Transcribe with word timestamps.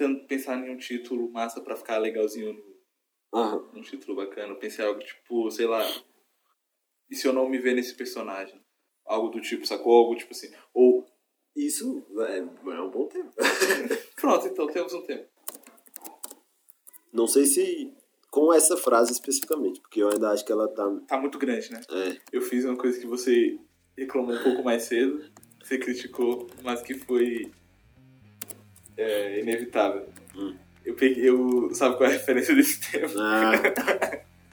tentando 0.00 0.26
pensar 0.26 0.56
em 0.56 0.70
um 0.70 0.78
título 0.78 1.30
massa 1.30 1.60
pra 1.60 1.76
ficar 1.76 1.98
legalzinho 1.98 2.54
no, 2.54 3.38
Aham. 3.38 3.70
um 3.74 3.82
título 3.82 4.16
bacana. 4.16 4.52
Eu 4.54 4.56
pensei 4.56 4.84
algo 4.84 5.00
tipo, 5.00 5.50
sei 5.50 5.66
lá. 5.66 5.84
E 7.10 7.14
se 7.14 7.28
eu 7.28 7.32
não 7.32 7.48
me 7.48 7.58
ver 7.58 7.74
nesse 7.74 7.94
personagem? 7.94 8.58
Algo 9.04 9.28
do 9.28 9.40
tipo, 9.40 9.66
sacou? 9.66 9.92
Algo 9.92 10.16
tipo 10.16 10.32
assim. 10.32 10.50
Ou. 10.72 11.06
Isso 11.54 12.06
é, 12.20 12.38
é 12.38 12.80
um 12.80 12.90
bom 12.90 13.06
tempo. 13.08 13.30
Pronto, 14.16 14.46
então 14.46 14.68
temos 14.68 14.94
um 14.94 15.02
tempo. 15.02 15.28
Não 17.12 17.26
sei 17.26 17.44
se 17.44 17.92
com 18.30 18.52
essa 18.54 18.76
frase 18.76 19.10
especificamente, 19.10 19.80
porque 19.80 20.00
eu 20.00 20.08
ainda 20.08 20.30
acho 20.30 20.44
que 20.44 20.52
ela 20.52 20.68
tá. 20.68 20.88
Tá 21.08 21.20
muito 21.20 21.38
grande, 21.38 21.72
né? 21.72 21.80
É, 21.90 22.20
Eu 22.32 22.40
fiz 22.40 22.64
uma 22.64 22.76
coisa 22.76 22.98
que 23.00 23.06
você 23.06 23.58
reclamou 23.98 24.32
um 24.32 24.42
pouco 24.44 24.62
mais 24.62 24.84
cedo, 24.84 25.28
você 25.60 25.76
criticou, 25.76 26.46
mas 26.62 26.80
que 26.82 26.94
foi 26.94 27.50
é, 28.96 29.40
inevitável. 29.40 30.06
Hum. 30.36 30.54
Eu 30.84 30.94
peguei. 30.94 31.28
Eu, 31.28 31.70
sabe 31.74 31.96
qual 31.96 32.08
é 32.08 32.12
a 32.12 32.16
referência 32.16 32.54
desse 32.54 32.80
tema? 32.90 33.08
Ah, 33.18 33.52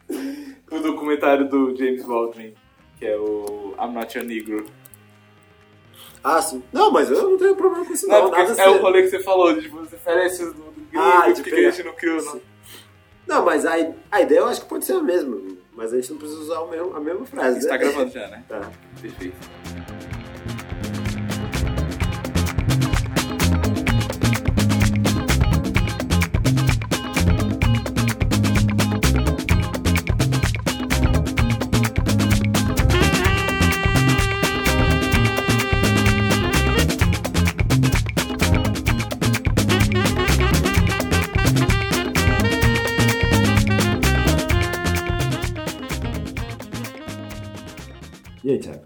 O 0.71 0.79
documentário 0.79 1.48
do 1.49 1.75
James 1.75 2.03
Baldwin, 2.03 2.53
que 2.99 3.05
é 3.05 3.17
o 3.17 3.73
I'm 3.79 3.93
Not 3.93 4.17
Your 4.17 4.27
Negro. 4.27 4.65
ah, 6.23 6.41
sim. 6.41 6.62
Não, 6.73 6.91
mas 6.91 7.09
eu 7.09 7.29
não 7.29 7.38
tenho 7.38 7.55
problema 7.55 7.85
com 7.85 7.93
isso, 7.93 8.05
Não, 8.07 8.29
não. 8.29 8.35
é 8.38 8.70
o 8.70 8.81
rolê 8.81 9.03
que 9.03 9.09
você 9.09 9.20
falou, 9.23 9.53
de 9.53 9.62
tipo, 9.62 9.79
as 9.79 9.89
referências 9.91 10.54
do, 10.54 10.62
do 10.63 10.81
grego, 10.91 11.05
Ah, 11.05 11.29
de 11.31 11.41
que 11.41 11.49
pegar- 11.49 11.70
a 11.70 11.71
gente 11.71 11.85
não 11.85 11.93
criou, 11.93 12.21
não? 12.23 12.41
Não, 13.26 13.45
mas 13.45 13.65
a, 13.65 13.73
a 14.12 14.21
ideia 14.21 14.40
eu 14.40 14.48
acho 14.48 14.62
que 14.62 14.67
pode 14.67 14.84
ser 14.85 14.93
a 14.93 15.01
mesma. 15.01 15.38
Mas 15.73 15.93
a 15.93 15.98
gente 15.98 16.12
não 16.12 16.17
precisa 16.17 16.40
usar 16.41 16.59
o 16.62 16.70
mesmo, 16.70 16.95
a 16.95 16.99
mesma 16.99 17.26
frase. 17.26 17.62
Você 17.62 17.67
tá 17.67 17.73
né? 17.73 17.79
gravando 17.79 18.12
já, 18.12 18.27
né? 18.29 18.43
Tá. 18.49 18.71
Perfeito. 19.01 19.35
E 48.48 48.51
aí, 48.51 48.59
Thiago? 48.59 48.79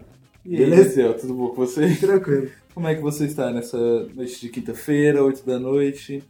E 0.44 0.56
aí, 0.56 0.64
Beleza? 0.64 1.14
Tudo 1.14 1.34
bom 1.34 1.48
com 1.50 1.54
você? 1.54 1.94
Tranquilo. 1.94 2.50
Como 2.74 2.88
é 2.88 2.96
que 2.96 3.00
você 3.00 3.26
está 3.26 3.52
nessa 3.52 3.78
noite 4.12 4.40
de 4.40 4.48
quinta-feira, 4.48 5.22
8 5.22 5.46
da 5.46 5.56
noite? 5.56 6.20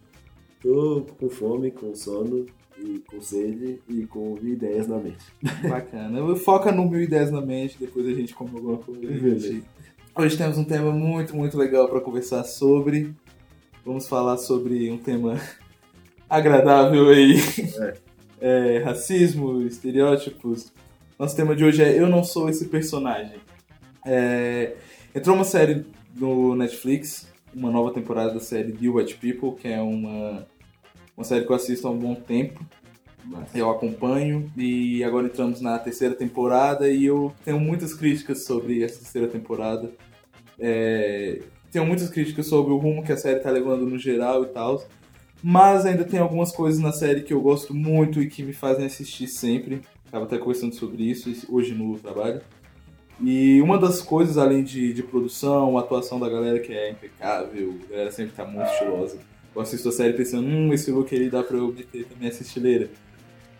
Tô 0.60 1.06
com 1.18 1.30
fome, 1.30 1.70
com 1.70 1.94
sono, 1.94 2.44
e 2.78 2.98
com 2.98 3.22
sede 3.22 3.80
e 3.88 4.04
com 4.04 4.36
ideias 4.42 4.86
na 4.86 4.98
mente. 4.98 5.24
Bacana. 5.66 6.36
Foca 6.36 6.70
no 6.70 6.84
mil 6.84 7.00
ideias 7.00 7.30
na 7.30 7.40
mente, 7.40 7.78
depois 7.80 8.06
a 8.06 8.12
gente 8.12 8.34
come 8.34 8.50
alguma 8.54 8.76
coisa. 8.76 9.62
Hoje 10.14 10.36
temos 10.36 10.58
um 10.58 10.64
tema 10.64 10.90
muito, 10.92 11.34
muito 11.34 11.56
legal 11.56 11.88
para 11.88 12.02
conversar 12.02 12.44
sobre. 12.44 13.14
Vamos 13.82 14.06
falar 14.06 14.36
sobre 14.36 14.90
um 14.90 14.98
tema 14.98 15.40
agradável 16.28 17.08
aí. 17.08 17.36
É, 18.38 18.82
racismo, 18.84 19.62
estereótipos. 19.62 20.70
Nosso 21.22 21.36
tema 21.36 21.54
de 21.54 21.64
hoje 21.64 21.80
é 21.80 21.96
Eu 21.96 22.08
Não 22.08 22.24
Sou 22.24 22.48
Esse 22.48 22.64
Personagem. 22.64 23.36
É, 24.04 24.74
entrou 25.14 25.36
uma 25.36 25.44
série 25.44 25.86
no 26.16 26.56
Netflix, 26.56 27.32
uma 27.54 27.70
nova 27.70 27.94
temporada 27.94 28.34
da 28.34 28.40
série 28.40 28.72
The 28.72 28.88
White 28.88 29.18
People, 29.18 29.52
que 29.52 29.68
é 29.68 29.80
uma, 29.80 30.44
uma 31.16 31.22
série 31.22 31.44
que 31.44 31.52
eu 31.52 31.54
assisto 31.54 31.86
há 31.86 31.92
um 31.92 31.96
bom 31.96 32.16
tempo. 32.16 32.66
Mas, 33.24 33.54
Eu 33.54 33.70
acompanho 33.70 34.50
e 34.56 35.04
agora 35.04 35.28
entramos 35.28 35.60
na 35.60 35.78
terceira 35.78 36.12
temporada 36.12 36.88
e 36.88 37.04
eu 37.04 37.32
tenho 37.44 37.60
muitas 37.60 37.94
críticas 37.94 38.44
sobre 38.44 38.82
essa 38.82 38.98
terceira 38.98 39.28
temporada. 39.28 39.92
É, 40.58 41.40
tenho 41.70 41.86
muitas 41.86 42.10
críticas 42.10 42.48
sobre 42.48 42.72
o 42.72 42.78
rumo 42.78 43.04
que 43.04 43.12
a 43.12 43.16
série 43.16 43.38
tá 43.38 43.48
levando 43.48 43.86
no 43.86 43.96
geral 43.96 44.42
e 44.42 44.48
tal. 44.48 44.84
Mas 45.40 45.86
ainda 45.86 46.02
tem 46.02 46.18
algumas 46.18 46.50
coisas 46.50 46.80
na 46.80 46.90
série 46.90 47.22
que 47.22 47.32
eu 47.32 47.40
gosto 47.40 47.72
muito 47.72 48.20
e 48.20 48.28
que 48.28 48.42
me 48.42 48.52
fazem 48.52 48.86
assistir 48.86 49.28
sempre. 49.28 49.82
Tava 50.12 50.26
até 50.26 50.36
conversando 50.36 50.74
sobre 50.74 51.04
isso 51.04 51.32
hoje 51.48 51.72
no 51.72 51.98
trabalho. 51.98 52.42
E 53.18 53.62
uma 53.62 53.78
das 53.78 54.02
coisas, 54.02 54.36
além 54.36 54.62
de, 54.62 54.92
de 54.92 55.02
produção, 55.02 55.78
a 55.78 55.80
atuação 55.80 56.20
da 56.20 56.28
galera 56.28 56.58
que 56.58 56.70
é 56.70 56.90
impecável, 56.90 57.78
a 57.86 57.90
galera 57.90 58.10
sempre 58.10 58.32
tá 58.32 58.44
muito 58.44 58.70
estilosa. 58.70 59.18
Eu 59.56 59.62
assisto 59.62 59.88
a 59.88 59.92
série 59.92 60.12
pensando, 60.12 60.46
hum, 60.46 60.70
esse 60.70 60.90
look 60.90 61.14
aí 61.14 61.30
dá 61.30 61.42
pra 61.42 61.56
eu 61.56 61.68
obter 61.68 62.04
também 62.04 62.28
essa 62.28 62.42
estileira. 62.42 62.90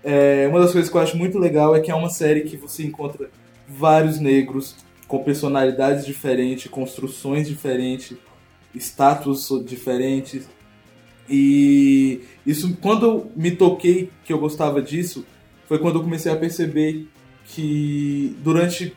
É, 0.05 0.47
uma 0.47 0.61
das 0.61 0.73
coisas 0.73 0.91
que 0.91 0.97
eu 0.97 1.01
acho 1.01 1.17
muito 1.17 1.39
legal 1.39 1.75
é 1.75 1.81
que 1.81 1.91
é 1.91 1.95
uma 1.95 2.11
série 2.11 2.43
que 2.43 2.59
você 2.59 2.83
encontra 2.83 3.31
vários 3.67 4.21
negros 4.21 4.77
com 5.09 5.25
personalidades 5.25 6.05
diferentes, 6.05 6.71
construções 6.71 7.49
diferentes, 7.49 8.19
status 8.75 9.49
diferentes. 9.65 10.47
E 11.31 12.21
isso, 12.45 12.77
quando 12.83 13.07
eu 13.07 13.33
me 13.35 13.53
toquei 13.53 14.11
que 14.23 14.35
eu 14.35 14.39
gostava 14.39 14.83
disso, 14.83 15.25
foi 15.69 15.79
quando 15.79 15.97
eu 15.97 16.03
comecei 16.03 16.31
a 16.31 16.37
perceber 16.37 17.07
que 17.45 18.37
durante 18.43 18.95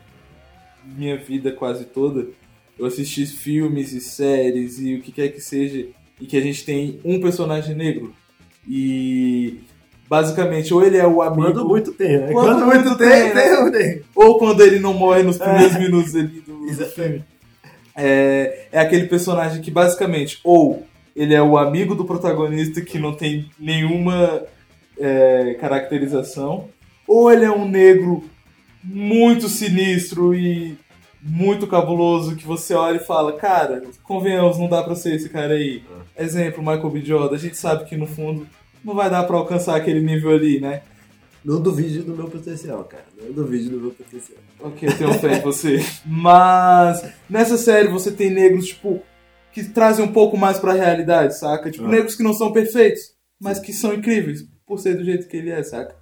minha 0.84 1.16
vida 1.16 1.50
quase 1.50 1.84
toda 1.84 2.28
eu 2.78 2.86
assisti 2.86 3.26
filmes 3.26 3.92
e 3.92 4.00
séries 4.00 4.78
e 4.78 4.94
o 4.94 5.00
que 5.00 5.10
quer 5.10 5.28
que 5.28 5.40
seja 5.40 5.86
e 6.20 6.26
que 6.26 6.36
a 6.36 6.40
gente 6.40 6.64
tem 6.64 7.00
um 7.04 7.20
personagem 7.20 7.74
negro. 7.74 8.14
E 8.68 9.60
basicamente, 10.08 10.72
ou 10.72 10.84
ele 10.84 10.96
é 10.96 11.06
o 11.06 11.22
amigo. 11.22 11.42
Quando 11.42 11.68
muito 11.68 11.92
tem, 11.92 12.18
né? 12.18 12.32
Quando 12.32 12.66
muito 12.66 12.96
tem, 12.96 13.34
né? 13.34 13.58
um 13.58 13.70
tem. 13.70 14.02
Ou 14.14 14.38
quando 14.38 14.62
ele 14.62 14.78
não 14.78 14.94
morre 14.94 15.22
nos 15.22 15.38
primeiros 15.38 15.76
minutos 15.78 16.14
ali 16.14 16.40
do, 16.40 16.66
do 16.66 16.86
filme. 16.86 17.24
É, 17.94 18.66
é 18.72 18.80
aquele 18.80 19.06
personagem 19.06 19.62
que 19.62 19.70
basicamente, 19.70 20.38
ou 20.44 20.86
ele 21.14 21.32
é 21.32 21.42
o 21.42 21.56
amigo 21.56 21.94
do 21.94 22.04
protagonista 22.04 22.80
que 22.82 22.98
não 22.98 23.14
tem 23.14 23.50
nenhuma 23.58 24.42
é, 24.98 25.54
caracterização, 25.60 26.68
ou 27.06 27.30
ele 27.30 27.44
é 27.44 27.50
um 27.50 27.68
negro 27.68 28.24
muito 28.82 29.48
sinistro 29.48 30.34
e 30.34 30.76
muito 31.22 31.66
cabuloso 31.66 32.36
que 32.36 32.46
você 32.46 32.72
olha 32.74 32.96
e 32.96 33.04
fala, 33.04 33.32
cara, 33.32 33.82
convenhamos, 34.04 34.58
não 34.58 34.68
dá 34.68 34.82
pra 34.82 34.94
ser 34.94 35.14
esse 35.14 35.28
cara 35.28 35.54
aí. 35.54 35.82
Exemplo, 36.16 36.60
Michael 36.62 36.90
B. 36.90 37.00
Jordan, 37.04 37.34
a 37.34 37.38
gente 37.38 37.56
sabe 37.56 37.84
que 37.84 37.96
no 37.96 38.06
fundo 38.06 38.46
não 38.84 38.94
vai 38.94 39.10
dar 39.10 39.24
pra 39.24 39.36
alcançar 39.36 39.76
aquele 39.76 40.00
nível 40.00 40.30
ali, 40.30 40.60
né? 40.60 40.82
Não 41.44 41.60
duvide 41.60 42.00
do 42.02 42.14
meu 42.16 42.28
potencial, 42.28 42.84
cara. 42.84 43.04
Não 43.20 43.32
duvide 43.32 43.68
do 43.68 43.80
meu 43.80 43.90
potencial. 43.90 44.38
Ok, 44.60 44.88
eu 44.88 44.96
tenho 44.98 45.14
fé 45.14 45.36
em 45.36 45.40
você. 45.40 45.84
Mas 46.04 47.04
nessa 47.28 47.56
série 47.56 47.88
você 47.88 48.10
tem 48.10 48.30
negros, 48.30 48.66
tipo, 48.68 49.00
que 49.52 49.64
trazem 49.64 50.04
um 50.04 50.12
pouco 50.12 50.36
mais 50.36 50.58
pra 50.58 50.72
realidade, 50.72 51.36
saca? 51.38 51.70
Tipo, 51.70 51.84
Ah. 51.86 51.88
negros 51.88 52.14
que 52.16 52.22
não 52.22 52.32
são 52.34 52.52
perfeitos, 52.52 53.00
mas 53.40 53.58
que 53.58 53.72
são 53.72 53.92
incríveis, 53.94 54.44
por 54.66 54.78
ser 54.78 54.96
do 54.96 55.04
jeito 55.04 55.28
que 55.28 55.36
ele 55.36 55.50
é, 55.50 55.62
saca? 55.62 55.96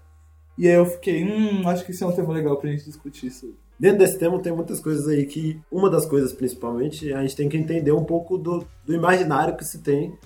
E 0.56 0.68
aí 0.68 0.74
eu 0.74 0.86
fiquei, 0.86 1.24
hum, 1.24 1.68
acho 1.68 1.84
que 1.84 1.90
isso 1.90 2.04
é 2.04 2.06
um 2.06 2.12
tema 2.12 2.32
legal 2.32 2.56
pra 2.56 2.70
gente 2.70 2.84
discutir 2.84 3.30
sobre. 3.30 3.56
Dentro 3.78 3.98
desse 3.98 4.18
tema 4.18 4.38
tem 4.38 4.52
muitas 4.52 4.80
coisas 4.80 5.08
aí 5.08 5.26
que, 5.26 5.60
uma 5.70 5.90
das 5.90 6.06
coisas 6.06 6.32
principalmente, 6.32 7.12
a 7.12 7.20
gente 7.22 7.36
tem 7.36 7.48
que 7.48 7.56
entender 7.56 7.92
um 7.92 8.04
pouco 8.04 8.38
do, 8.38 8.64
do 8.86 8.94
imaginário 8.94 9.56
que 9.56 9.64
se 9.64 9.80
tem 9.80 10.16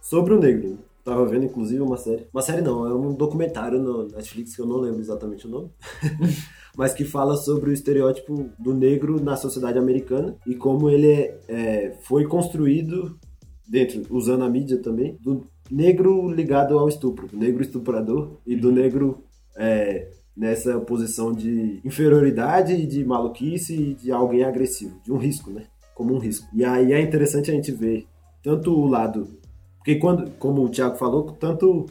sobre 0.00 0.32
o 0.32 0.40
negro. 0.40 0.78
Tava 1.04 1.24
vendo, 1.26 1.44
inclusive, 1.44 1.80
uma 1.80 1.98
série. 1.98 2.26
Uma 2.32 2.42
série 2.42 2.62
não, 2.62 2.86
é 2.86 2.92
um 2.92 3.14
documentário 3.14 3.78
no 3.78 4.08
Netflix 4.08 4.56
que 4.56 4.62
eu 4.62 4.66
não 4.66 4.78
lembro 4.78 4.98
exatamente 4.98 5.46
o 5.46 5.50
nome. 5.50 5.70
mas 6.76 6.92
que 6.92 7.04
fala 7.04 7.36
sobre 7.36 7.70
o 7.70 7.72
estereótipo 7.72 8.50
do 8.58 8.74
negro 8.74 9.22
na 9.22 9.36
sociedade 9.36 9.78
americana 9.78 10.36
e 10.46 10.54
como 10.54 10.90
ele 10.90 11.10
é, 11.10 11.40
é, 11.48 11.98
foi 12.02 12.26
construído 12.26 13.18
dentro, 13.66 14.02
usando 14.10 14.44
a 14.44 14.50
mídia 14.50 14.78
também, 14.78 15.16
do 15.22 15.46
negro 15.70 16.30
ligado 16.30 16.78
ao 16.78 16.88
estupro, 16.88 17.26
do 17.26 17.36
negro 17.36 17.62
estuprador 17.62 18.38
e 18.46 18.56
do 18.56 18.70
negro 18.70 19.24
é, 19.56 20.08
nessa 20.36 20.78
posição 20.80 21.32
de 21.32 21.80
inferioridade 21.84 22.86
de 22.86 23.04
maluquice 23.04 23.74
e 23.74 23.94
de 23.94 24.12
alguém 24.12 24.44
agressivo, 24.44 25.00
de 25.02 25.12
um 25.12 25.16
risco, 25.16 25.50
né? 25.50 25.64
Como 25.94 26.14
um 26.14 26.18
risco. 26.18 26.46
E 26.52 26.64
aí 26.64 26.92
é 26.92 27.00
interessante 27.00 27.50
a 27.50 27.54
gente 27.54 27.72
ver 27.72 28.06
tanto 28.42 28.70
o 28.70 28.86
lado. 28.86 29.38
Porque 29.78 29.96
quando, 29.96 30.30
como 30.32 30.62
o 30.62 30.68
Thiago 30.68 30.96
falou, 30.96 31.32
tanto. 31.32 31.86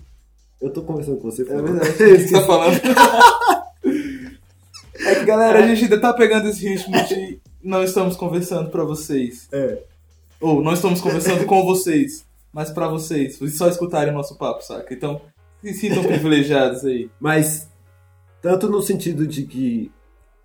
Eu 0.61 0.69
tô 0.69 0.83
conversando 0.83 1.17
com 1.17 1.29
você, 1.29 1.41
É 1.41 1.45
verdade, 1.45 1.89
o 1.89 1.93
que 1.97 2.17
você 2.19 2.31
tá 2.31 2.41
falando? 2.45 2.79
é 4.99 5.15
que, 5.15 5.25
galera, 5.25 5.59
a 5.59 5.67
gente 5.67 5.83
ainda 5.83 5.99
tá 5.99 6.13
pegando 6.13 6.47
esse 6.47 6.67
ritmo 6.67 6.95
de 7.07 7.39
não 7.61 7.83
estamos 7.83 8.15
conversando 8.15 8.69
pra 8.69 8.83
vocês. 8.83 9.49
É. 9.51 9.83
Ou 10.39 10.61
não 10.61 10.73
estamos 10.73 11.01
conversando 11.01 11.45
com 11.45 11.65
vocês, 11.65 12.25
mas 12.55 12.71
pra 12.71 12.87
vocês. 12.87 13.37
Vocês 13.37 13.57
só 13.57 13.67
escutarem 13.67 14.13
o 14.13 14.15
nosso 14.15 14.37
papo, 14.37 14.63
saca? 14.63 14.93
Então, 14.93 15.19
se 15.61 15.73
sintam 15.73 16.01
privilegiados 16.03 16.85
aí. 16.85 17.09
Mas, 17.19 17.69
tanto 18.41 18.69
no 18.69 18.81
sentido 18.81 19.27
de 19.27 19.43
que, 19.43 19.91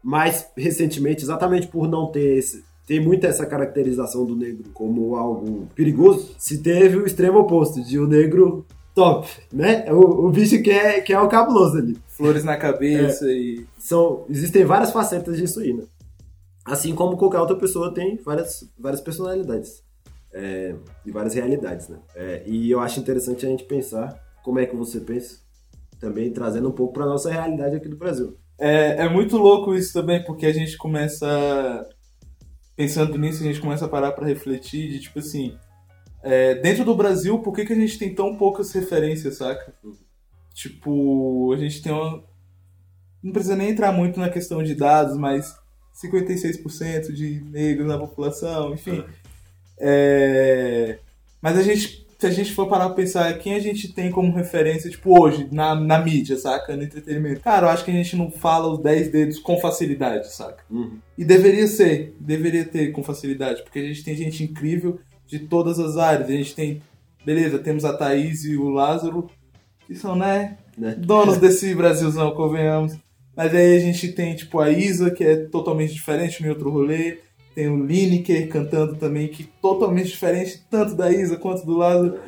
mais 0.02 0.48
recentemente, 0.56 1.22
exatamente 1.22 1.68
por 1.68 1.86
não 1.86 2.10
ter 2.10 2.38
esse, 2.38 2.64
tem 2.84 2.98
muito 2.98 3.24
essa 3.28 3.46
caracterização 3.46 4.24
do 4.24 4.34
negro 4.34 4.70
como 4.74 5.14
algo 5.14 5.68
perigoso, 5.72 6.34
se 6.36 6.58
teve 6.58 6.96
o 6.96 7.06
extremo 7.06 7.38
oposto, 7.38 7.80
de 7.80 7.96
o 7.96 8.08
negro 8.08 8.66
top, 8.92 9.28
né? 9.52 9.84
O, 9.92 10.26
o 10.26 10.30
bicho 10.30 10.60
que 10.64 10.70
é, 10.72 11.00
que 11.00 11.12
é 11.12 11.20
o 11.20 11.28
cabuloso 11.28 11.78
ali. 11.78 11.96
Flores 12.08 12.42
na 12.42 12.56
cabeça 12.56 13.30
e. 13.30 13.64
São, 13.78 14.24
existem 14.28 14.64
várias 14.64 14.90
facetas 14.90 15.36
disso 15.36 15.60
aí, 15.60 15.72
né? 15.72 15.84
Assim 16.64 16.92
como 16.92 17.16
qualquer 17.16 17.38
outra 17.38 17.54
pessoa 17.54 17.94
tem 17.94 18.16
várias, 18.16 18.68
várias 18.76 19.00
personalidades 19.00 19.80
é, 20.32 20.74
e 21.04 21.10
várias 21.10 21.34
realidades, 21.34 21.88
né? 21.88 21.98
É, 22.14 22.42
e 22.46 22.70
eu 22.70 22.80
acho 22.80 23.00
interessante 23.00 23.44
a 23.44 23.48
gente 23.48 23.64
pensar 23.64 24.18
como 24.42 24.58
é 24.58 24.66
que 24.66 24.76
você 24.76 25.00
pensa, 25.00 25.40
também 25.98 26.32
trazendo 26.32 26.68
um 26.68 26.72
pouco 26.72 26.92
para 26.92 27.06
nossa 27.06 27.30
realidade 27.30 27.76
aqui 27.76 27.88
do 27.88 27.96
Brasil. 27.96 28.36
É, 28.58 29.04
é 29.04 29.08
muito 29.08 29.36
louco 29.36 29.74
isso 29.74 29.92
também, 29.92 30.22
porque 30.24 30.46
a 30.46 30.52
gente 30.52 30.76
começa. 30.76 31.88
Pensando 32.76 33.18
nisso, 33.18 33.42
a 33.42 33.46
gente 33.46 33.60
começa 33.60 33.84
a 33.84 33.88
parar 33.88 34.12
para 34.12 34.26
refletir 34.26 34.90
de 34.90 35.00
tipo 35.00 35.18
assim. 35.18 35.56
É, 36.22 36.54
dentro 36.56 36.84
do 36.84 36.94
Brasil, 36.94 37.38
por 37.38 37.54
que, 37.54 37.64
que 37.64 37.72
a 37.72 37.76
gente 37.76 37.98
tem 37.98 38.14
tão 38.14 38.36
poucas 38.36 38.70
referências, 38.72 39.38
saca? 39.38 39.74
Tipo, 40.54 41.52
a 41.54 41.56
gente 41.56 41.82
tem 41.82 41.92
uma. 41.92 42.22
Não 43.22 43.32
precisa 43.32 43.56
nem 43.56 43.70
entrar 43.70 43.92
muito 43.92 44.20
na 44.20 44.28
questão 44.28 44.62
de 44.62 44.74
dados, 44.74 45.16
mas 45.16 45.54
56% 45.94 47.12
de 47.12 47.40
negros 47.44 47.88
na 47.88 47.98
população, 47.98 48.74
enfim. 48.74 49.00
É... 49.00 49.19
Mas 51.40 51.56
a 51.56 51.62
gente, 51.62 52.06
se 52.18 52.26
a 52.26 52.30
gente 52.30 52.52
for 52.52 52.68
parar 52.68 52.86
pra 52.86 52.96
pensar 52.96 53.38
quem 53.38 53.54
a 53.54 53.60
gente 53.60 53.92
tem 53.92 54.10
como 54.10 54.34
referência, 54.34 54.90
tipo, 54.90 55.18
hoje, 55.18 55.48
na, 55.50 55.74
na 55.74 55.98
mídia, 55.98 56.36
saca? 56.36 56.76
No 56.76 56.82
entretenimento. 56.82 57.40
Cara, 57.40 57.66
eu 57.66 57.70
acho 57.70 57.84
que 57.84 57.90
a 57.90 57.94
gente 57.94 58.14
não 58.16 58.30
fala 58.30 58.68
os 58.72 58.82
10 58.82 59.10
dedos 59.10 59.38
com 59.38 59.58
facilidade, 59.58 60.32
saca? 60.32 60.62
Uhum. 60.70 60.98
E 61.16 61.24
deveria 61.24 61.66
ser, 61.66 62.14
deveria 62.20 62.64
ter 62.64 62.92
com 62.92 63.02
facilidade, 63.02 63.62
porque 63.62 63.78
a 63.78 63.84
gente 63.84 64.04
tem 64.04 64.14
gente 64.14 64.44
incrível 64.44 65.00
de 65.26 65.38
todas 65.38 65.78
as 65.78 65.96
áreas. 65.96 66.28
A 66.28 66.32
gente 66.32 66.54
tem, 66.54 66.82
beleza, 67.24 67.58
temos 67.58 67.84
a 67.84 67.96
Thaís 67.96 68.44
e 68.44 68.56
o 68.56 68.68
Lázaro, 68.68 69.30
que 69.86 69.94
são, 69.94 70.14
né, 70.14 70.58
Né? 70.76 70.94
donos 70.98 71.38
desse 71.40 71.74
Brasilzão, 71.74 72.32
convenhamos. 72.32 72.96
Mas 73.34 73.54
aí 73.54 73.76
a 73.76 73.80
gente 73.80 74.12
tem, 74.12 74.34
tipo, 74.34 74.60
a 74.60 74.70
Isa, 74.70 75.10
que 75.10 75.24
é 75.24 75.36
totalmente 75.36 75.94
diferente 75.94 76.42
no 76.42 76.50
outro 76.50 76.68
rolê. 76.68 77.18
Tem 77.54 77.68
o 77.68 77.84
Lineker 77.84 78.48
cantando 78.48 78.96
também, 78.96 79.28
que 79.28 79.44
totalmente 79.44 80.08
diferente, 80.08 80.64
tanto 80.70 80.94
da 80.94 81.12
Isa 81.12 81.36
quanto 81.36 81.66
do 81.66 81.76
Lázaro. 81.76 82.20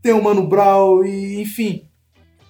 Tem 0.00 0.12
o 0.12 0.22
Mano 0.22 0.46
Brown 0.46 1.04
e, 1.04 1.40
enfim. 1.40 1.88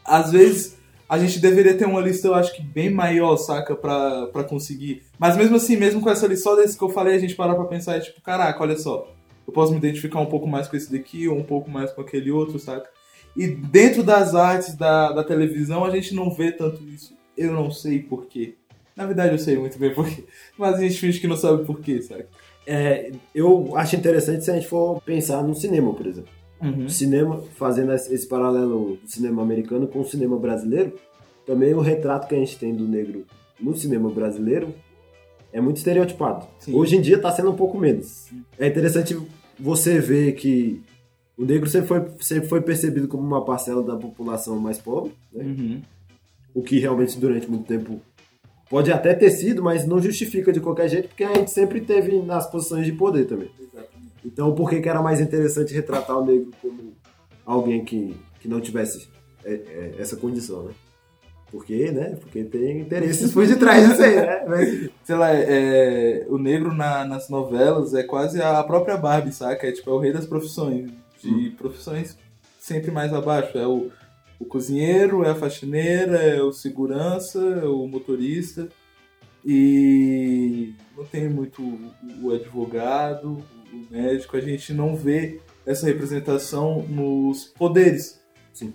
Às 0.05 0.33
vezes 0.33 0.79
a 1.09 1.19
gente 1.19 1.41
deveria 1.41 1.77
ter 1.77 1.85
uma 1.85 2.01
lista, 2.01 2.27
eu 2.27 2.35
acho 2.35 2.55
que 2.55 2.63
bem 2.63 2.89
maior, 2.89 3.37
saca, 3.37 3.77
pra, 3.77 4.29
pra 4.29 4.45
conseguir. 4.45 5.03
Mas 5.19 5.37
mesmo 5.37 5.57
assim, 5.57 5.77
mesmo 5.77 6.01
com 6.01 6.09
essa 6.09 6.27
lista, 6.27 6.45
só 6.45 6.57
desse 6.57 6.79
que 6.79 6.83
eu 6.83 6.89
falei, 6.89 7.15
a 7.15 7.19
gente 7.19 7.35
parar 7.35 7.55
pra 7.55 7.67
pensar, 7.67 7.97
é 7.97 8.01
tipo, 8.01 8.23
caraca, 8.23 8.63
olha 8.63 8.79
só. 8.79 9.13
Eu 9.47 9.53
posso 9.53 9.73
me 9.73 9.79
identificar 9.79 10.21
um 10.21 10.27
pouco 10.27 10.47
mais 10.47 10.69
com 10.69 10.77
esse 10.77 10.91
daqui, 10.91 11.29
ou 11.29 11.37
um 11.37 11.43
pouco 11.43 11.71
mais 11.71 11.93
com 11.93 12.01
aquele 12.01 12.31
outro, 12.31 12.59
saca? 12.59 12.89
E 13.37 13.47
dentro 13.47 14.03
das 14.03 14.35
artes 14.35 14.75
da, 14.75 15.13
da 15.13 15.23
televisão, 15.23 15.85
a 15.85 15.91
gente 15.91 16.15
não 16.15 16.31
vê 16.31 16.53
tanto 16.53 16.83
isso. 16.89 17.15
Eu 17.37 17.53
não 17.53 17.71
sei 17.71 17.99
porquê. 17.99 18.57
Na 18.97 19.07
verdade, 19.07 19.33
eu 19.33 19.39
sei 19.39 19.57
muito 19.57 19.79
bem 19.79 19.95
porquê. 19.95 20.25
Mas 20.59 20.77
a 20.77 20.81
gente 20.81 20.99
finge 20.99 21.21
que 21.21 21.27
não 21.27 21.37
sabe 21.37 21.65
porquê, 21.65 22.01
saca? 22.03 22.27
É, 22.67 23.11
eu 23.35 23.77
acho 23.77 23.97
interessante 23.97 24.45
se 24.45 24.51
a 24.51 24.55
gente 24.55 24.69
for 24.69 25.01
pensar 25.03 25.43
no 25.43 25.55
cinema, 25.55 25.93
por 25.93 26.07
exemplo. 26.07 26.31
Uhum. 26.61 26.85
O 26.85 26.91
cinema, 26.91 27.43
fazendo 27.57 27.93
esse 27.93 28.27
paralelo 28.27 28.99
do 29.03 29.11
cinema 29.11 29.43
americano 29.43 29.89
com 29.89 30.01
o 30.01 30.05
cinema 30.05 30.39
brasileiro, 30.39 30.95
também 31.45 31.75
o 31.75 31.81
retrato 31.81 32.29
que 32.29 32.35
a 32.35 32.39
gente 32.39 32.57
tem 32.57 32.75
do 32.75 32.87
negro 32.87 33.27
no 33.59 33.77
cinema 33.77 34.09
brasileiro 34.11 34.73
é 35.53 35.61
muito 35.61 35.79
estereotipado. 35.79 36.47
Sim. 36.59 36.75
Hoje 36.75 36.97
em 36.97 37.01
dia 37.01 37.17
está 37.17 37.33
sendo 37.33 37.51
um 37.51 37.57
pouco 37.57 37.79
menos. 37.79 38.31
É 38.59 38.69
interessante 38.69 39.19
você 39.59 39.99
ver 39.99 40.33
que 40.33 40.81
o 41.37 41.45
negro 41.45 41.69
sempre 41.69 41.89
foi, 41.89 42.07
sempre 42.21 42.49
foi 42.49 42.61
percebido 42.61 43.09
como 43.09 43.23
uma 43.23 43.45
parcela 43.45 43.83
da 43.83 43.97
população 43.97 44.59
mais 44.59 44.79
pobre, 44.79 45.13
né? 45.33 45.45
Uhum. 45.45 45.83
o 46.55 46.63
que 46.63 46.79
realmente 46.79 47.19
durante 47.19 47.51
muito 47.51 47.67
tempo 47.67 48.01
pode 48.73 48.91
até 48.91 49.13
ter 49.13 49.31
sido, 49.31 49.63
mas 49.63 49.87
não 49.87 50.01
justifica 50.01 50.51
de 50.51 50.59
qualquer 50.59 50.89
jeito, 50.89 51.09
porque 51.09 51.25
a 51.25 51.35
gente 51.35 51.51
sempre 51.51 51.83
teve 51.83 52.23
nas 52.23 52.51
posições 52.51 52.87
de 52.87 52.93
poder 52.93 53.27
também. 53.27 53.51
Então, 54.25 54.55
por 54.55 54.71
que, 54.71 54.81
que 54.81 54.89
era 54.89 55.03
mais 55.03 55.21
interessante 55.21 55.75
retratar 55.75 56.19
o 56.19 56.25
negro 56.25 56.51
como 56.63 56.95
alguém 57.45 57.85
que, 57.85 58.17
que 58.41 58.49
não 58.49 58.63
tivesse 58.63 59.09
é, 59.45 59.53
é, 59.53 59.95
essa 59.99 60.17
condição, 60.17 60.63
né? 60.65 60.73
Porque, 61.51 61.91
né? 61.91 62.17
Porque 62.19 62.45
tem 62.45 62.81
interesses 62.81 63.31
por 63.31 63.47
detrás 63.47 63.87
disso 63.91 64.03
aí, 64.03 64.17
né? 64.17 64.45
Mas, 64.49 64.91
Sei 65.05 65.17
lá, 65.17 65.31
é, 65.35 66.25
o 66.31 66.39
negro 66.39 66.73
na- 66.73 67.05
nas 67.05 67.29
novelas 67.29 67.93
é 67.93 68.03
quase 68.03 68.41
a 68.41 68.63
própria 68.65 68.97
Barbie, 68.97 69.33
saca? 69.35 69.67
É 69.67 69.73
tipo, 69.73 69.91
é 69.91 69.93
o 69.93 69.99
rei 69.99 70.15
das 70.15 70.25
profissões. 70.27 70.91
De 71.23 71.51
profissões 71.51 72.17
sempre 72.59 72.91
mais 72.91 73.13
abaixo. 73.13 73.59
É 73.59 73.67
o, 73.67 73.91
o 74.43 74.45
cozinheiro, 74.45 75.25
é 75.25 75.31
a 75.31 75.35
faxineira, 75.35 76.17
é 76.19 76.43
o 76.43 76.53
segurança, 76.53 77.39
é 77.41 77.65
o 77.67 77.87
motorista. 77.87 78.69
E 79.45 80.75
não 80.97 81.05
tem 81.05 81.29
muito 81.29 81.63
o- 82.23 82.31
advogado, 82.33 83.39
o 83.73 83.93
médico. 83.93 84.37
A 84.37 84.41
gente 84.41 84.73
não 84.73 84.95
vê 84.95 85.41
essa 85.67 85.87
representação 85.87 86.83
nos 86.83 87.45
poderes. 87.47 88.21
Sim. 88.53 88.73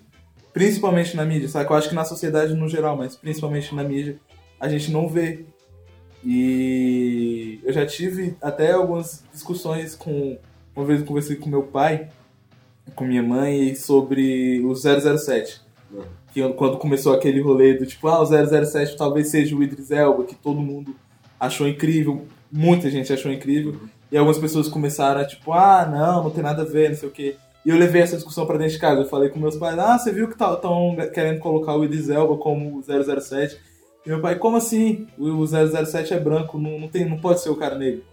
Principalmente 0.53 1.15
na 1.15 1.23
mídia, 1.25 1.47
saca? 1.47 1.71
Eu 1.71 1.77
acho 1.77 1.89
que 1.89 1.95
na 1.95 2.03
sociedade 2.05 2.53
no 2.53 2.67
geral, 2.67 2.97
mas 2.97 3.15
principalmente 3.15 3.73
na 3.75 3.83
mídia, 3.83 4.19
a 4.59 4.67
gente 4.67 4.91
não 4.91 5.07
vê. 5.07 5.45
E 6.25 7.59
eu 7.63 7.71
já 7.71 7.85
tive 7.85 8.35
até 8.41 8.71
algumas 8.71 9.23
discussões 9.31 9.95
com. 9.95 10.37
Uma 10.75 10.85
vez 10.85 10.99
eu 11.01 11.05
conversei 11.07 11.35
com 11.37 11.49
meu 11.49 11.63
pai, 11.63 12.09
com 12.95 13.05
minha 13.05 13.23
mãe, 13.23 13.75
sobre 13.75 14.61
o 14.65 14.73
007. 14.75 15.61
Uhum. 15.91 16.03
Que 16.33 16.47
quando 16.53 16.77
começou 16.77 17.13
aquele 17.13 17.41
rolê 17.41 17.73
do 17.73 17.85
tipo, 17.85 18.07
ah, 18.07 18.21
o 18.21 18.25
007 18.25 18.97
talvez 18.97 19.29
seja 19.29 19.55
o 19.55 19.63
Idris 19.63 19.91
Elba, 19.91 20.23
que 20.23 20.35
todo 20.35 20.59
mundo 20.59 20.95
achou 21.39 21.67
incrível, 21.67 22.25
muita 22.51 22.89
gente 22.89 23.11
achou 23.11 23.31
incrível. 23.31 23.75
E 24.11 24.17
algumas 24.17 24.37
pessoas 24.37 24.67
começaram 24.67 25.21
a 25.21 25.25
tipo, 25.25 25.51
ah, 25.51 25.85
não, 25.85 26.23
não 26.23 26.29
tem 26.31 26.43
nada 26.43 26.61
a 26.61 26.65
ver, 26.65 26.89
não 26.89 26.95
sei 26.95 27.09
o 27.09 27.11
quê. 27.11 27.35
E 27.65 27.69
eu 27.69 27.77
levei 27.77 28.01
essa 28.01 28.15
discussão 28.15 28.45
pra 28.45 28.57
dentro 28.57 28.73
de 28.73 28.79
casa. 28.79 29.01
Eu 29.01 29.09
falei 29.09 29.29
com 29.29 29.39
meus 29.39 29.57
pais, 29.57 29.77
ah, 29.77 29.97
você 29.97 30.11
viu 30.11 30.27
que 30.27 30.41
estão 30.41 30.95
querendo 31.13 31.39
colocar 31.39 31.75
o 31.75 31.83
Idris 31.83 32.09
Elba 32.09 32.37
como 32.37 32.77
o 32.77 32.81
007? 32.81 33.57
E 34.05 34.09
meu 34.09 34.21
pai, 34.21 34.35
como 34.35 34.55
assim? 34.55 35.05
O 35.17 35.25
o 35.25 35.45
007 35.45 36.13
é 36.13 36.19
branco, 36.19 36.57
não, 36.57 36.79
não, 36.79 36.87
tem, 36.87 37.03
não 37.03 37.17
pode 37.17 37.41
ser 37.41 37.49
o 37.49 37.57
cara 37.57 37.77
negro. 37.77 38.03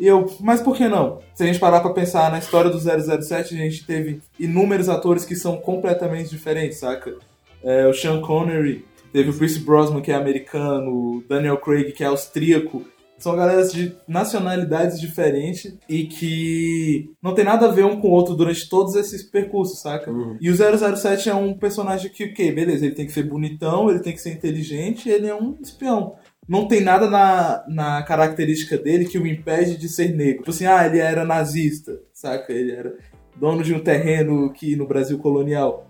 E 0.00 0.06
eu, 0.06 0.26
mas 0.40 0.62
por 0.62 0.74
que 0.74 0.88
não? 0.88 1.18
Se 1.34 1.42
a 1.42 1.46
gente 1.46 1.58
parar 1.58 1.80
pra 1.80 1.92
pensar 1.92 2.32
na 2.32 2.38
história 2.38 2.70
do 2.70 2.78
007, 2.78 3.54
a 3.54 3.58
gente 3.58 3.84
teve 3.84 4.22
inúmeros 4.38 4.88
atores 4.88 5.26
que 5.26 5.36
são 5.36 5.58
completamente 5.58 6.30
diferentes, 6.30 6.78
saca? 6.78 7.14
É, 7.62 7.86
o 7.86 7.92
Sean 7.92 8.22
Connery, 8.22 8.86
teve 9.12 9.28
o 9.28 9.34
Pierce 9.34 9.58
Brosnan, 9.58 10.00
que 10.00 10.10
é 10.10 10.14
americano, 10.14 10.90
o 10.90 11.24
Daniel 11.28 11.58
Craig, 11.58 11.92
que 11.92 12.02
é 12.02 12.06
austríaco. 12.06 12.82
São 13.18 13.36
galeras 13.36 13.70
de 13.70 13.94
nacionalidades 14.08 14.98
diferentes 14.98 15.76
e 15.86 16.04
que 16.04 17.10
não 17.22 17.34
tem 17.34 17.44
nada 17.44 17.66
a 17.66 17.70
ver 17.70 17.84
um 17.84 18.00
com 18.00 18.08
o 18.08 18.12
outro 18.12 18.34
durante 18.34 18.66
todos 18.70 18.94
esses 18.94 19.22
percursos, 19.22 19.82
saca? 19.82 20.10
Uhum. 20.10 20.38
E 20.40 20.48
o 20.48 20.56
007 20.96 21.28
é 21.28 21.34
um 21.34 21.52
personagem 21.52 22.10
que, 22.10 22.24
o 22.24 22.32
quê? 22.32 22.50
Beleza, 22.50 22.86
ele 22.86 22.94
tem 22.94 23.04
que 23.04 23.12
ser 23.12 23.24
bonitão, 23.24 23.90
ele 23.90 24.00
tem 24.00 24.14
que 24.14 24.22
ser 24.22 24.32
inteligente, 24.32 25.10
ele 25.10 25.26
é 25.26 25.34
um 25.34 25.54
espião. 25.60 26.14
Não 26.50 26.66
tem 26.66 26.80
nada 26.80 27.08
na, 27.08 27.64
na 27.68 28.02
característica 28.02 28.76
dele 28.76 29.04
que 29.04 29.16
o 29.18 29.24
impede 29.26 29.76
de 29.76 29.88
ser 29.88 30.12
negro. 30.12 30.38
Tipo 30.38 30.50
assim, 30.50 30.66
ah, 30.66 30.84
ele 30.84 30.98
era 30.98 31.24
nazista, 31.24 32.00
saca? 32.12 32.52
Ele 32.52 32.72
era 32.72 32.92
dono 33.36 33.62
de 33.62 33.72
um 33.72 33.78
terreno 33.78 34.52
que 34.52 34.74
no 34.74 34.84
Brasil 34.84 35.16
colonial. 35.18 35.86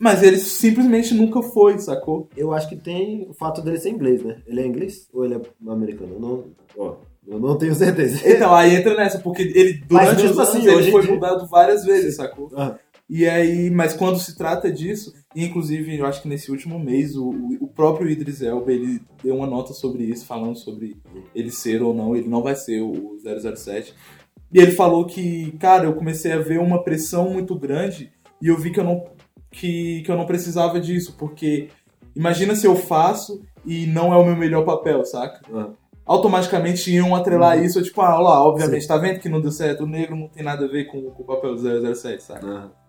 Mas 0.00 0.22
ele 0.22 0.38
simplesmente 0.38 1.12
nunca 1.12 1.42
foi, 1.42 1.78
sacou? 1.78 2.26
eu 2.36 2.52
acho 2.54 2.68
que 2.68 2.76
tem 2.76 3.26
o 3.28 3.34
fato 3.34 3.60
dele 3.60 3.78
ser 3.78 3.90
inglês, 3.90 4.22
né? 4.24 4.38
Ele 4.46 4.62
é 4.62 4.66
inglês 4.66 5.08
ou 5.12 5.24
ele 5.26 5.34
é 5.34 5.40
americano? 5.70 6.14
Eu 6.14 6.20
não, 6.20 6.44
ó, 6.76 6.96
eu 7.26 7.38
não 7.38 7.56
tenho 7.58 7.74
certeza. 7.74 8.26
Então, 8.28 8.54
aí 8.54 8.74
entra 8.74 8.94
nessa, 8.96 9.18
porque 9.18 9.42
ele, 9.42 9.74
durante 9.86 10.24
os 10.24 10.32
anos, 10.32 10.38
assim, 10.40 10.62
ele 10.62 10.70
hoje 10.76 10.88
em 10.88 10.92
foi 10.92 11.02
dia- 11.02 11.14
mudado 11.14 11.46
várias 11.48 11.84
vezes, 11.84 12.16
sacou? 12.16 12.50
Ah, 12.56 12.76
E 13.08 13.28
aí, 13.28 13.70
mas 13.70 13.92
quando 13.92 14.18
se 14.18 14.36
trata 14.36 14.72
disso, 14.72 15.12
inclusive 15.36 15.98
eu 15.98 16.06
acho 16.06 16.22
que 16.22 16.28
nesse 16.28 16.50
último 16.50 16.78
mês 16.78 17.14
o, 17.16 17.28
o 17.60 17.68
próprio 17.68 18.08
Idris 18.08 18.40
Elba 18.40 18.72
ele 18.72 19.00
deu 19.22 19.36
uma 19.36 19.46
nota 19.46 19.74
sobre 19.74 20.04
isso, 20.04 20.24
falando 20.24 20.56
sobre 20.56 20.96
ele 21.34 21.50
ser 21.50 21.82
ou 21.82 21.92
não, 21.92 22.16
ele 22.16 22.28
não 22.28 22.42
vai 22.42 22.56
ser 22.56 22.80
o 22.80 23.18
007. 23.22 23.94
E 24.52 24.58
ele 24.58 24.72
falou 24.72 25.04
que, 25.04 25.52
cara, 25.58 25.84
eu 25.84 25.94
comecei 25.94 26.32
a 26.32 26.38
ver 26.38 26.60
uma 26.60 26.82
pressão 26.82 27.28
muito 27.30 27.54
grande 27.58 28.10
e 28.40 28.48
eu 28.48 28.56
vi 28.56 28.70
que 28.70 28.80
eu 28.80 28.84
não 28.84 29.04
que, 29.50 30.02
que 30.02 30.10
eu 30.10 30.16
não 30.16 30.26
precisava 30.26 30.80
disso, 30.80 31.14
porque 31.18 31.68
imagina 32.16 32.56
se 32.56 32.66
eu 32.66 32.74
faço 32.74 33.42
e 33.64 33.86
não 33.86 34.12
é 34.12 34.16
o 34.16 34.24
meu 34.24 34.34
melhor 34.34 34.64
papel, 34.64 35.04
saca? 35.04 35.40
ah. 35.54 35.70
automaticamente 36.04 36.90
iam 36.90 37.14
atrelar 37.14 37.62
isso, 37.62 37.82
tipo, 37.82 38.00
ah, 38.00 38.16
olha 38.16 38.24
lá, 38.24 38.44
obviamente, 38.44 38.82
Sim. 38.82 38.88
tá 38.88 38.96
vendo 38.96 39.20
que 39.20 39.28
não 39.28 39.40
deu 39.40 39.52
certo, 39.52 39.84
o 39.84 39.86
negro 39.86 40.16
não 40.16 40.26
tem 40.28 40.42
nada 40.42 40.64
a 40.64 40.68
ver 40.68 40.86
com, 40.86 41.02
com 41.10 41.22
o 41.22 41.26
papel 41.26 41.54
do 41.54 41.94
007, 41.94 42.22
sabe? 42.22 42.46
ah. 42.46 42.83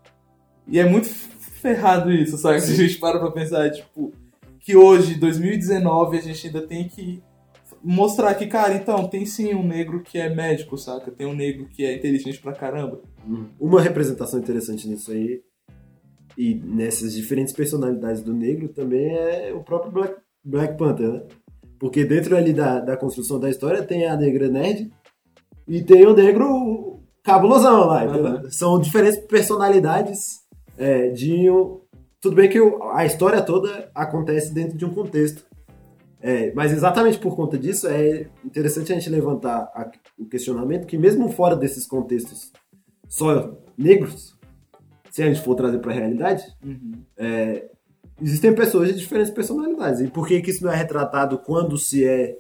E 0.68 0.80
é 0.80 0.86
muito 0.86 1.08
ferrado 1.08 2.12
isso, 2.12 2.38
sabe? 2.38 2.62
Se 2.62 2.72
a 2.72 2.76
gente 2.76 3.00
para 3.00 3.20
pra 3.20 3.32
pensar, 3.32 3.70
tipo, 3.72 4.14
que 4.60 4.76
hoje, 4.76 5.16
2019, 5.16 6.18
a 6.18 6.22
gente 6.22 6.48
ainda 6.48 6.62
tem 6.62 6.88
que 6.88 7.22
mostrar 7.84 8.34
que, 8.34 8.48
cara, 8.48 8.74
então, 8.74 9.08
tem 9.08 9.26
sim 9.26 9.54
um 9.54 9.66
negro 9.66 10.02
que 10.02 10.18
é 10.18 10.28
médico, 10.28 10.78
saca? 10.78 11.12
Tem 11.12 11.28
um 11.28 11.36
negro 11.36 11.68
que 11.68 11.86
é 11.86 11.96
inteligente 11.96 12.42
pra 12.42 12.54
caramba. 12.54 13.02
Uma 13.60 13.80
representação 13.82 14.40
interessante 14.40 14.88
nisso 14.88 15.12
aí, 15.12 15.42
e 16.38 16.56
nessas 16.56 17.14
diferentes 17.14 17.54
personalidades 17.54 18.22
do 18.22 18.34
negro, 18.34 18.70
também 18.70 19.16
é 19.16 19.54
o 19.54 19.64
próprio 19.64 19.92
Black, 19.92 20.16
Black 20.44 20.78
Panther, 20.78 21.10
né? 21.10 21.24
Porque 21.80 22.04
dentro 22.04 22.36
ali 22.36 22.54
da, 22.54 22.80
da 22.80 22.98
construção 22.98 23.40
da 23.40 23.50
história 23.50 23.84
tem 23.84 24.06
a 24.06 24.16
negra 24.16 24.48
nerd 24.48 24.92
e 25.68 25.84
tem 25.84 26.06
o 26.06 26.16
negro 26.16 27.00
cabulosão 27.24 27.86
lá, 27.86 28.06
entendeu? 28.06 28.52
São 28.52 28.80
diferentes 28.80 29.20
personalidades 29.20 30.45
é, 30.78 31.10
de 31.10 31.50
um... 31.50 31.82
Tudo 32.22 32.36
bem 32.36 32.50
que 32.50 32.58
a 32.94 33.06
história 33.06 33.42
toda 33.42 33.90
acontece 33.94 34.54
dentro 34.54 34.78
de 34.78 34.86
um 34.86 34.94
contexto. 34.94 35.46
É, 36.22 36.52
mas 36.56 36.72
exatamente 36.72 37.20
por 37.20 37.36
conta 37.36 37.56
disso 37.56 37.88
é 37.88 38.28
interessante 38.44 38.92
a 38.92 38.96
gente 38.96 39.10
levantar 39.12 39.70
a- 39.76 39.92
o 40.18 40.26
questionamento 40.26 40.88
que 40.88 40.98
mesmo 40.98 41.30
fora 41.30 41.56
desses 41.56 41.86
contextos 41.86 42.52
só 43.08 43.56
negros, 43.78 44.36
se 45.12 45.22
a 45.22 45.28
gente 45.28 45.42
for 45.42 45.54
trazer 45.54 45.78
para 45.80 45.92
a 45.92 45.96
realidade, 45.96 46.44
é, 47.16 47.70
existem 48.20 48.56
pessoas 48.56 48.88
de 48.88 48.96
diferentes 49.00 49.32
personalidades. 49.32 50.02
E 50.02 50.08
por 50.08 50.28
que, 50.28 50.42
que 50.42 50.50
isso 50.50 50.64
não 50.64 50.72
é 50.72 50.76
retratado 50.76 51.38
quando 51.38 51.78
se 51.78 52.04
é. 52.08 52.40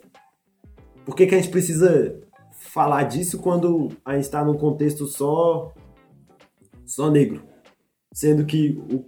Por 1.06 1.16
que, 1.16 1.28
que 1.28 1.36
a 1.36 1.38
gente 1.38 1.52
precisa 1.52 2.20
falar 2.52 3.04
disso 3.04 3.38
quando 3.38 3.90
a 4.04 4.14
gente 4.16 4.24
está 4.24 4.44
num 4.44 4.58
contexto 4.58 5.06
só. 5.06 5.72
só 6.88 7.12
negro? 7.12 7.44
Sendo 8.16 8.46
que 8.46 8.82
o- 8.92 9.06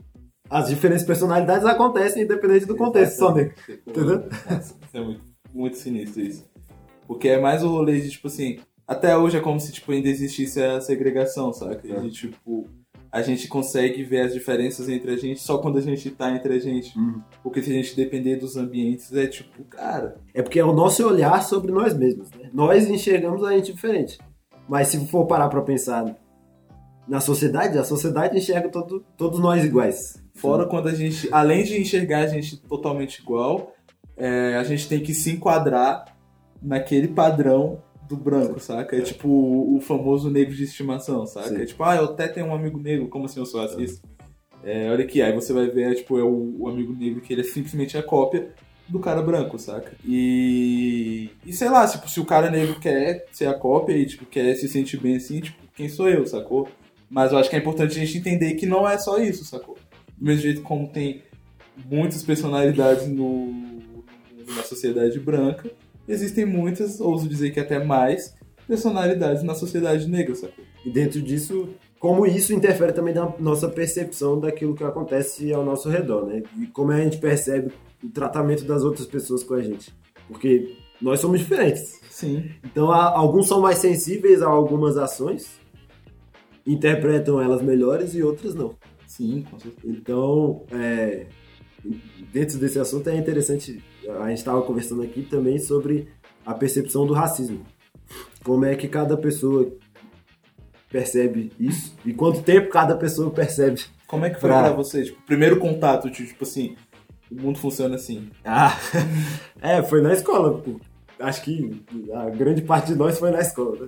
as 0.50 0.68
diferentes 0.68 1.06
personalidades 1.06 1.66
acontecem 1.66 2.24
independente 2.24 2.66
do 2.66 2.76
contexto 2.76 3.18
só 3.20 3.34
negro. 3.34 3.54
Entendeu? 3.88 4.24
Nossa, 4.52 4.76
é 4.94 5.00
muito, 5.02 5.22
muito 5.54 5.78
sinistro 5.78 6.22
isso. 6.22 6.46
Porque 7.08 7.30
é 7.30 7.40
mais 7.40 7.64
o 7.64 7.70
rolê 7.70 8.02
de, 8.02 8.10
tipo 8.12 8.28
assim, 8.28 8.60
até 8.86 9.18
hoje 9.18 9.38
é 9.38 9.40
como 9.40 9.60
se, 9.62 9.72
tipo, 9.72 9.92
ainda 9.94 10.10
existisse 10.10 10.62
a 10.62 10.82
segregação, 10.82 11.54
saca? 11.54 11.88
É. 11.88 12.10
Tipo, 12.10 12.68
a 13.10 13.22
gente 13.22 13.48
consegue 13.48 14.04
ver 14.04 14.22
as 14.22 14.34
diferenças 14.34 14.90
entre 14.90 15.12
a 15.12 15.18
gente 15.18 15.40
só 15.40 15.58
quando 15.60 15.78
a 15.78 15.82
gente 15.82 16.12
tá 16.12 16.30
entre 16.36 16.54
a 16.54 16.60
gente. 16.60 16.98
Uhum. 17.00 17.22
Porque 17.42 17.64
se 17.64 17.70
a 17.70 17.74
gente 17.74 17.96
depender 17.96 18.36
dos 18.36 18.58
ambientes, 18.58 19.14
é 19.14 19.26
tipo, 19.26 19.64
cara, 19.66 20.18
É 20.34 20.42
porque 20.42 20.60
é 20.60 20.66
o 20.66 20.74
nosso 20.74 21.08
olhar 21.08 21.42
sobre 21.44 21.72
nós 21.72 21.98
mesmos. 21.98 22.30
Né? 22.32 22.50
Nós 22.54 22.90
enxergamos 22.90 23.42
a 23.46 23.54
gente 23.54 23.72
diferente. 23.72 24.18
Mas 24.68 24.90
se 24.90 25.08
for 25.08 25.26
parar 25.26 25.48
pra 25.48 25.62
pensar 25.62 26.14
na 27.08 27.20
sociedade, 27.20 27.78
a 27.78 27.84
sociedade 27.84 28.38
enxerga 28.38 28.70
todo, 28.70 29.04
todos 29.18 29.40
nós 29.40 29.64
iguais. 29.64 30.22
Fora 30.36 30.66
quando 30.66 30.88
a 30.90 30.94
gente, 30.94 31.28
além 31.32 31.64
de 31.64 31.80
enxergar 31.80 32.20
a 32.20 32.28
gente 32.28 32.58
totalmente 32.58 33.20
igual, 33.20 33.74
é, 34.16 34.56
a 34.56 34.64
gente 34.64 34.88
tem 34.88 35.00
que 35.00 35.14
se 35.14 35.32
enquadrar 35.32 36.06
naquele 36.62 37.08
padrão 37.08 37.82
do 38.08 38.16
branco, 38.16 38.60
saca? 38.60 38.96
É 38.96 39.02
tipo 39.02 39.28
o, 39.28 39.78
o 39.78 39.82
famoso 39.82 40.30
negro 40.30 40.56
de 40.56 40.64
estimação, 40.64 41.26
saca? 41.26 41.50
Sim. 41.50 41.62
É 41.62 41.66
tipo, 41.66 41.84
ah, 41.84 41.96
eu 41.96 42.06
até 42.06 42.28
tenho 42.28 42.48
um 42.48 42.56
amigo 42.56 42.80
negro, 42.80 43.08
como 43.08 43.26
assim 43.26 43.40
eu 43.40 43.46
sou 43.46 43.62
racista? 43.62 44.08
É, 44.64 44.90
olha 44.90 45.04
aqui, 45.04 45.22
aí 45.22 45.34
você 45.34 45.54
vai 45.54 45.68
ver, 45.68 45.92
é, 45.92 45.96
tipo, 45.96 46.18
é 46.18 46.24
o, 46.24 46.56
o 46.60 46.68
amigo 46.68 46.94
negro 46.94 47.22
que 47.22 47.34
ele 47.34 47.42
é 47.42 47.44
simplesmente 47.44 47.98
a 47.98 48.04
cópia 48.04 48.50
do 48.88 49.00
cara 49.00 49.22
branco, 49.22 49.60
saca? 49.60 49.92
E, 50.06 51.30
e 51.46 51.54
sei 51.54 51.70
lá, 51.70 51.88
tipo, 51.88 52.10
se 52.10 52.20
o 52.20 52.26
cara 52.26 52.50
negro 52.50 52.80
quer 52.80 53.26
ser 53.32 53.48
a 53.48 53.54
cópia 53.54 53.94
e, 53.94 54.06
tipo, 54.06 54.26
quer 54.26 54.56
se 54.56 54.68
sentir 54.68 54.98
bem 55.00 55.18
assim, 55.18 55.42
tipo, 55.42 55.58
quem 55.76 55.90
sou 55.90 56.10
eu, 56.10 56.26
sacou? 56.26 56.68
Mas 57.10 57.32
eu 57.32 57.38
acho 57.38 57.50
que 57.50 57.56
é 57.56 57.60
importante 57.60 57.92
a 57.92 58.06
gente 58.06 58.18
entender 58.18 58.56
que 58.56 58.66
não 58.66 58.88
é 58.88 58.98
só 58.98 59.18
isso, 59.18 59.46
sacou? 59.46 59.78
Do 60.18 60.26
mesmo 60.26 60.42
jeito 60.42 60.62
como 60.62 60.88
tem 60.88 61.24
muitas 61.86 62.24
personalidades 62.24 63.08
no, 63.08 63.54
na 64.56 64.64
sociedade 64.64 65.20
branca, 65.20 65.70
existem 66.08 66.46
muitas, 66.46 67.00
ouso 67.00 67.28
dizer 67.28 67.52
que 67.52 67.60
até 67.60 67.84
mais, 67.84 68.36
personalidades 68.68 69.44
na 69.44 69.54
sociedade 69.54 70.08
negra, 70.10 70.36
sacou? 70.36 70.66
E 70.86 70.90
dentro 70.90 71.22
disso, 71.22 71.70
como 72.00 72.26
isso 72.26 72.54
interfere 72.54 72.94
também 72.94 73.14
na 73.14 73.34
nossa 73.40 73.68
percepção 73.68 74.40
daquilo 74.40 74.76
que 74.76 74.84
acontece 74.84 75.52
ao 75.54 75.66
nosso 75.66 75.90
redor, 75.90 76.26
né? 76.26 76.44
E 76.60 76.68
como 76.68 76.92
a 76.92 77.02
gente 77.02 77.18
percebe 77.18 77.72
o 78.04 78.10
tratamento 78.10 78.64
das 78.66 78.84
outras 78.84 79.08
pessoas 79.08 79.44
com 79.44 79.54
a 79.54 79.62
gente. 79.62 79.94
Porque 80.28 80.76
nós 81.02 81.20
somos 81.20 81.40
diferentes. 81.40 82.00
Sim. 82.10 82.50
Então, 82.64 82.92
alguns 82.92 83.48
são 83.48 83.62
mais 83.62 83.78
sensíveis 83.78 84.42
a 84.42 84.48
algumas 84.48 84.98
ações, 84.98 85.60
interpretam 86.68 87.42
elas 87.42 87.62
melhores 87.62 88.14
e 88.14 88.22
outras 88.22 88.54
não. 88.54 88.76
Sim, 89.08 89.46
com 89.50 89.58
certeza. 89.58 89.88
Então, 89.96 90.64
é, 90.72 91.26
dentro 92.34 92.58
desse 92.60 92.78
assunto 92.80 93.10
é 93.10 93.16
interessante, 93.18 93.82
a 94.22 94.28
gente 94.30 94.40
estava 94.40 94.62
conversando 94.62 95.02
aqui 95.02 95.24
também 95.24 95.58
sobre 95.58 96.10
a 96.46 96.54
percepção 96.54 97.08
do 97.08 97.14
racismo. 97.14 97.66
Como 98.44 98.66
é 98.66 98.76
que 98.76 98.88
cada 98.88 99.16
pessoa 99.18 99.72
percebe 100.90 101.52
isso 101.60 101.96
e 102.06 102.14
quanto 102.14 102.42
tempo 102.44 102.70
cada 102.70 102.96
pessoa 102.96 103.30
percebe. 103.32 103.82
Como 104.08 104.24
é 104.26 104.30
que 104.30 104.40
foi 104.40 104.50
Pra- 104.50 104.64
pra 104.64 104.72
você? 104.74 105.04
Tipo, 105.04 105.20
o 105.20 105.24
primeiro 105.26 105.58
contato, 105.60 106.10
de, 106.10 106.26
tipo 106.28 106.44
assim, 106.46 106.76
o 107.30 107.36
mundo 107.42 107.60
funciona 107.60 107.96
assim. 107.96 108.30
Ah, 108.46 108.74
é, 109.62 109.84
foi 109.84 110.02
na 110.02 110.14
escola. 110.14 110.58
pô. 110.62 110.80
Acho 111.20 111.44
que 111.44 111.84
a 112.14 112.30
grande 112.30 112.62
parte 112.62 112.88
de 112.94 112.96
nós 112.96 113.18
foi 113.20 113.32
na 113.32 113.40
escola. 113.42 113.88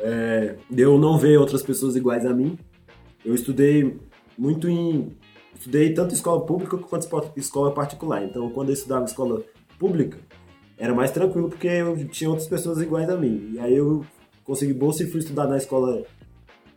É, 0.00 0.56
eu 0.76 0.98
não 0.98 1.18
ver 1.18 1.38
outras 1.38 1.62
pessoas 1.62 1.96
iguais 1.96 2.24
a 2.24 2.32
mim. 2.32 2.58
Eu 3.24 3.34
estudei 3.34 3.98
muito 4.36 4.68
em. 4.68 5.16
Estudei 5.54 5.92
tanto 5.92 6.14
escola 6.14 6.44
pública 6.46 6.78
quanto 6.78 7.08
escola 7.36 7.72
particular. 7.72 8.22
Então, 8.24 8.48
quando 8.50 8.68
eu 8.68 8.74
estudava 8.74 9.02
em 9.02 9.06
escola 9.06 9.42
pública, 9.78 10.18
era 10.78 10.94
mais 10.94 11.10
tranquilo 11.10 11.48
porque 11.48 11.66
eu 11.66 12.06
tinha 12.08 12.30
outras 12.30 12.48
pessoas 12.48 12.80
iguais 12.80 13.10
a 13.10 13.16
mim. 13.16 13.50
E 13.54 13.58
aí 13.58 13.76
eu 13.76 14.04
consegui 14.44 14.72
bolsa 14.72 15.02
e 15.02 15.10
fui 15.10 15.20
estudar 15.20 15.46
na 15.46 15.56
escola 15.56 16.04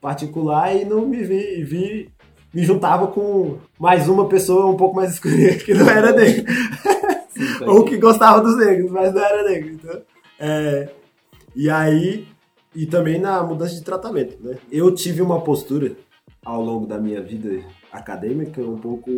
particular 0.01 0.75
e 0.75 0.83
não 0.83 1.07
me 1.07 1.23
vi, 1.23 1.63
vi 1.63 2.09
me 2.53 2.63
juntava 2.63 3.07
com 3.07 3.59
mais 3.79 4.09
uma 4.09 4.27
pessoa 4.27 4.65
um 4.65 4.75
pouco 4.75 4.95
mais 4.95 5.11
escura 5.13 5.55
que 5.55 5.73
não 5.73 5.87
era. 5.87 6.13
Sim, 7.29 7.59
tá 7.59 7.65
Ou 7.65 7.85
que 7.85 7.97
gostava 7.97 8.41
dos 8.41 8.57
negros, 8.57 8.91
mas 8.91 9.13
não 9.13 9.23
era 9.23 9.43
negro. 9.47 9.73
Então, 9.73 10.01
é, 10.39 10.89
e 11.55 11.69
aí, 11.69 12.27
e 12.75 12.85
também 12.85 13.19
na 13.19 13.43
mudança 13.43 13.75
de 13.75 13.83
tratamento, 13.83 14.37
né? 14.41 14.57
Eu 14.71 14.93
tive 14.93 15.21
uma 15.21 15.41
postura 15.41 15.95
ao 16.43 16.61
longo 16.61 16.85
da 16.85 16.97
minha 16.97 17.21
vida 17.21 17.63
acadêmica 17.91 18.61
um 18.61 18.77
pouco 18.77 19.09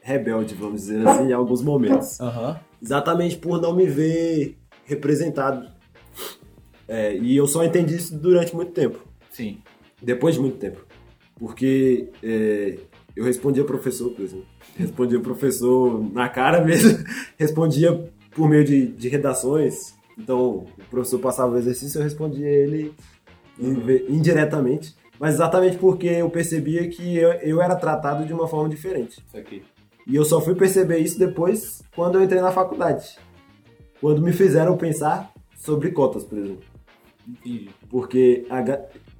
rebelde, 0.00 0.54
vamos 0.54 0.82
dizer 0.82 1.06
assim, 1.06 1.28
em 1.28 1.32
alguns 1.32 1.62
momentos. 1.62 2.20
Aham. 2.20 2.58
Exatamente 2.82 3.36
por 3.36 3.60
não 3.60 3.74
me 3.74 3.86
ver 3.86 4.56
representado. 4.84 5.68
É, 6.88 7.16
e 7.16 7.36
eu 7.36 7.46
só 7.46 7.64
entendi 7.64 7.96
isso 7.96 8.16
durante 8.16 8.54
muito 8.54 8.70
tempo 8.70 9.00
Sim. 9.30 9.58
depois 10.00 10.36
de 10.36 10.40
muito 10.40 10.56
tempo. 10.58 10.86
Porque 11.38 12.08
é, 12.22 12.78
eu 13.16 13.24
respondia 13.24 13.64
professor, 13.64 14.10
por 14.10 14.24
exemplo. 14.24 14.46
Respondia 14.76 15.18
professor 15.20 16.00
na 16.12 16.28
cara 16.28 16.64
mesmo. 16.64 17.04
respondia 17.36 18.10
por 18.30 18.48
meio 18.48 18.64
de, 18.64 18.86
de 18.86 19.08
redações. 19.08 19.95
Então, 20.18 20.66
o 20.78 20.84
professor 20.90 21.18
passava 21.18 21.54
o 21.54 21.58
exercício, 21.58 21.98
eu 21.98 22.02
respondia 22.04 22.48
ele 22.48 22.94
inve- 23.58 24.06
indiretamente. 24.08 24.94
Mas 25.18 25.34
exatamente 25.34 25.78
porque 25.78 26.06
eu 26.08 26.28
percebia 26.28 26.88
que 26.88 27.16
eu, 27.16 27.32
eu 27.32 27.62
era 27.62 27.74
tratado 27.74 28.24
de 28.26 28.32
uma 28.32 28.46
forma 28.46 28.68
diferente. 28.68 29.22
Isso 29.26 29.36
aqui. 29.36 29.62
E 30.06 30.14
eu 30.14 30.24
só 30.24 30.40
fui 30.40 30.54
perceber 30.54 30.98
isso 30.98 31.18
depois 31.18 31.82
quando 31.94 32.16
eu 32.16 32.22
entrei 32.22 32.40
na 32.40 32.52
faculdade. 32.52 33.18
Quando 34.00 34.20
me 34.22 34.32
fizeram 34.32 34.76
pensar 34.76 35.32
sobre 35.56 35.90
cotas, 35.90 36.22
por 36.22 36.38
exemplo. 36.38 36.64
Entendi. 37.26 37.70
Porque 37.88 38.46
a 38.50 38.62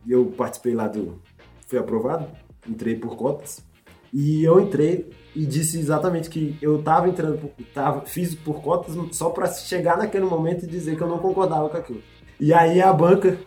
eu 0.07 0.27
participei 0.27 0.75
lá 0.75 0.87
do. 0.87 1.21
Fui 1.67 1.79
aprovado, 1.79 2.29
entrei 2.69 2.95
por 2.95 3.17
cotas. 3.17 3.65
E 4.13 4.45
eu 4.45 4.61
entrei 4.61 5.11
e 5.35 5.45
disse 5.45 5.79
exatamente 5.79 6.31
que 6.31 6.57
eu 6.63 6.83
tava 6.83 7.09
entrando, 7.09 7.39
por, 7.39 7.51
tava, 7.75 8.07
fiz 8.07 8.35
por 8.35 8.63
cotas 8.63 8.97
só 9.13 9.31
para 9.31 9.47
chegar 9.47 9.99
naquele 9.99 10.25
momento 10.25 10.65
e 10.65 10.69
dizer 10.69 10.97
que 10.97 11.03
eu 11.03 11.09
não 11.09 11.19
concordava 11.19 11.69
com 11.69 11.77
aquilo. 11.77 12.03
E 12.41 12.53
aí 12.53 12.81
a 12.81 12.93
banca 12.93 13.39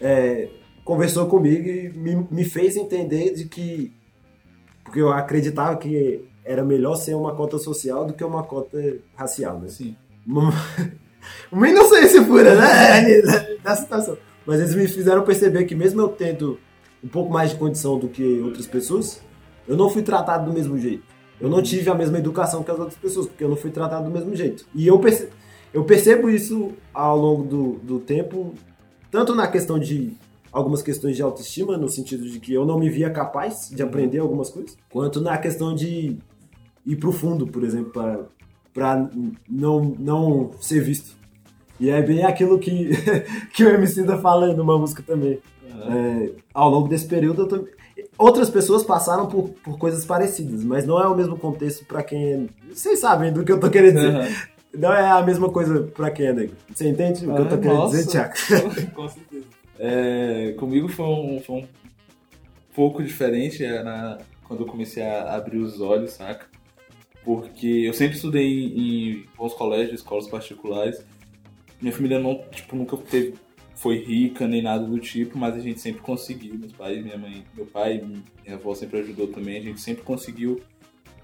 é, 0.00 0.48
conversou 0.84 1.26
comigo 1.26 1.68
e 1.68 1.90
me, 1.90 2.26
me 2.30 2.44
fez 2.44 2.76
entender 2.76 3.34
de 3.34 3.46
que. 3.46 3.92
Porque 4.84 5.00
eu 5.00 5.12
acreditava 5.12 5.76
que 5.76 6.24
era 6.44 6.64
melhor 6.64 6.96
ser 6.96 7.14
uma 7.14 7.34
cota 7.34 7.58
social 7.58 8.04
do 8.04 8.12
que 8.12 8.24
uma 8.24 8.42
cota 8.42 8.78
racial, 9.14 9.60
né? 9.60 9.68
Sim. 9.68 9.96
Uma, 10.26 10.52
uma 11.50 11.68
inocência 11.68 12.22
pura, 12.24 12.54
né? 12.54 13.22
Da 13.62 13.76
situação. 13.76 14.18
Mas 14.44 14.60
eles 14.60 14.74
me 14.74 14.88
fizeram 14.88 15.22
perceber 15.22 15.64
que 15.64 15.74
mesmo 15.74 16.00
eu 16.00 16.08
tendo 16.08 16.58
um 17.02 17.08
pouco 17.08 17.32
mais 17.32 17.50
de 17.50 17.56
condição 17.56 17.98
do 17.98 18.08
que 18.08 18.40
outras 18.40 18.66
pessoas, 18.66 19.22
eu 19.66 19.76
não 19.76 19.88
fui 19.88 20.02
tratado 20.02 20.46
do 20.46 20.52
mesmo 20.52 20.78
jeito. 20.78 21.04
Eu 21.40 21.48
não 21.48 21.62
tive 21.62 21.90
a 21.90 21.94
mesma 21.94 22.18
educação 22.18 22.62
que 22.62 22.70
as 22.70 22.78
outras 22.78 22.96
pessoas, 22.96 23.26
porque 23.26 23.42
eu 23.42 23.48
não 23.48 23.56
fui 23.56 23.70
tratado 23.70 24.04
do 24.04 24.10
mesmo 24.10 24.34
jeito. 24.34 24.64
E 24.74 24.86
eu, 24.86 24.98
perce, 24.98 25.28
eu 25.72 25.84
percebo 25.84 26.30
isso 26.30 26.72
ao 26.94 27.16
longo 27.18 27.42
do, 27.44 27.72
do 27.82 27.98
tempo, 27.98 28.54
tanto 29.10 29.34
na 29.34 29.48
questão 29.48 29.78
de 29.78 30.12
algumas 30.52 30.82
questões 30.82 31.16
de 31.16 31.22
autoestima, 31.22 31.76
no 31.76 31.88
sentido 31.88 32.28
de 32.28 32.38
que 32.38 32.52
eu 32.52 32.64
não 32.64 32.78
me 32.78 32.88
via 32.88 33.10
capaz 33.10 33.70
de 33.74 33.82
aprender 33.82 34.18
algumas 34.18 34.50
coisas, 34.50 34.76
quanto 34.90 35.20
na 35.20 35.36
questão 35.38 35.74
de 35.74 36.16
ir 36.86 36.96
pro 36.96 37.10
fundo, 37.10 37.46
por 37.46 37.64
exemplo, 37.64 37.90
para 37.90 38.20
para 38.72 39.08
não, 39.48 39.94
não 39.98 40.50
ser 40.60 40.80
visto. 40.80 41.16
E 41.78 41.90
é 41.90 42.00
bem 42.02 42.24
aquilo 42.24 42.58
que, 42.58 42.90
que 43.52 43.64
o 43.64 43.68
MC 43.68 44.04
tá 44.04 44.18
falando 44.18 44.56
numa 44.56 44.78
música 44.78 45.02
também. 45.02 45.38
É, 45.90 46.30
ao 46.54 46.70
longo 46.70 46.88
desse 46.88 47.06
período, 47.06 47.42
eu 47.42 47.48
também. 47.48 47.72
Outras 48.18 48.48
pessoas 48.50 48.82
passaram 48.84 49.26
por, 49.26 49.50
por 49.64 49.78
coisas 49.78 50.04
parecidas, 50.04 50.62
mas 50.64 50.86
não 50.86 51.02
é 51.02 51.06
o 51.08 51.14
mesmo 51.16 51.36
contexto 51.38 51.84
pra 51.86 52.02
quem 52.02 52.32
é. 52.32 52.40
Vocês 52.72 52.98
sabem 53.00 53.32
do 53.32 53.44
que 53.44 53.52
eu 53.52 53.58
tô 53.60 53.68
querendo 53.70 53.94
dizer. 53.96 54.14
Aham. 54.14 54.28
Não 54.74 54.92
é 54.92 55.06
a 55.10 55.22
mesma 55.22 55.50
coisa 55.50 55.82
pra 55.94 56.10
quem 56.10 56.26
é 56.26 56.32
negro. 56.32 56.56
Você 56.74 56.88
entende 56.88 57.26
o 57.26 57.34
que 57.34 57.40
eu 57.42 57.48
tô 57.48 57.54
Ah, 57.56 57.58
querendo 57.58 57.76
nossa. 57.78 57.96
dizer, 57.98 58.10
Thiago? 58.10 58.34
Com 58.94 59.08
certeza. 59.08 59.44
É, 59.78 60.54
comigo 60.58 60.88
foi 60.88 61.04
um, 61.04 61.40
foi 61.44 61.56
um 61.56 61.66
pouco 62.74 63.02
diferente 63.02 63.62
é, 63.64 63.82
na- 63.82 64.18
quando 64.44 64.60
eu 64.60 64.66
comecei 64.66 65.02
a 65.02 65.34
abrir 65.34 65.58
os 65.58 65.80
olhos, 65.80 66.12
saca? 66.12 66.46
Porque 67.24 67.66
eu 67.66 67.92
sempre 67.92 68.16
estudei 68.16 68.46
em, 68.46 69.10
em 69.10 69.24
bons 69.36 69.52
colégios, 69.54 70.00
escolas 70.00 70.26
particulares. 70.26 71.04
Minha 71.80 71.92
família 71.94 72.18
não, 72.18 72.40
tipo, 72.50 72.74
nunca 72.76 72.96
teve, 72.96 73.34
foi 73.82 73.98
rica 73.98 74.46
nem 74.46 74.62
nada 74.62 74.86
do 74.86 74.98
tipo, 75.00 75.36
mas 75.36 75.56
a 75.56 75.58
gente 75.58 75.80
sempre 75.80 76.00
conseguiu. 76.02 76.54
Meus 76.56 76.72
pais, 76.72 77.02
minha 77.02 77.18
mãe, 77.18 77.42
meu 77.56 77.66
pai, 77.66 78.00
minha 78.44 78.56
avó 78.56 78.72
sempre 78.76 79.00
ajudou 79.00 79.26
também. 79.26 79.58
A 79.58 79.60
gente 79.62 79.80
sempre 79.80 80.04
conseguiu 80.04 80.60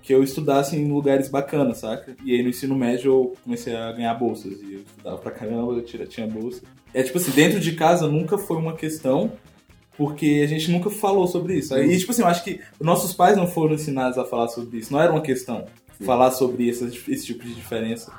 que 0.02 0.12
eu 0.12 0.24
estudasse 0.24 0.74
em 0.76 0.90
lugares 0.90 1.28
bacanas, 1.28 1.78
saca? 1.78 2.16
E 2.24 2.32
aí 2.34 2.42
no 2.42 2.48
ensino 2.48 2.74
médio 2.74 3.12
eu 3.12 3.34
comecei 3.44 3.76
a 3.76 3.92
ganhar 3.92 4.14
bolsas. 4.14 4.60
E 4.60 4.74
eu 4.74 4.80
estudava 4.80 5.18
pra 5.18 5.30
caramba, 5.30 5.72
eu 5.74 5.82
tira- 5.84 6.04
tinha 6.06 6.26
bolsa. 6.26 6.62
É 6.92 7.00
tipo 7.02 7.18
assim, 7.18 7.30
dentro 7.30 7.60
de 7.60 7.72
casa 7.76 8.08
nunca 8.08 8.36
foi 8.36 8.56
uma 8.56 8.74
questão, 8.74 9.30
porque 9.96 10.40
a 10.42 10.46
gente 10.48 10.68
nunca 10.70 10.90
falou 10.90 11.26
sobre 11.28 11.56
isso. 11.58 11.76
E 11.78 11.96
tipo 11.98 12.10
assim, 12.10 12.22
eu 12.22 12.28
acho 12.28 12.42
que 12.42 12.60
nossos 12.80 13.12
pais 13.14 13.36
não 13.36 13.46
foram 13.46 13.74
ensinados 13.74 14.18
a 14.18 14.24
falar 14.24 14.48
sobre 14.48 14.78
isso. 14.78 14.92
Não 14.92 15.00
era 15.00 15.12
uma 15.12 15.20
questão 15.22 15.64
falar 16.04 16.30
sobre 16.32 16.68
essa, 16.68 16.86
esse 16.86 17.24
tipo 17.26 17.44
de 17.44 17.54
diferença. 17.54 18.12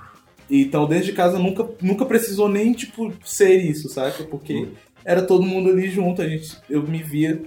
Então, 0.49 0.87
desde 0.87 1.13
casa 1.13 1.37
nunca, 1.37 1.69
nunca 1.81 2.05
precisou 2.05 2.49
nem, 2.49 2.73
tipo, 2.73 3.13
ser 3.23 3.57
isso, 3.57 3.87
saca? 3.89 4.23
Porque 4.23 4.67
era 5.05 5.21
todo 5.21 5.45
mundo 5.45 5.69
ali 5.69 5.89
junto, 5.89 6.21
a 6.21 6.27
gente, 6.27 6.57
eu 6.69 6.81
me 6.83 7.03
via. 7.03 7.41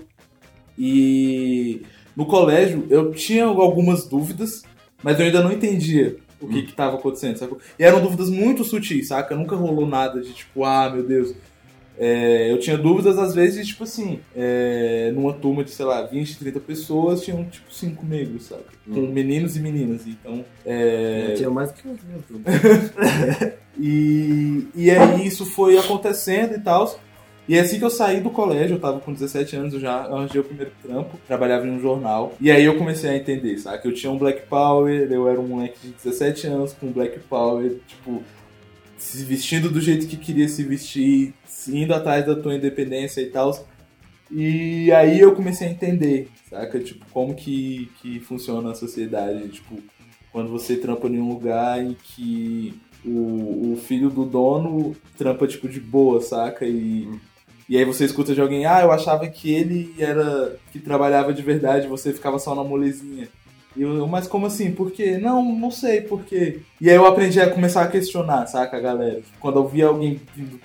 E 0.79 1.83
no 2.17 2.27
colégio 2.27 2.87
eu 2.89 3.13
tinha 3.13 3.45
algumas 3.45 4.07
dúvidas, 4.07 4.63
mas 5.03 5.19
eu 5.19 5.27
ainda 5.27 5.43
não 5.43 5.53
entendia 5.53 6.17
o 6.41 6.49
que 6.49 6.63
que 6.63 6.73
tava 6.73 6.97
acontecendo, 6.97 7.37
sacou? 7.37 7.59
E 7.79 7.85
eram 7.85 8.03
dúvidas 8.03 8.29
muito 8.29 8.65
sutis, 8.65 9.09
saca? 9.09 9.37
Nunca 9.37 9.55
rolou 9.55 9.87
nada 9.87 10.21
de 10.21 10.33
tipo, 10.33 10.65
ah, 10.65 10.91
meu 10.91 11.07
Deus. 11.07 11.35
É, 11.99 12.51
eu 12.51 12.59
tinha 12.59 12.77
dúvidas 12.77 13.19
às 13.19 13.35
vezes, 13.35 13.67
tipo 13.67 13.85
assim, 13.85 14.21
é, 14.35 15.13
numa 15.15 15.33
turma 15.33 15.63
de, 15.63 15.71
sei 15.71 15.85
lá, 15.85 16.03
20, 16.03 16.39
30 16.39 16.61
pessoas, 16.61 17.23
tinham 17.23 17.45
tipo 17.45 17.73
cinco 17.73 18.07
negros, 18.07 18.47
saca? 18.47 18.65
Com 18.91 19.01
meninos 19.03 19.57
e 19.57 19.61
meninas. 19.61 20.07
Então, 20.07 20.45
é, 20.65 21.29
Eu 21.31 21.37
tinha 21.37 21.51
mais 21.51 21.71
que 21.71 21.87
eu 21.87 21.97
e, 23.79 24.67
e 24.75 24.91
aí 24.91 25.27
isso 25.27 25.45
foi 25.45 25.79
acontecendo 25.79 26.55
e 26.55 26.61
tal. 26.61 26.99
E 27.49 27.59
assim 27.59 27.79
que 27.79 27.85
eu 27.85 27.91
saí 27.91 28.21
do 28.21 28.31
colégio, 28.31 28.77
eu 28.77 28.81
tava 28.81 29.01
com 29.01 29.13
17 29.13 29.57
anos, 29.57 29.75
eu 29.75 29.81
já 29.81 29.95
arranjei 29.95 30.41
o 30.41 30.45
primeiro 30.45 30.71
trampo, 30.81 31.19
trabalhava 31.27 31.67
em 31.67 31.73
um 31.73 31.81
jornal. 31.81 32.33
E 32.41 32.51
aí 32.51 32.65
eu 32.65 32.79
comecei 32.79 33.11
a 33.11 33.17
entender, 33.17 33.59
sabe? 33.59 33.83
Que 33.83 33.89
eu 33.89 33.95
tinha 33.95 34.13
um 34.13 34.17
Black 34.17 34.47
Power, 34.47 35.09
eu 35.11 35.29
era 35.29 35.41
um 35.41 35.49
moleque 35.49 35.77
de 35.83 35.93
17 36.05 36.47
anos 36.47 36.73
com 36.73 36.93
Black 36.93 37.19
Power, 37.21 37.79
tipo, 37.87 38.23
se 39.03 39.25
vestindo 39.25 39.69
do 39.69 39.81
jeito 39.81 40.07
que 40.07 40.17
queria 40.17 40.49
se 40.49 40.63
vestir, 40.63 41.35
indo 41.69 41.93
atrás 41.93 42.25
da 42.25 42.37
tua 42.37 42.55
independência 42.55 43.21
e 43.21 43.27
tal. 43.27 43.67
E 44.31 44.91
aí 44.93 45.21
eu 45.21 45.35
comecei 45.35 45.69
a 45.69 45.71
entender, 45.71 46.31
saca? 46.49 46.79
Tipo, 46.79 47.05
como 47.11 47.35
que, 47.35 47.91
que 48.01 48.21
funciona 48.21 48.71
a 48.71 48.75
sociedade, 48.75 49.49
tipo, 49.49 49.77
quando 50.31 50.49
você 50.51 50.77
trampa 50.77 51.09
em 51.09 51.19
um 51.19 51.29
lugar 51.29 51.83
em 51.85 51.95
que 51.95 52.81
o, 53.05 53.73
o 53.73 53.77
filho 53.77 54.09
do 54.09 54.25
dono 54.25 54.97
trampa, 55.19 55.47
tipo, 55.49 55.69
de 55.69 55.81
boa, 55.81 56.21
saca? 56.21 56.65
E, 56.65 57.09
e 57.69 57.77
aí 57.77 57.85
você 57.85 58.05
escuta 58.05 58.35
de 58.35 58.41
alguém, 58.41 58.65
ah, 58.65 58.83
eu 58.83 58.93
achava 58.93 59.27
que 59.29 59.53
ele 59.53 59.95
era, 59.99 60.57
que 60.71 60.79
trabalhava 60.79 61.35
de 61.35 61.43
verdade, 61.43 61.89
você 61.89 62.13
ficava 62.13 62.39
só 62.39 62.55
na 62.55 62.65
molezinha. 62.65 63.29
E 63.76 63.83
eu, 63.83 64.07
mas 64.07 64.26
como 64.26 64.47
assim? 64.47 64.71
Por 64.73 64.91
quê? 64.91 65.19
Não, 65.19 65.43
não 65.55 65.71
sei 65.71 66.00
por 66.02 66.23
quê. 66.25 66.61
E 66.81 66.88
aí 66.91 66.97
eu 66.97 67.07
aprendi 67.07 67.40
a 67.40 67.51
começar 67.51 67.83
a 67.83 67.88
questionar, 67.88 68.47
saca, 68.47 68.79
galera? 68.81 69.20
Quando 69.40 69.59
eu 69.59 69.66
via 69.66 69.87
alguém 69.87 70.20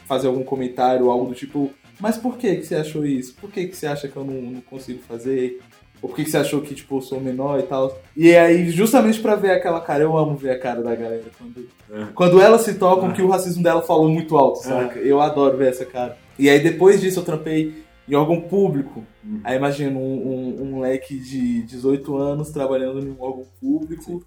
fazer 0.06 0.28
algum 0.28 0.44
comentário, 0.44 1.10
algo 1.10 1.28
do 1.28 1.36
tipo, 1.36 1.72
mas 2.00 2.18
por 2.18 2.38
que 2.38 2.58
que 2.58 2.66
você 2.66 2.76
achou 2.76 3.06
isso? 3.06 3.34
Por 3.40 3.50
que 3.52 3.68
que 3.68 3.76
você 3.76 3.88
acha 3.88 4.08
que 4.08 4.16
eu 4.18 4.24
não, 4.24 4.34
não 4.52 4.62
consigo 4.62 5.00
fazer? 5.08 5.60
Ou 6.00 6.10
por 6.10 6.16
que 6.16 6.26
que 6.26 6.30
você 6.30 6.38
achou 6.38 6.62
que, 6.62 6.76
tipo, 6.76 6.98
eu 6.98 7.02
sou 7.02 7.20
menor 7.20 7.60
e 7.60 7.64
tal? 7.64 7.98
E 8.16 8.36
aí, 8.36 8.70
justamente 8.70 9.20
pra 9.20 9.34
ver 9.36 9.50
aquela 9.52 9.82
cara, 9.82 10.04
eu 10.04 10.16
amo 10.16 10.36
ver 10.36 10.52
a 10.52 10.60
cara 10.60 10.84
da 10.84 10.94
galera 10.94 11.24
quando, 11.40 11.68
É. 11.92 12.06
quando 12.14 12.40
elas 12.40 12.62
se 12.62 12.76
tocam 12.76 13.12
que 13.14 13.22
o 13.24 13.28
racismo 13.30 13.64
dela 13.64 13.82
falou 13.82 14.08
muito 14.08 14.38
alto, 14.38 14.60
saca? 14.60 15.00
Eu 15.00 15.20
adoro 15.20 15.58
ver 15.58 15.70
essa 15.70 15.86
cara. 15.86 16.16
E 16.38 16.50
aí, 16.52 16.60
depois 16.60 17.02
disso, 17.02 17.20
eu 17.20 17.24
trampei 17.26 17.74
em 18.08 18.16
órgão 18.16 18.42
público. 18.42 19.04
Aí, 19.44 19.58
imagina, 19.58 19.98
um, 19.98 20.02
um, 20.02 20.62
um 20.62 20.66
moleque 20.72 21.20
de 21.20 21.64
18 21.64 22.16
anos 22.16 22.52
trabalhando 22.52 23.06
em 23.06 23.12
um 23.12 23.22
órgão 23.22 23.46
público 23.60 24.24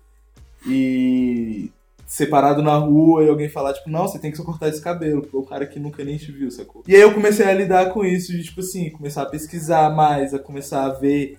e 0.66 1.70
separado 2.06 2.60
na 2.60 2.76
rua 2.76 3.24
e 3.24 3.28
alguém 3.28 3.48
falar, 3.48 3.72
tipo, 3.72 3.88
não, 3.88 4.08
você 4.08 4.18
tem 4.18 4.32
que 4.32 4.42
cortar 4.42 4.68
esse 4.68 4.82
cabelo, 4.82 5.22
porque 5.22 5.36
o 5.36 5.44
cara 5.44 5.64
que 5.64 5.78
nunca 5.78 6.04
nem 6.04 6.16
te 6.16 6.32
viu, 6.32 6.50
sacou? 6.50 6.82
E 6.86 6.94
aí 6.94 7.00
eu 7.00 7.14
comecei 7.14 7.46
a 7.46 7.54
lidar 7.54 7.92
com 7.92 8.04
isso, 8.04 8.32
de, 8.32 8.42
tipo 8.42 8.60
assim, 8.60 8.90
começar 8.90 9.22
a 9.22 9.26
pesquisar 9.26 9.94
mais, 9.94 10.34
a 10.34 10.38
começar 10.38 10.84
a 10.84 10.92
ver 10.92 11.38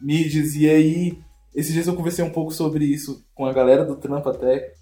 mídias, 0.00 0.56
e 0.56 0.68
aí, 0.68 1.18
esses 1.54 1.72
dias 1.72 1.86
eu 1.86 1.94
conversei 1.94 2.24
um 2.24 2.30
pouco 2.30 2.52
sobre 2.52 2.84
isso 2.84 3.24
com 3.32 3.46
a 3.46 3.52
galera 3.52 3.84
do 3.84 3.94
trampo 3.94 4.28
até, 4.28 4.74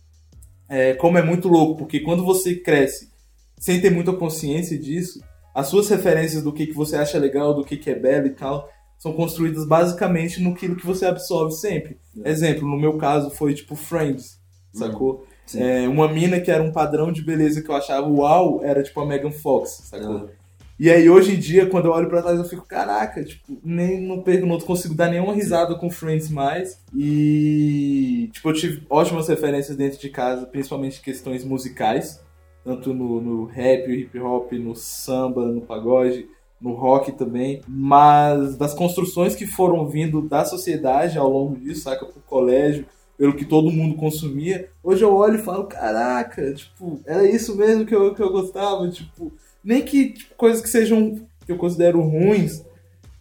é, 0.71 0.95
como 0.95 1.19
é 1.19 1.23
muito 1.23 1.49
louco, 1.49 1.77
porque 1.77 2.01
quando 2.01 2.25
você 2.25 2.57
cresce 2.57 3.13
sem 3.59 3.81
ter 3.81 3.91
muita 3.91 4.13
consciência 4.15 4.79
disso, 4.79 5.21
as 5.55 5.69
suas 5.69 5.89
referências 5.89 6.43
do 6.43 6.53
que, 6.53 6.67
que 6.67 6.73
você 6.73 6.97
acha 6.97 7.19
legal, 7.19 7.55
do 7.55 7.65
que, 7.65 7.77
que 7.77 7.91
é 7.91 7.95
belo 7.95 8.27
e 8.27 8.31
tal, 8.31 8.69
são 8.99 9.13
construídas 9.13 9.67
basicamente 9.67 10.41
no 10.41 10.55
que 10.55 10.75
que 10.75 10.87
você 10.87 11.07
absorve 11.07 11.53
sempre. 11.53 11.99
Exemplo, 12.25 12.67
no 12.67 12.77
meu 12.77 12.97
caso 12.97 13.31
foi 13.31 13.55
tipo 13.55 13.77
Friends, 13.77 14.41
sacou? 14.73 15.27
Sim. 15.47 15.63
É, 15.63 15.89
uma 15.89 16.09
mina 16.09 16.41
que 16.41 16.51
era 16.51 16.63
um 16.63 16.73
padrão 16.73 17.13
de 17.13 17.23
beleza 17.23 17.63
que 17.63 17.69
eu 17.69 17.77
achava 17.77 18.09
uau, 18.09 18.65
era 18.65 18.83
tipo 18.83 18.99
a 19.01 19.07
Megan 19.07 19.31
Fox, 19.31 19.83
sacou? 19.85 20.29
Ah. 20.29 20.45
E 20.79 20.91
aí 20.91 21.09
hoje 21.09 21.35
em 21.35 21.39
dia, 21.39 21.67
quando 21.67 21.85
eu 21.85 21.93
olho 21.93 22.09
pra 22.09 22.21
trás, 22.21 22.37
eu 22.37 22.45
fico, 22.45 22.67
caraca, 22.67 23.23
tipo, 23.23 23.57
nem 23.63 24.01
não, 24.01 24.23
perco, 24.23 24.45
não 24.45 24.59
consigo 24.59 24.95
dar 24.95 25.09
nenhuma 25.09 25.33
risada 25.33 25.77
com 25.77 25.89
Friends 25.89 26.29
mais. 26.29 26.81
E 26.93 28.29
tipo, 28.33 28.49
eu 28.49 28.55
tive 28.55 28.83
ótimas 28.91 29.29
referências 29.29 29.77
dentro 29.77 30.01
de 30.01 30.09
casa, 30.09 30.47
principalmente 30.47 31.01
questões 31.01 31.45
musicais, 31.45 32.21
tanto 32.65 32.95
no, 32.95 33.21
no 33.21 33.45
rap, 33.45 33.93
hip 33.93 34.19
hop, 34.19 34.53
no 34.53 34.75
samba, 34.75 35.47
no 35.47 35.61
pagode, 35.61 36.27
no 36.61 36.73
rock 36.73 37.13
também, 37.13 37.61
mas 37.69 38.57
das 38.57 38.73
construções 38.73 39.37
que 39.37 39.47
foram 39.47 39.87
vindo 39.87 40.23
da 40.23 40.47
sociedade 40.47 41.19
ao 41.19 41.29
longo 41.31 41.61
disso, 41.61 41.83
saca, 41.83 42.07
pro 42.07 42.23
colégio, 42.23 42.87
pelo 43.19 43.37
que 43.37 43.45
todo 43.45 43.71
mundo 43.71 43.97
consumia, 43.97 44.69
hoje 44.83 45.05
eu 45.05 45.15
olho 45.15 45.37
e 45.37 45.43
falo, 45.43 45.65
caraca, 45.65 46.53
tipo, 46.55 47.01
era 47.05 47.29
isso 47.29 47.55
mesmo 47.55 47.85
que 47.85 47.95
eu, 47.95 48.15
que 48.15 48.23
eu 48.23 48.33
gostava, 48.33 48.89
tipo, 48.89 49.31
nem 49.63 49.83
que 49.83 50.15
tipo, 50.15 50.35
coisas 50.37 50.63
que 50.63 50.69
sejam, 50.69 51.21
que 51.45 51.53
eu 51.53 51.59
considero 51.59 52.01
ruins, 52.01 52.65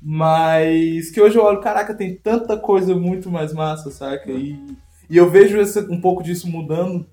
mas 0.01 1.11
que 1.11 1.21
hoje 1.21 1.37
eu 1.37 1.43
olho, 1.43 1.59
caraca, 1.59 1.93
tem 1.93 2.15
tanta 2.15 2.57
coisa 2.57 2.95
muito 2.95 3.29
mais 3.29 3.53
massa, 3.53 3.91
saca, 3.91 4.31
e, 4.31 4.57
e 5.09 5.17
eu 5.17 5.29
vejo 5.29 5.59
esse, 5.59 5.79
um 5.81 5.99
pouco 5.99 6.23
disso 6.23 6.47
mudando 6.49 7.05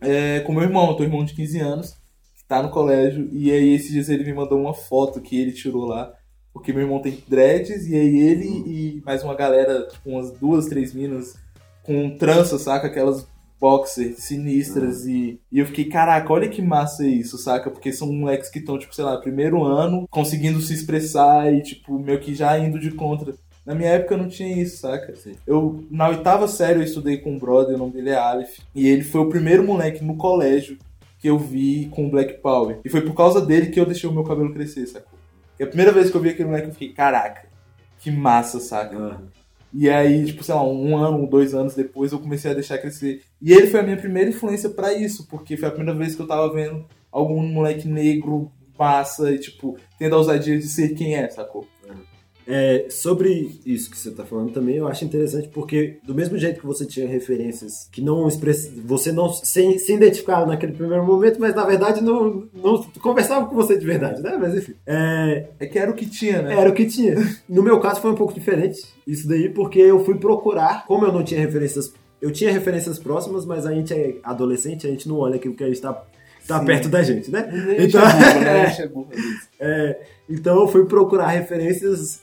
é, 0.00 0.40
com 0.40 0.52
meu 0.52 0.62
irmão, 0.62 0.88
eu 0.88 0.94
tenho 0.94 1.08
um 1.08 1.12
irmão 1.12 1.24
de 1.24 1.34
15 1.34 1.58
anos, 1.60 1.90
que 2.36 2.44
tá 2.46 2.62
no 2.62 2.70
colégio, 2.70 3.28
e 3.32 3.50
aí 3.50 3.74
esses 3.74 3.90
dias 3.90 4.08
ele 4.08 4.24
me 4.24 4.32
mandou 4.32 4.58
uma 4.58 4.74
foto 4.74 5.20
que 5.20 5.40
ele 5.40 5.52
tirou 5.52 5.84
lá, 5.84 6.12
porque 6.52 6.72
meu 6.72 6.82
irmão 6.82 7.00
tem 7.00 7.22
dreads, 7.28 7.86
e 7.86 7.94
aí 7.94 8.18
ele 8.18 8.46
e 8.46 9.02
mais 9.04 9.22
uma 9.22 9.34
galera, 9.34 9.86
tipo 9.86 10.10
umas 10.10 10.30
duas, 10.32 10.66
três 10.66 10.92
minas, 10.92 11.36
com 11.82 12.16
trança, 12.16 12.58
saca? 12.58 12.86
Aquelas 12.86 13.26
boxers 13.60 14.24
sinistras, 14.24 15.06
e, 15.06 15.38
e 15.52 15.58
eu 15.58 15.66
fiquei, 15.66 15.84
caraca, 15.84 16.32
olha 16.32 16.48
que 16.48 16.62
massa 16.62 17.06
isso, 17.06 17.36
saca? 17.36 17.70
Porque 17.70 17.92
são 17.92 18.10
moleques 18.10 18.48
que 18.48 18.58
estão, 18.58 18.78
tipo, 18.78 18.94
sei 18.94 19.04
lá, 19.04 19.18
primeiro 19.18 19.62
ano, 19.62 20.08
conseguindo 20.10 20.60
se 20.62 20.72
expressar 20.72 21.52
e, 21.52 21.62
tipo, 21.62 21.98
meio 21.98 22.18
que 22.20 22.34
já 22.34 22.58
indo 22.58 22.80
de 22.80 22.90
contra. 22.90 23.34
Na 23.64 23.74
minha 23.74 23.90
época 23.90 24.16
não 24.16 24.28
tinha 24.28 24.60
isso, 24.60 24.78
saca? 24.78 25.14
Sim. 25.14 25.34
Eu, 25.46 25.84
na 25.90 26.08
oitava 26.08 26.48
série, 26.48 26.80
eu 26.80 26.84
estudei 26.84 27.18
com 27.18 27.32
um 27.32 27.38
brother, 27.38 27.74
o 27.74 27.78
nome 27.78 27.92
dele 27.92 28.10
é 28.10 28.16
Aleph. 28.16 28.58
E 28.74 28.88
ele 28.88 29.04
foi 29.04 29.20
o 29.20 29.28
primeiro 29.28 29.64
moleque 29.64 30.02
no 30.02 30.16
colégio 30.16 30.78
que 31.18 31.28
eu 31.28 31.38
vi 31.38 31.88
com 31.90 32.08
Black 32.08 32.40
Power. 32.40 32.78
E 32.84 32.88
foi 32.88 33.02
por 33.02 33.14
causa 33.14 33.44
dele 33.44 33.66
que 33.66 33.78
eu 33.78 33.84
deixei 33.84 34.08
o 34.08 34.12
meu 34.12 34.24
cabelo 34.24 34.52
crescer, 34.52 34.86
sacou? 34.86 35.18
E 35.58 35.62
a 35.62 35.66
primeira 35.66 35.92
vez 35.92 36.10
que 36.10 36.16
eu 36.16 36.20
vi 36.20 36.30
aquele 36.30 36.48
moleque, 36.48 36.68
eu 36.68 36.72
fiquei, 36.72 36.92
caraca, 36.92 37.46
que 37.98 38.10
massa, 38.10 38.58
saca? 38.58 38.96
Ah. 38.98 39.18
E 39.72 39.88
aí, 39.88 40.24
tipo, 40.24 40.42
sei 40.42 40.54
lá, 40.54 40.64
um 40.64 40.96
ano, 40.96 41.26
dois 41.26 41.54
anos 41.54 41.74
depois, 41.74 42.10
eu 42.10 42.18
comecei 42.18 42.50
a 42.50 42.54
deixar 42.54 42.78
crescer. 42.78 43.22
E 43.40 43.52
ele 43.52 43.66
foi 43.66 43.80
a 43.80 43.82
minha 43.82 43.96
primeira 43.96 44.30
influência 44.30 44.70
pra 44.70 44.94
isso, 44.94 45.26
porque 45.28 45.56
foi 45.56 45.68
a 45.68 45.72
primeira 45.72 45.96
vez 45.96 46.14
que 46.14 46.22
eu 46.22 46.26
tava 46.26 46.52
vendo 46.52 46.86
algum 47.12 47.42
moleque 47.42 47.86
negro, 47.86 48.50
massa, 48.78 49.30
e, 49.30 49.38
tipo, 49.38 49.76
tendo 49.98 50.14
a 50.14 50.18
ousadia 50.18 50.58
de 50.58 50.66
ser 50.66 50.94
quem 50.94 51.14
é, 51.14 51.28
sacou? 51.28 51.68
É, 52.46 52.86
sobre 52.90 53.60
isso 53.64 53.90
que 53.90 53.96
você 53.98 54.10
tá 54.10 54.24
falando 54.24 54.52
também, 54.52 54.76
eu 54.76 54.88
acho 54.88 55.04
interessante 55.04 55.48
porque 55.48 55.98
do 56.02 56.14
mesmo 56.14 56.36
jeito 56.36 56.60
que 56.60 56.66
você 56.66 56.84
tinha 56.84 57.06
referências 57.06 57.88
que 57.92 58.00
não 58.02 58.26
express... 58.26 58.70
você 58.84 59.12
não 59.12 59.32
se, 59.32 59.78
se 59.78 59.92
identificava 59.92 60.46
naquele 60.46 60.72
primeiro 60.72 61.04
momento, 61.04 61.38
mas 61.40 61.54
na 61.54 61.64
verdade 61.64 62.02
não, 62.02 62.48
não 62.52 62.82
conversava 63.00 63.46
com 63.46 63.54
você 63.54 63.78
de 63.78 63.86
verdade, 63.86 64.20
né? 64.22 64.36
Mas 64.40 64.54
enfim. 64.56 64.74
É, 64.86 65.46
É 65.60 65.66
que 65.66 65.78
era 65.78 65.90
o 65.90 65.94
que 65.94 66.06
tinha, 66.06 66.42
né? 66.42 66.58
era 66.58 66.70
o 66.70 66.74
que 66.74 66.86
tinha. 66.86 67.14
No 67.48 67.62
meu 67.62 67.78
caso 67.78 68.00
foi 68.00 68.10
um 68.10 68.16
pouco 68.16 68.34
diferente 68.34 68.82
isso 69.06 69.28
daí, 69.28 69.48
porque 69.48 69.78
eu 69.78 70.04
fui 70.04 70.16
procurar, 70.18 70.84
como 70.86 71.04
eu 71.06 71.12
não 71.12 71.22
tinha 71.22 71.40
referências, 71.40 71.92
eu 72.20 72.30
tinha 72.30 72.50
referências 72.52 72.98
próximas, 72.98 73.44
mas 73.44 73.66
a 73.66 73.72
gente 73.72 73.92
é 73.94 74.16
adolescente, 74.22 74.86
a 74.86 74.90
gente 74.90 75.08
não 75.08 75.18
olha 75.18 75.36
aquilo 75.36 75.54
que 75.54 75.64
a 75.64 75.68
gente 75.68 75.80
tá, 75.80 75.92
tá 76.46 76.58
Sim. 76.60 76.66
perto 76.66 76.88
da 76.88 77.02
gente, 77.02 77.30
né? 77.30 77.48
Então- 77.78 78.02
é. 78.46 78.90
É, 79.60 80.00
então 80.28 80.60
eu 80.60 80.68
fui 80.68 80.84
procurar 80.86 81.28
referências 81.28 82.22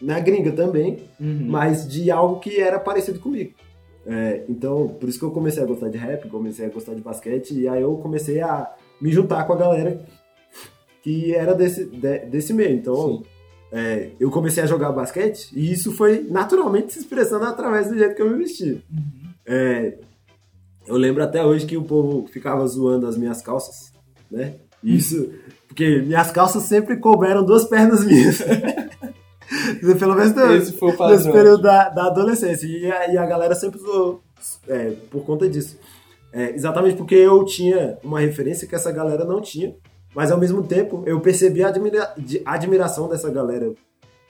na 0.00 0.18
gringa 0.20 0.52
também, 0.52 0.98
Uhum. 1.20 1.46
mas 1.46 1.86
de 1.88 2.10
algo 2.10 2.38
que 2.40 2.60
era 2.60 2.78
parecido 2.78 3.18
comigo. 3.20 3.52
É, 4.06 4.44
então, 4.48 4.88
por 4.88 5.08
isso 5.08 5.18
que 5.18 5.24
eu 5.24 5.30
comecei 5.32 5.62
a 5.62 5.66
gostar 5.66 5.88
de 5.88 5.98
rap, 5.98 6.28
comecei 6.28 6.66
a 6.66 6.68
gostar 6.68 6.94
de 6.94 7.00
basquete, 7.00 7.54
e 7.58 7.66
aí 7.68 7.82
eu 7.82 7.96
comecei 7.96 8.40
a 8.40 8.70
me 9.00 9.10
juntar 9.10 9.44
com 9.44 9.52
a 9.52 9.56
galera 9.56 10.00
que 11.02 11.34
era 11.34 11.54
desse, 11.54 11.84
de- 11.86 12.20
desse 12.26 12.52
meio. 12.52 12.74
Então, 12.76 13.22
é, 13.72 14.10
eu 14.20 14.30
comecei 14.30 14.62
a 14.62 14.66
jogar 14.66 14.92
basquete, 14.92 15.50
e 15.54 15.72
isso 15.72 15.92
foi 15.92 16.24
naturalmente 16.30 16.92
se 16.92 17.00
expressando 17.00 17.44
através 17.46 17.88
do 17.88 17.98
jeito 17.98 18.14
que 18.14 18.22
eu 18.22 18.30
me 18.30 18.38
vestia. 18.38 18.80
Uhum. 18.90 19.30
É, 19.44 19.98
eu 20.86 20.96
lembro 20.96 21.22
até 21.24 21.44
hoje 21.44 21.66
que 21.66 21.76
o 21.76 21.82
povo 21.82 22.26
ficava 22.28 22.64
zoando 22.66 23.06
as 23.08 23.16
minhas 23.16 23.42
calças, 23.42 23.92
né? 24.30 24.54
Isso, 24.84 25.30
porque 25.66 26.00
minhas 26.02 26.30
calças 26.30 26.62
sempre 26.62 26.96
couberam 26.98 27.44
duas 27.44 27.64
pernas 27.64 28.04
minhas. 28.04 28.38
Pelo 29.94 30.14
menos 30.14 30.34
no, 30.34 30.52
Esse 30.54 30.72
foi 30.72 30.88
o 30.88 30.90
nesse 30.90 30.98
padrão. 31.24 31.32
período 31.32 31.62
da, 31.62 31.88
da 31.90 32.06
adolescência. 32.06 32.66
E 32.66 32.90
a, 32.90 33.12
e 33.12 33.16
a 33.18 33.26
galera 33.26 33.54
sempre 33.54 33.78
zoou 33.80 34.20
é, 34.68 34.90
por 35.10 35.24
conta 35.24 35.48
disso. 35.48 35.78
É, 36.32 36.50
exatamente 36.54 36.96
porque 36.96 37.14
eu 37.14 37.44
tinha 37.44 37.98
uma 38.02 38.20
referência 38.20 38.66
que 38.68 38.74
essa 38.74 38.90
galera 38.92 39.24
não 39.24 39.40
tinha. 39.40 39.74
Mas 40.14 40.30
ao 40.32 40.38
mesmo 40.38 40.62
tempo 40.62 41.02
eu 41.06 41.20
percebi 41.20 41.62
a 41.62 41.68
admira- 41.68 42.12
de- 42.16 42.40
admiração 42.44 43.08
dessa 43.08 43.30
galera 43.30 43.72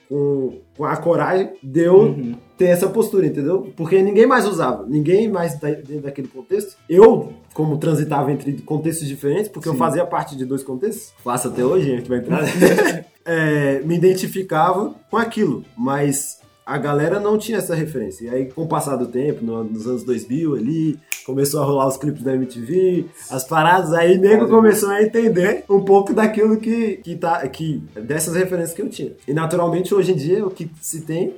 com, 0.09 0.59
com 0.77 0.85
a 0.85 0.97
coragem 0.97 1.51
de 1.63 1.81
eu 1.81 1.97
Uhum. 2.01 2.35
ter 2.57 2.67
essa 2.67 2.89
postura, 2.89 3.27
entendeu? 3.27 3.73
Porque 3.77 4.01
ninguém 4.03 4.27
mais 4.27 4.47
usava, 4.47 4.85
ninguém 4.87 5.29
mais 5.29 5.59
dentro 5.59 6.01
daquele 6.01 6.29
contexto. 6.29 6.77
Eu, 6.89 7.33
como 7.55 7.77
transitava 7.79 8.31
entre 8.33 8.53
contextos 8.63 9.07
diferentes, 9.07 9.49
porque 9.49 9.69
eu 9.69 9.73
Sim. 9.73 9.79
fazia 9.79 10.07
parte 10.07 10.37
de 10.37 10.45
dois 10.45 10.63
contextos, 10.63 11.13
faço 11.23 11.49
até 11.49 11.65
hoje, 11.65 11.93
a 11.93 11.97
gente 11.97 12.09
vai 12.09 12.19
entrar, 12.19 12.43
é, 13.25 13.81
me 13.81 13.97
identificava 13.97 14.95
com 15.11 15.17
aquilo, 15.17 15.65
mas 15.77 16.41
a 16.67 16.77
galera 16.79 17.21
não 17.21 17.39
tinha 17.39 17.59
essa 17.59 17.77
referência. 17.77 18.25
E 18.25 18.29
aí, 18.29 18.47
com 18.47 18.63
o 18.65 18.67
passar 18.67 18.97
do 18.97 19.07
tempo, 19.07 19.45
no- 19.45 19.63
nos 19.63 19.87
anos 19.87 20.03
2000 20.03 20.57
ali, 20.57 20.99
começou 21.25 21.63
a 21.63 21.65
rolar 21.65 21.87
os 21.87 21.97
clipes 21.97 22.23
da 22.25 22.35
MTV, 22.35 23.07
as 23.31 23.45
paradas, 23.45 23.93
aí 23.93 24.19
nego 24.19 24.49
começou 24.49 24.89
a 24.91 25.01
entender 25.01 25.63
um 25.71 25.81
pouco 25.83 26.13
daquilo 26.13 26.57
que, 26.57 26.97
que 26.97 27.15
tá, 27.15 27.47
que, 27.49 27.81
dessas 27.95 28.35
referências 28.35 28.75
que 28.75 28.83
eu 28.83 28.89
tinha. 28.89 29.13
E 29.29 29.33
naturalmente, 29.33 29.95
hoje 29.95 30.11
em 30.13 30.17
dia, 30.17 30.45
o 30.45 30.51
que 30.51 30.69
se 30.81 31.03
tem 31.03 31.35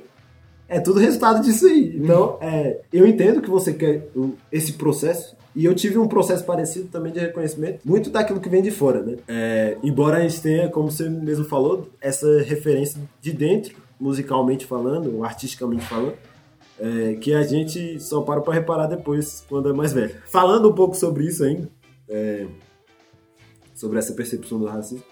é 0.67 0.79
tudo 0.79 0.99
resultado 0.99 1.43
disso 1.43 1.67
aí. 1.67 1.95
Então, 1.95 2.37
é, 2.41 2.79
eu 2.91 3.05
entendo 3.07 3.41
que 3.41 3.49
você 3.49 3.71
quer 3.73 4.07
esse 4.51 4.73
processo. 4.73 5.37
E 5.55 5.65
eu 5.65 5.73
tive 5.73 5.97
um 5.97 6.07
processo 6.07 6.43
parecido 6.45 6.87
também 6.89 7.11
de 7.11 7.19
reconhecimento, 7.19 7.79
muito 7.83 8.11
daquilo 8.11 8.39
que 8.39 8.47
vem 8.47 8.61
de 8.61 8.69
fora, 8.69 9.01
né? 9.01 9.15
É, 9.27 9.77
embora 9.83 10.17
a 10.17 10.21
gente 10.21 10.41
tenha, 10.41 10.69
como 10.69 10.89
você 10.91 11.09
mesmo 11.09 11.43
falou, 11.45 11.89
essa 11.99 12.41
referência 12.43 12.99
de 13.19 13.33
dentro, 13.33 13.75
musicalmente 13.99 14.65
falando, 14.65 15.15
ou 15.15 15.23
artisticamente 15.23 15.85
falando, 15.85 16.13
é, 16.79 17.15
que 17.15 17.33
a 17.33 17.43
gente 17.43 17.99
só 17.99 18.21
para 18.21 18.41
pra 18.41 18.53
reparar 18.53 18.87
depois, 18.87 19.45
quando 19.49 19.69
é 19.69 19.73
mais 19.73 19.91
velho. 19.91 20.15
Falando 20.27 20.69
um 20.69 20.73
pouco 20.73 20.95
sobre 20.95 21.25
isso 21.25 21.43
ainda, 21.43 21.69
é, 22.07 22.47
sobre 23.75 23.99
essa 23.99 24.13
percepção 24.13 24.57
do 24.59 24.65
racismo, 24.65 25.03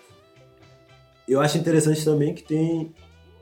eu 1.27 1.41
acho 1.41 1.57
interessante 1.57 2.05
também 2.05 2.33
que 2.33 2.43
tem 2.43 2.93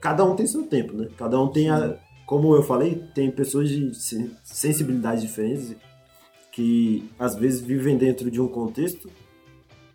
cada 0.02 0.24
um 0.24 0.36
tem 0.36 0.48
seu 0.48 0.64
tempo, 0.64 0.94
né? 0.94 1.08
Cada 1.18 1.40
um 1.40 1.48
tem 1.48 1.70
a, 1.70 1.98
como 2.26 2.56
eu 2.56 2.64
falei, 2.64 3.04
tem 3.14 3.30
pessoas 3.30 3.70
de 3.70 3.94
sen- 3.94 4.32
sensibilidades 4.44 5.22
diferentes 5.22 5.76
que 6.52 7.10
às 7.20 7.36
vezes 7.36 7.62
vivem 7.62 7.98
dentro 7.98 8.32
de 8.32 8.42
um 8.42 8.48
contexto 8.48 9.10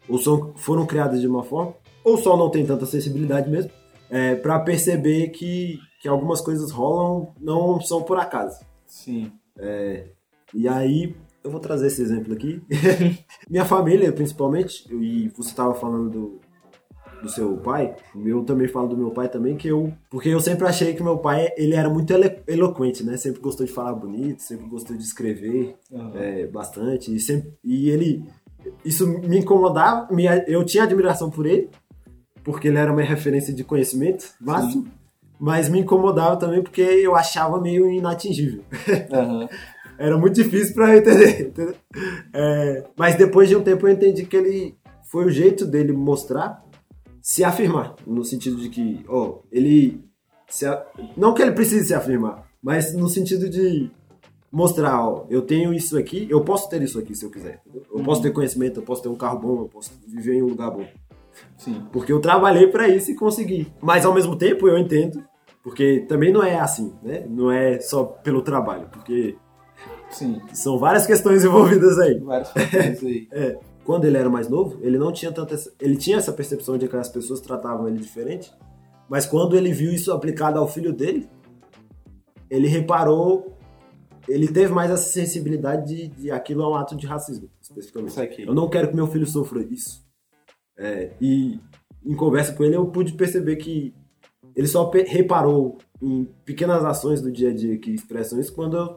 ou 0.08 0.18
são, 0.18 0.52
foram 0.56 0.86
criadas 0.86 1.20
de 1.20 1.26
uma 1.26 1.42
forma 1.42 1.74
ou 2.04 2.16
só 2.18 2.36
não 2.36 2.50
tem 2.50 2.64
tanta 2.64 2.86
sensibilidade 2.86 3.50
mesmo 3.50 3.70
é, 4.10 4.34
para 4.34 4.58
perceber 4.60 5.28
que, 5.28 5.78
que 6.00 6.08
algumas 6.08 6.40
coisas 6.40 6.70
rolam 6.70 7.32
não 7.40 7.80
são 7.80 8.02
por 8.02 8.18
acaso. 8.18 8.58
Sim. 8.86 9.32
E 10.54 10.66
aí, 10.68 11.14
eu 11.44 11.50
vou 11.50 11.60
trazer 11.60 11.86
esse 11.86 12.02
exemplo 12.02 12.32
aqui. 12.34 12.60
Minha 13.48 13.64
família, 13.64 14.12
principalmente, 14.12 14.84
e 14.92 15.28
você 15.28 15.50
estava 15.50 15.74
falando 15.74 16.10
do, 16.10 16.40
do 17.22 17.28
seu 17.28 17.56
pai, 17.58 17.94
eu 18.24 18.42
também 18.44 18.66
falo 18.66 18.88
do 18.88 18.96
meu 18.96 19.10
pai 19.10 19.28
também, 19.28 19.56
que 19.56 19.68
eu. 19.68 19.92
Porque 20.10 20.28
eu 20.28 20.40
sempre 20.40 20.66
achei 20.66 20.94
que 20.94 21.02
meu 21.02 21.18
pai 21.18 21.48
ele 21.56 21.74
era 21.74 21.88
muito 21.88 22.12
eloquente, 22.46 23.04
né? 23.04 23.16
Sempre 23.16 23.40
gostou 23.40 23.64
de 23.64 23.72
falar 23.72 23.94
bonito, 23.94 24.40
sempre 24.42 24.66
gostou 24.66 24.96
de 24.96 25.02
escrever 25.02 25.76
Aham. 25.92 26.12
é, 26.16 26.46
bastante. 26.46 27.14
E, 27.14 27.20
sempre, 27.20 27.52
e 27.62 27.88
ele. 27.90 28.24
Isso 28.84 29.06
me 29.06 29.38
incomodava, 29.38 30.12
me- 30.12 30.26
eu 30.46 30.62
tinha 30.64 30.84
admiração 30.84 31.30
por 31.30 31.46
ele, 31.46 31.70
porque 32.44 32.68
ele 32.68 32.78
era 32.78 32.92
uma 32.92 33.02
referência 33.02 33.52
de 33.52 33.64
conhecimento 33.64 34.34
máximo. 34.40 34.86
Mas 35.38 35.68
me 35.70 35.80
incomodava 35.80 36.36
também 36.36 36.62
porque 36.62 36.82
eu 36.82 37.16
achava 37.16 37.58
meio 37.60 37.90
inatingível 37.90 38.62
Aham. 39.10 39.48
era 39.98 40.18
muito 40.18 40.34
difícil 40.34 40.74
pra 40.74 40.94
eu 40.94 40.98
entender. 40.98 41.52
É, 42.32 42.84
mas 42.96 43.16
depois 43.16 43.48
de 43.48 43.56
um 43.56 43.62
tempo 43.62 43.86
eu 43.88 43.92
entendi 43.92 44.24
que 44.24 44.36
ele 44.36 44.76
foi 45.10 45.24
o 45.26 45.30
jeito 45.30 45.66
dele 45.66 45.92
mostrar 45.92 46.64
se 47.20 47.42
afirmar, 47.42 47.96
no 48.06 48.24
sentido 48.24 48.56
de 48.56 48.68
que, 48.68 49.04
ó, 49.08 49.40
ele 49.50 50.04
se 50.48 50.66
não 51.16 51.34
que 51.34 51.42
ele 51.42 51.52
precise 51.52 51.88
se 51.88 51.94
afirmar, 51.94 52.46
mas 52.62 52.94
no 52.94 53.08
sentido 53.08 53.48
de 53.48 53.90
mostrar, 54.50 55.04
ó, 55.04 55.26
eu 55.30 55.42
tenho 55.42 55.72
isso 55.72 55.96
aqui, 55.96 56.26
eu 56.30 56.42
posso 56.42 56.68
ter 56.68 56.82
isso 56.82 56.98
aqui 56.98 57.14
se 57.14 57.24
eu 57.24 57.30
quiser. 57.30 57.60
Eu 57.92 58.02
posso 58.02 58.22
ter 58.22 58.32
conhecimento, 58.32 58.80
eu 58.80 58.84
posso 58.84 59.02
ter 59.02 59.08
um 59.08 59.14
carro 59.14 59.38
bom, 59.38 59.60
eu 59.62 59.68
posso 59.68 59.92
viver 60.06 60.34
em 60.34 60.42
um 60.42 60.46
lugar 60.48 60.70
bom. 60.70 60.86
Sim. 61.56 61.82
Porque 61.92 62.12
eu 62.12 62.20
trabalhei 62.20 62.66
pra 62.66 62.88
isso 62.88 63.10
e 63.10 63.14
consegui. 63.14 63.72
Mas 63.80 64.04
ao 64.04 64.14
mesmo 64.14 64.36
tempo 64.36 64.66
eu 64.68 64.78
entendo, 64.78 65.22
porque 65.62 66.06
também 66.08 66.32
não 66.32 66.42
é 66.42 66.58
assim, 66.58 66.94
né? 67.02 67.26
Não 67.28 67.50
é 67.50 67.80
só 67.80 68.04
pelo 68.04 68.42
trabalho, 68.42 68.88
porque 68.90 69.36
Sim. 70.10 70.40
são 70.52 70.78
várias 70.78 71.06
questões 71.06 71.44
envolvidas 71.44 71.98
aí. 71.98 72.18
Vários 72.18 72.50
fatores 72.50 73.02
aí. 73.02 73.28
Quando 73.84 74.04
ele 74.04 74.16
era 74.16 74.28
mais 74.28 74.48
novo, 74.48 74.78
ele 74.82 74.98
não 74.98 75.10
tinha 75.10 75.32
tanta 75.32 75.54
essa, 75.54 75.72
ele 75.80 75.96
tinha 75.96 76.18
essa 76.18 76.32
percepção 76.32 76.78
de 76.78 76.86
que 76.86 76.96
as 76.96 77.08
pessoas 77.08 77.40
tratavam 77.40 77.88
ele 77.88 77.98
diferente, 77.98 78.52
mas 79.08 79.26
quando 79.26 79.56
ele 79.56 79.72
viu 79.72 79.90
isso 79.90 80.12
aplicado 80.12 80.58
ao 80.58 80.68
filho 80.68 80.92
dele, 80.92 81.28
ele 82.48 82.68
reparou, 82.68 83.56
ele 84.28 84.46
teve 84.46 84.72
mais 84.72 84.90
essa 84.90 85.10
sensibilidade 85.10 85.86
de, 85.88 86.08
de 86.08 86.30
aquilo 86.30 86.62
é 86.62 86.68
um 86.68 86.74
ato 86.74 86.94
de 86.94 87.06
racismo, 87.06 87.50
especificamente. 87.60 88.42
Eu 88.42 88.54
não 88.54 88.68
quero 88.68 88.88
que 88.88 88.94
meu 88.94 89.06
filho 89.08 89.26
sofra 89.26 89.60
isso. 89.62 90.04
É, 90.82 91.10
e 91.20 91.60
em 92.04 92.14
conversa 92.16 92.54
com 92.54 92.64
ele 92.64 92.74
eu 92.74 92.86
pude 92.86 93.12
perceber 93.12 93.56
que 93.56 93.94
ele 94.56 94.66
só 94.66 94.90
reparou 94.90 95.76
em 96.00 96.26
pequenas 96.44 96.82
ações 96.84 97.20
do 97.20 97.30
dia 97.30 97.50
a 97.50 97.54
dia 97.54 97.76
que 97.78 97.90
expressam 97.90 98.40
isso 98.40 98.54
quando 98.54 98.76
eu 98.78 98.96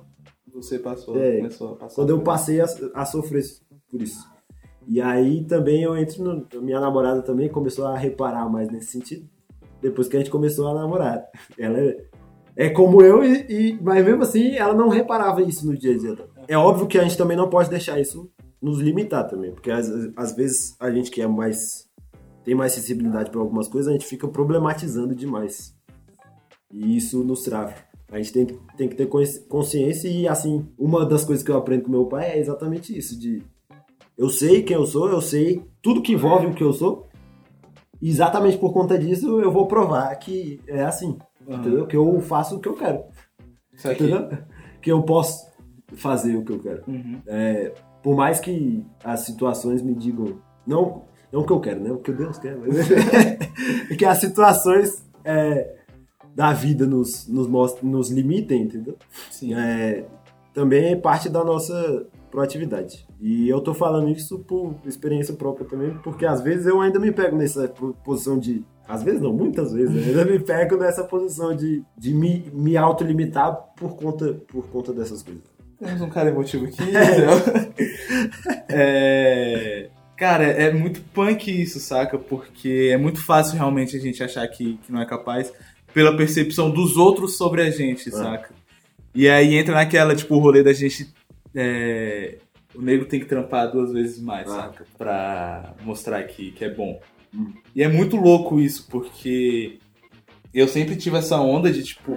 Você 0.54 0.80
passou, 0.80 1.18
É, 1.18 1.38
começou 1.38 1.74
a 1.74 1.76
passar. 1.76 1.96
quando 1.96 2.10
eu 2.12 2.22
passei 2.22 2.62
a, 2.62 2.66
a 2.96 3.06
sofrer 3.06 3.44
por 3.92 4.02
isso. 4.02 4.32
E 4.88 5.02
aí 5.02 5.44
também 5.46 5.84
eu 5.84 5.96
entro 5.98 6.24
no. 6.24 6.62
Minha 6.62 6.80
namorada 6.80 7.22
também 7.22 7.50
começou 7.50 7.86
a 7.86 7.98
reparar 7.98 8.50
mais 8.50 8.70
nesse 8.70 8.88
sentido. 8.92 9.28
Depois 9.82 10.08
que 10.08 10.16
a 10.16 10.20
gente 10.20 10.32
começou 10.32 10.68
a 10.68 10.74
namorar. 10.74 11.26
Ela 11.58 11.80
é, 11.80 12.06
é 12.56 12.70
como 12.70 13.02
eu, 13.02 13.24
e, 13.24 13.46
e- 13.50 13.80
mas 13.82 14.04
mesmo 14.06 14.24
assim 14.24 14.56
ela 14.56 14.74
não 14.74 14.88
reparava 14.90 15.42
isso 15.42 15.66
no 15.68 15.78
dia 15.78 15.94
a 15.94 15.98
dia. 15.98 16.16
É 16.48 16.58
óbvio 16.58 16.88
que 16.88 16.98
a 16.98 17.04
gente 17.04 17.18
também 17.18 17.36
não 17.38 17.50
pode 17.50 17.70
deixar 17.70 18.00
isso 18.00 18.30
nos 18.64 18.80
limitar 18.80 19.28
também. 19.28 19.52
Porque 19.52 19.70
às, 19.70 19.88
às 20.16 20.34
vezes 20.36 20.76
a 20.80 20.90
gente 20.90 21.12
que 21.12 21.22
é 21.22 21.28
mais. 21.28 21.88
tem 22.44 22.56
mais 22.56 22.72
sensibilidade 22.74 23.30
para 23.30 23.40
algumas 23.40 23.68
coisas, 23.68 23.90
a 23.90 23.94
gente 23.94 24.06
fica 24.06 24.28
problematizando 24.28 25.14
demais. 25.14 25.76
E 26.72 26.98
isso 26.98 27.24
nos 27.24 27.44
trava. 27.44 27.74
A 28.12 28.18
gente 28.18 28.32
tem, 28.34 28.46
que- 28.46 28.60
tem 28.78 28.88
que 28.90 28.96
ter 28.96 29.08
consci- 29.08 29.42
consciência 29.48 30.08
e, 30.08 30.28
assim, 30.28 30.68
uma 30.78 31.06
das 31.06 31.24
coisas 31.26 31.44
que 31.44 31.50
eu 31.52 31.58
aprendo 31.58 31.84
com 31.84 31.92
meu 31.92 32.06
pai 32.06 32.32
é 32.32 32.40
exatamente 32.40 32.96
isso, 32.98 33.18
de 33.20 33.42
eu 34.18 34.30
sei 34.30 34.62
quem 34.62 34.76
eu 34.76 34.86
sou, 34.86 35.10
eu 35.10 35.20
sei 35.22 35.64
tudo 35.82 36.02
que 36.02 36.14
envolve 36.14 36.46
o 36.48 36.54
que 36.54 36.64
eu 36.64 36.72
sou, 36.74 37.08
e 38.02 38.10
exatamente 38.10 38.58
por 38.60 38.72
conta 38.72 39.00
disso 39.00 39.40
eu 39.42 39.52
vou 39.52 39.66
provar 39.68 40.14
que 40.18 40.62
é 40.68 40.84
assim, 40.84 41.18
Aham. 41.48 41.60
entendeu? 41.60 41.88
Que 41.88 41.98
eu 41.98 42.20
faço 42.22 42.58
o 42.58 42.60
que 42.60 42.68
eu 42.70 42.76
quero, 42.76 43.04
Isso 43.74 43.90
aqui. 43.90 44.04
entendeu? 44.04 44.30
Que 44.82 44.92
eu 44.92 45.02
posso 45.02 45.48
fazer 45.94 46.36
o 46.36 46.44
que 46.44 46.52
eu 46.52 46.60
quero. 46.60 46.84
Uhum. 46.88 47.22
Por 48.04 48.16
mais 48.16 48.40
que 48.40 48.86
as 49.04 49.22
situações 49.22 49.82
me 49.82 49.96
digam, 49.96 50.38
não, 50.68 51.04
não 51.32 51.42
o 51.42 51.46
que 51.46 51.54
eu 51.54 51.60
quero, 51.60 51.80
né? 51.80 51.92
O 51.92 51.98
que 51.98 52.12
Deus 52.12 52.38
quer, 52.38 52.58
mas 52.58 52.76
que 53.98 54.06
as 54.06 54.20
situações 54.20 55.04
é, 55.24 55.78
da 56.36 56.52
vida 56.54 56.86
nos, 56.86 57.28
nos, 57.28 57.48
mostra, 57.48 57.86
nos 57.88 58.12
limita, 58.12 58.54
entendeu? 58.54 58.98
Sim. 59.32 59.54
É, 59.56 60.06
também 60.54 60.92
é 60.92 60.96
parte 60.96 61.30
da 61.30 61.44
nossa 61.44 62.06
proatividade. 62.30 63.08
E 63.22 63.48
eu 63.48 63.62
tô 63.62 63.74
falando 63.74 64.10
isso 64.10 64.40
por 64.40 64.76
experiência 64.86 65.34
própria 65.36 65.66
também, 65.68 65.96
porque 66.04 66.26
às 66.26 66.42
vezes 66.42 66.66
eu 66.66 66.82
ainda 66.82 67.00
me 67.00 67.12
pego 67.12 67.38
nessa 67.38 67.68
po- 67.68 67.96
posição 68.04 68.38
de. 68.38 68.66
Às 68.88 69.02
vezes 69.02 69.22
não, 69.22 69.32
muitas 69.32 69.72
vezes, 69.72 69.96
eu 69.96 70.20
ainda 70.20 70.26
me 70.30 70.40
pego 70.40 70.76
nessa 70.76 71.06
posição 71.06 71.56
de, 71.56 71.84
de 71.98 72.14
me, 72.14 72.52
me 72.52 72.76
autolimitar 72.76 73.56
por 73.78 73.96
conta, 73.96 74.34
por 74.48 74.68
conta 74.68 74.92
dessas 74.92 75.24
coisas. 75.24 75.44
Temos 75.84 76.02
um 76.02 76.10
cara 76.10 76.30
emotivo 76.30 76.66
aqui. 76.66 76.78
então. 76.82 77.74
é... 78.70 79.90
Cara, 80.16 80.44
é 80.46 80.72
muito 80.72 81.02
punk 81.14 81.50
isso, 81.52 81.80
saca? 81.80 82.18
Porque 82.18 82.90
é 82.94 82.98
muito 82.98 83.24
fácil 83.24 83.56
realmente 83.58 83.98
a 83.98 84.00
gente 84.00 84.24
achar 84.24 84.48
que, 84.48 84.78
que 84.78 84.92
não 84.92 85.02
é 85.02 85.06
capaz 85.06 85.52
pela 85.94 86.16
percepção 86.16 86.70
dos 86.72 86.96
outros 86.98 87.36
sobre 87.36 87.62
a 87.64 87.70
gente, 87.70 88.10
saca? 88.12 88.52
E 89.14 89.28
aí 89.28 89.56
entra 89.56 89.74
naquela, 89.76 90.16
tipo, 90.16 90.36
o 90.36 90.40
rolê 90.40 90.64
da 90.64 90.72
gente. 90.74 91.12
é, 91.56 92.38
O 92.76 92.82
nego 92.82 93.06
tem 93.06 93.20
que 93.20 93.26
trampar 93.26 93.72
duas 93.72 93.92
vezes 93.92 94.20
mais, 94.22 94.48
Ah. 94.50 94.56
saca? 94.64 94.86
Pra 94.98 95.74
mostrar 95.84 96.24
que, 96.24 96.52
que 96.52 96.64
é 96.64 96.70
bom. 96.70 97.00
Hum. 97.36 97.52
E 97.76 97.82
é 97.84 97.88
muito 97.88 98.16
louco 98.16 98.60
isso, 98.60 98.88
porque 98.90 99.80
eu 100.54 100.68
sempre 100.68 100.96
tive 100.96 101.18
essa 101.18 101.38
onda 101.40 101.72
de, 101.72 101.84
tipo, 101.84 102.16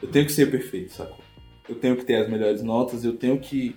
eu 0.00 0.08
tenho 0.08 0.24
que 0.24 0.32
ser 0.32 0.50
perfeito, 0.50 0.92
sacou? 0.92 1.23
Eu 1.68 1.74
tenho 1.76 1.96
que 1.96 2.04
ter 2.04 2.16
as 2.16 2.28
melhores 2.28 2.62
notas, 2.62 3.04
eu 3.04 3.14
tenho 3.14 3.38
que. 3.38 3.74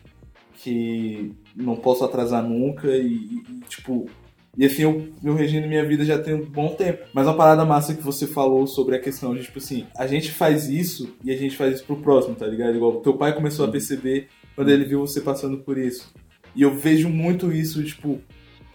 que 0.55 1.31
não 1.55 1.75
posso 1.75 2.03
atrasar 2.03 2.43
nunca 2.43 2.87
e, 2.89 3.41
e, 3.49 3.59
tipo. 3.67 4.09
E 4.57 4.65
assim, 4.65 4.81
eu, 4.81 5.09
eu 5.23 5.35
regindo 5.35 5.67
minha 5.67 5.85
vida 5.85 6.03
já 6.03 6.17
tem 6.17 6.33
um 6.33 6.43
bom 6.43 6.69
tempo. 6.69 7.05
Mas 7.13 7.27
uma 7.27 7.35
parada 7.37 7.63
massa 7.63 7.93
que 7.93 8.01
você 8.01 8.25
falou 8.25 8.65
sobre 8.65 8.95
a 8.95 8.99
questão 8.99 9.35
de, 9.35 9.43
tipo 9.43 9.59
assim, 9.59 9.85
a 9.95 10.07
gente 10.07 10.31
faz 10.31 10.67
isso 10.67 11.15
e 11.23 11.31
a 11.31 11.37
gente 11.37 11.55
faz 11.55 11.75
isso 11.75 11.85
pro 11.85 11.97
próximo, 11.97 12.33
tá 12.33 12.47
ligado? 12.47 12.75
Igual 12.75 13.01
teu 13.01 13.13
pai 13.15 13.35
começou 13.35 13.65
a 13.65 13.71
perceber 13.71 14.29
quando 14.55 14.69
ele 14.69 14.83
viu 14.83 14.99
você 15.01 15.21
passando 15.21 15.59
por 15.59 15.77
isso. 15.77 16.11
E 16.55 16.63
eu 16.63 16.73
vejo 16.73 17.07
muito 17.07 17.51
isso, 17.53 17.83
tipo, 17.83 18.19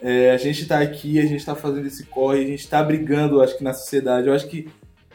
é, 0.01 0.31
a 0.31 0.37
gente 0.37 0.67
tá 0.67 0.79
aqui, 0.79 1.19
a 1.19 1.27
gente 1.27 1.45
tá 1.45 1.57
fazendo 1.57 1.87
esse 1.87 2.07
corre, 2.07 2.43
a 2.45 2.47
gente 2.47 2.69
tá 2.69 2.81
brigando, 2.81 3.41
acho 3.43 3.59
que 3.59 3.65
na 3.65 3.75
sociedade. 3.75 4.29
Eu 4.29 4.35
acho 4.35 4.47
que 4.49 4.69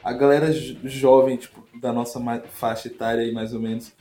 a 0.04 0.12
galera 0.12 0.52
jo- 0.52 0.78
jovem, 0.84 1.38
tipo, 1.38 1.66
da 1.82 1.92
nossa 1.94 2.20
faixa 2.54 2.88
etária 2.88 3.24
aí, 3.24 3.32
mais 3.32 3.54
ou 3.54 3.60
menos, 3.60 3.94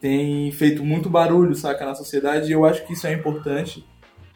tem 0.00 0.50
feito 0.52 0.84
muito 0.84 1.08
barulho, 1.10 1.54
saca, 1.54 1.84
na 1.84 1.94
sociedade, 1.94 2.48
e 2.48 2.52
eu 2.52 2.64
acho 2.64 2.86
que 2.86 2.92
isso 2.92 3.06
é 3.06 3.12
importante, 3.12 3.84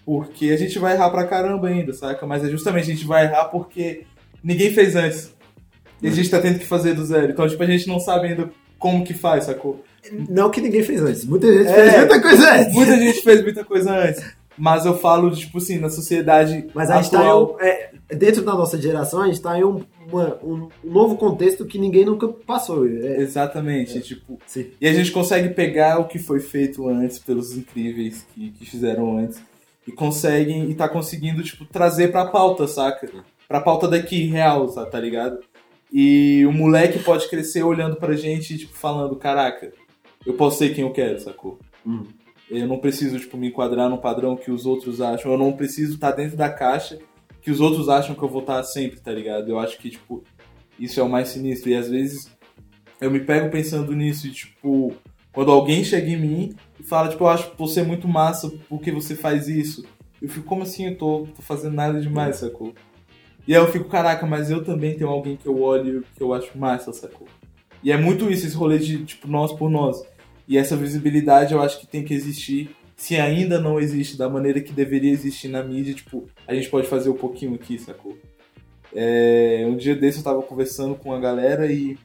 porque 0.05 0.51
a 0.51 0.57
gente 0.57 0.79
vai 0.79 0.95
errar 0.95 1.11
pra 1.11 1.27
caramba 1.27 1.69
ainda, 1.69 1.93
saca? 1.93 2.27
Mas 2.27 2.45
é 2.45 2.49
justamente 2.49 2.91
a 2.91 2.95
gente 2.95 3.07
vai 3.07 3.25
errar 3.25 3.45
porque 3.47 4.05
ninguém 4.43 4.73
fez 4.73 4.97
antes. 4.97 5.35
E 6.03 6.09
a 6.09 6.11
gente 6.11 6.29
tá 6.29 6.41
tendo 6.41 6.59
que 6.59 6.67
fazer 6.67 6.95
do 6.95 7.05
zero. 7.05 7.31
Então, 7.31 7.49
tipo, 7.49 7.63
a 7.63 7.67
gente 7.67 7.87
não 7.87 8.01
sabe 8.01 8.27
ainda 8.27 8.51
como 8.77 9.05
que 9.05 9.15
faz, 9.15 9.45
sacou? 9.45 9.85
Não 10.29 10.51
que 10.51 10.61
ninguém 10.61 10.83
fez 10.83 11.01
antes. 11.01 11.25
Muita 11.25 11.47
gente 11.47 11.69
É. 11.71 11.75
fez 11.91 11.97
muita 11.99 12.21
coisa 12.21 12.53
antes. 12.55 12.75
Muita 12.75 12.99
gente 12.99 13.23
fez 13.23 13.43
muita 13.43 13.65
coisa 13.65 13.93
antes. 13.93 14.37
Mas 14.57 14.85
eu 14.85 14.97
falo, 14.99 15.31
de, 15.31 15.41
tipo 15.41 15.59
assim, 15.59 15.79
na 15.79 15.89
sociedade 15.89 16.67
Mas 16.75 16.91
a 16.91 17.01
gente 17.01 17.11
tá 17.11 17.19
em 17.19 17.27
atual... 17.27 17.57
é, 17.61 17.91
dentro 18.15 18.43
da 18.43 18.53
nossa 18.55 18.81
geração, 18.81 19.23
a 19.23 19.27
gente 19.27 19.41
tá 19.41 19.59
em 19.59 19.65
um, 19.65 19.83
uma- 20.11 20.39
um 20.45 20.69
novo 20.85 21.17
contexto 21.17 21.65
que 21.65 21.79
ninguém 21.79 22.05
nunca 22.05 22.29
passou. 22.29 22.87
É, 22.87 23.17
Exatamente, 23.21 24.01
tipo... 24.01 24.39
sim. 24.47 24.71
E 24.81 24.87
a 24.87 24.93
gente 24.93 25.11
consegue 25.11 25.49
pegar 25.51 25.99
o 25.99 26.05
que 26.07 26.19
foi 26.19 26.39
feito 26.41 26.87
antes 26.89 27.19
pelos 27.19 27.57
incríveis 27.57 28.27
que, 28.35 28.51
que 28.51 28.67
fizeram 28.67 29.17
antes 29.19 29.41
e 29.87 29.91
conseguem 29.93 30.71
e 30.71 30.75
tá 30.75 30.89
conseguindo 30.89 31.43
tipo 31.43 31.65
trazer 31.65 32.13
pra 32.13 32.27
pauta, 32.27 32.69
saca? 32.69 33.11
Pra 33.49 33.61
pauta 33.61 33.89
daqui 33.89 34.27
real, 34.27 34.69
tá 34.69 35.01
ligado? 35.01 35.39
E 35.93 36.45
o 36.47 36.53
moleque 36.53 36.99
pode 37.01 37.29
crescer 37.29 37.63
olhando 37.63 37.97
pra 37.97 38.15
gente, 38.15 38.57
tipo 38.57 38.75
falando, 38.75 39.17
caraca, 39.17 39.73
eu 40.25 40.35
posso 40.35 40.59
ser 40.59 40.75
quem 40.75 40.85
eu 40.85 40.93
quero, 40.93 41.19
sacou? 41.21 41.59
Hum. 41.87 42.05
Eu 42.61 42.69
não 42.69 42.79
preciso 42.79 43.19
tipo 43.19 43.37
me 43.37 43.49
enquadrar 43.49 43.89
no 43.89 43.99
padrão 43.99 44.37
que 44.37 44.51
os 44.51 44.67
outros 44.67 45.01
acham, 45.01 45.33
eu 45.33 45.39
não 45.39 45.53
preciso 45.53 45.95
estar 45.95 46.13
dentro 46.13 46.37
da 46.37 46.51
caixa 46.51 46.99
que 47.41 47.51
os 47.51 47.61
outros 47.61 47.89
acham 47.89 48.15
que 48.15 48.23
eu 48.23 48.29
vou 48.29 48.41
estar 48.41 48.63
sempre, 48.63 49.01
tá 49.01 49.11
ligado? 49.11 49.49
Eu 49.49 49.59
acho 49.59 49.79
que 49.79 49.91
tipo 49.91 50.23
isso 50.79 51.01
é 51.01 51.03
o 51.03 51.09
mais 51.09 51.29
sinistro 51.29 51.71
e 51.71 51.75
às 51.75 51.89
vezes 51.89 52.31
eu 53.03 53.11
me 53.11 53.19
pego 53.19 53.51
pensando 53.51 53.93
nisso, 53.97 54.29
e, 54.29 54.31
tipo, 54.31 54.95
quando 55.33 55.51
alguém 55.51 55.83
chega 55.83 56.09
em 56.09 56.17
mim 56.17 56.55
e 56.79 56.85
fala, 56.85 57.09
tipo, 57.09 57.25
eu 57.25 57.29
acho 57.29 57.51
você 57.59 57.83
muito 57.83 58.07
massa 58.07 58.49
porque 58.69 58.93
você 58.93 59.17
faz 59.17 59.49
isso. 59.49 59.85
Eu 60.21 60.29
fico, 60.29 60.47
como 60.47 60.63
assim? 60.63 60.87
Eu 60.87 60.97
tô, 60.97 61.27
tô 61.35 61.43
fazendo 61.43 61.75
nada 61.75 62.01
demais, 62.01 62.37
sacou? 62.37 62.73
E 63.45 63.53
aí 63.57 63.61
eu 63.61 63.73
fico, 63.73 63.89
caraca, 63.89 64.25
mas 64.25 64.53
eu 64.53 64.65
também 64.65 64.97
tenho 64.97 65.11
alguém 65.11 65.37
que 65.37 65.49
eu 65.49 65.61
olho 65.61 66.05
que 66.15 66.23
eu 66.23 66.33
acho 66.33 66.57
massa, 66.57 66.93
sacou? 66.93 67.27
E 67.83 67.91
é 67.91 67.97
muito 67.97 68.31
isso, 68.31 68.47
esse 68.47 68.55
rolê 68.55 68.79
de, 68.79 69.05
tipo, 69.05 69.27
nós 69.27 69.53
por 69.53 69.69
nós. 69.69 70.05
E 70.47 70.59
essa 70.59 70.77
visibilidade 70.77 71.55
eu 71.55 71.63
acho 71.63 71.81
que 71.81 71.87
tem 71.87 72.05
que 72.05 72.15
existir. 72.15 72.75
Se 72.97 73.17
ainda 73.17 73.61
não 73.61 73.81
existe 73.81 74.17
da 74.17 74.29
maneira 74.29 74.61
que 74.61 74.73
deveria 74.73 75.11
existir 75.11 75.49
na 75.49 75.63
mídia, 75.63 75.95
tipo, 75.95 76.29
a 76.47 76.55
gente 76.55 76.69
pode 76.69 76.87
fazer 76.87 77.11
um 77.11 77.17
pouquinho 77.17 77.55
aqui, 77.55 77.79
sacou? 77.79 78.17
É, 78.95 79.65
um 79.67 79.77
dia 79.77 79.97
desse 79.97 80.19
eu 80.19 80.25
tava 80.25 80.43
conversando 80.43 80.95
com 80.95 81.13
a 81.13 81.19
galera 81.19 81.73
e 81.73 81.99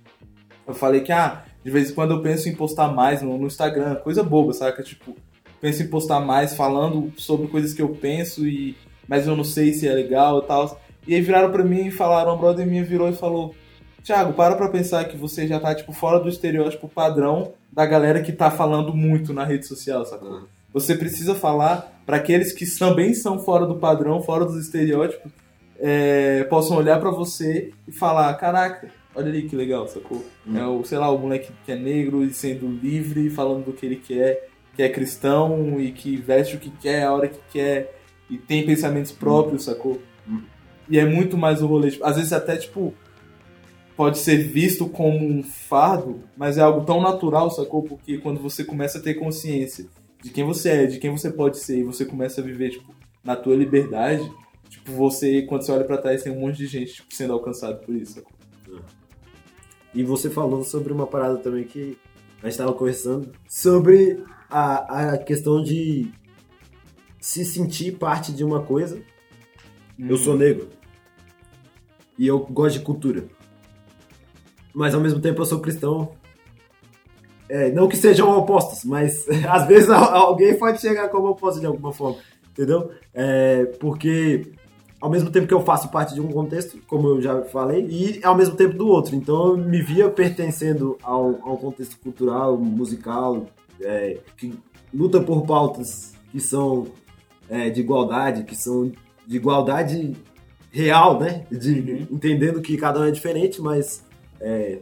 eu 0.66 0.74
falei 0.74 1.02
que, 1.02 1.12
ah, 1.12 1.44
de 1.64 1.70
vez 1.70 1.92
em 1.92 1.94
quando 1.94 2.12
eu 2.12 2.22
penso 2.22 2.48
em 2.48 2.56
postar 2.56 2.88
mais 2.88 3.22
no, 3.22 3.38
no 3.38 3.48
Instagram, 3.48 3.96
coisa 3.96 4.24
boba, 4.24 4.54
saca? 4.54 4.82
Tipo, 4.82 5.16
penso 5.60 5.84
em 5.84 5.88
postar 5.88 6.20
mais 6.20 6.56
falando 6.56 7.12
sobre 7.18 7.48
coisas 7.48 7.74
que 7.74 7.82
eu 7.82 7.90
penso 7.90 8.48
e 8.48 8.76
mas 9.08 9.26
eu 9.26 9.36
não 9.36 9.44
sei 9.44 9.74
se 9.74 9.88
é 9.88 9.94
legal 9.94 10.40
e 10.40 10.48
tal. 10.48 10.82
E 11.08 11.16
aí 11.16 11.22
viraram 11.22 11.52
pra 11.52 11.64
mim 11.64 11.88
e 11.88 11.92
falaram, 11.92 12.36
um 12.36 12.38
brother 12.38 12.68
minha 12.68 12.84
virou 12.84 13.10
e 13.10 13.14
falou: 13.14 13.56
"Thiago, 14.08 14.34
para 14.34 14.56
pra 14.56 14.70
pensar 14.70 15.06
que 15.06 15.18
você 15.18 15.46
já 15.46 15.60
tá 15.60 15.76
tipo 15.76 15.92
fora 15.92 16.20
do 16.20 16.30
estereótipo 16.30 16.88
padrão 16.88 17.54
da 17.72 17.86
galera 17.86 18.22
que 18.22 18.32
tá 18.32 18.50
falando 18.50 18.94
muito 18.94 19.34
na 19.34 19.44
rede 19.44 19.68
social, 19.68 20.06
sacou? 20.06 20.48
Você 20.74 20.96
precisa 20.96 21.36
falar 21.36 22.02
pra 22.06 22.18
aqueles 22.18 22.54
que 22.54 22.66
também 22.78 23.14
são 23.14 23.38
fora 23.40 23.66
do 23.66 23.76
padrão, 23.76 24.22
fora 24.22 24.46
dos 24.46 24.56
estereótipos, 24.56 25.32
é, 25.78 26.46
possam 26.46 26.78
olhar 26.78 27.00
pra 27.00 27.12
você 27.12 27.74
e 27.86 27.92
falar: 27.92 28.34
caraca, 28.36 28.90
olha 29.14 29.28
ali 29.28 29.44
que 29.44 29.56
legal, 29.56 29.88
sacou? 29.88 30.24
É 30.58 30.66
o, 30.66 30.84
sei 30.86 30.98
lá, 30.98 31.12
o 31.12 31.18
moleque 31.18 31.52
que 31.66 31.72
é 31.72 31.76
negro 31.76 32.24
e 32.24 32.34
sendo 32.34 32.68
livre, 32.68 33.30
falando 33.30 33.66
do 33.66 33.74
que 33.74 33.86
ele 33.86 33.98
quer, 33.98 34.48
que 34.74 34.82
é 34.82 34.90
cristão 34.90 35.80
e 35.82 35.92
que 35.92 36.16
veste 36.16 36.56
o 36.56 36.60
que 36.60 36.70
quer, 36.70 37.04
a 37.04 37.14
hora 37.14 37.28
que 37.28 37.40
quer 37.52 38.00
e 38.30 38.38
tem 38.38 38.66
pensamentos 38.66 39.12
próprios, 39.12 39.66
sacou? 39.66 40.02
E 40.90 40.98
é 40.98 41.06
muito 41.06 41.38
mais 41.38 41.62
o 41.62 41.68
rolê. 41.68 41.92
tipo, 41.92 42.06
às 42.06 42.16
vezes 42.16 42.32
até, 42.32 42.56
tipo, 42.56 42.94
pode 43.98 44.20
ser 44.20 44.38
visto 44.38 44.88
como 44.88 45.26
um 45.28 45.42
fardo, 45.42 46.24
mas 46.38 46.60
é 46.60 46.62
algo 46.62 46.86
tão 46.86 47.02
natural, 47.02 47.50
sacou? 47.50 47.82
Porque 47.82 48.20
quando 48.20 48.40
você 48.40 48.64
começa 48.64 49.00
a 49.00 49.02
ter 49.02 49.16
consciência 49.16 49.88
de 50.22 50.30
quem 50.30 50.44
você 50.44 50.70
é, 50.70 50.86
de 50.86 51.00
quem 51.00 51.10
você 51.10 51.32
pode 51.32 51.58
ser, 51.58 51.80
e 51.80 51.84
você 51.84 52.06
começa 52.06 52.40
a 52.40 52.44
viver, 52.44 52.70
tipo, 52.70 52.94
na 53.24 53.36
tua 53.36 53.56
liberdade, 53.56 54.32
tipo, 54.70 54.92
você, 54.92 55.42
quando 55.42 55.64
você 55.64 55.72
olha 55.72 55.84
pra 55.84 55.98
trás, 55.98 56.22
tem 56.22 56.32
um 56.32 56.40
monte 56.40 56.58
de 56.58 56.68
gente, 56.68 56.94
tipo, 56.94 57.14
sendo 57.14 57.34
alcançado 57.34 57.84
por 57.84 57.96
isso, 57.96 58.14
sacou? 58.14 58.38
E 59.96 60.04
você 60.04 60.30
falou 60.30 60.64
sobre 60.64 60.94
uma 60.94 61.08
parada 61.08 61.38
também 61.38 61.64
que 61.64 61.98
a 62.44 62.48
gente 62.48 62.58
tava 62.58 62.74
conversando 62.74 63.32
sobre 63.50 64.24
a, 64.48 65.14
a 65.14 65.18
questão 65.18 65.64
de 65.64 66.12
se 67.20 67.44
sentir 67.44 67.98
parte 67.98 68.32
de 68.32 68.44
uma 68.44 68.62
coisa. 68.62 69.02
Eu 69.98 70.18
sou 70.18 70.38
negro. 70.38 70.70
E 72.16 72.28
eu 72.28 72.40
gosto 72.40 72.78
de 72.78 72.86
cultura. 72.86 73.37
Mas 74.78 74.94
ao 74.94 75.02
mesmo 75.02 75.20
tempo 75.20 75.42
eu 75.42 75.46
sou 75.46 75.60
cristão. 75.60 76.12
É, 77.50 77.72
não 77.72 77.88
que 77.88 77.98
sejam 77.98 78.30
opostos, 78.38 78.84
mas 78.86 79.26
às 79.50 79.68
vezes 79.68 79.90
al- 79.90 80.14
alguém 80.16 80.56
pode 80.56 80.80
chegar 80.80 81.10
como 81.10 81.30
oposto 81.30 81.60
de 81.60 81.66
alguma 81.66 81.92
forma. 81.92 82.18
Entendeu? 82.52 82.92
É, 83.12 83.66
porque 83.80 84.52
ao 85.02 85.10
mesmo 85.10 85.32
tempo 85.32 85.48
que 85.48 85.54
eu 85.54 85.62
faço 85.62 85.90
parte 85.90 86.14
de 86.14 86.22
um 86.22 86.28
contexto, 86.28 86.78
como 86.86 87.08
eu 87.08 87.22
já 87.22 87.42
falei, 87.46 87.88
e 87.90 88.20
ao 88.24 88.36
mesmo 88.38 88.56
tempo 88.56 88.78
do 88.78 88.88
outro. 88.88 89.16
Então 89.16 89.48
eu 89.48 89.58
me 89.58 89.82
via 89.82 90.10
pertencendo 90.12 90.96
a 91.02 91.18
um, 91.18 91.40
a 91.44 91.54
um 91.54 91.58
contexto 91.58 91.98
cultural, 91.98 92.56
musical, 92.56 93.48
é, 93.82 94.20
que 94.38 94.54
luta 94.94 95.20
por 95.20 95.44
pautas 95.44 96.14
que 96.32 96.40
são 96.40 96.86
é, 97.50 97.72
de 97.72 97.80
igualdade, 97.80 98.44
que 98.44 98.56
são 98.56 98.92
de 99.26 99.38
igualdade 99.38 100.16
real, 100.72 101.20
né? 101.20 101.46
De, 101.50 102.06
Entendendo 102.12 102.62
que 102.62 102.78
cada 102.78 103.00
um 103.00 103.06
é 103.06 103.12
diferente, 103.12 103.60
mas 103.60 104.06
é, 104.40 104.80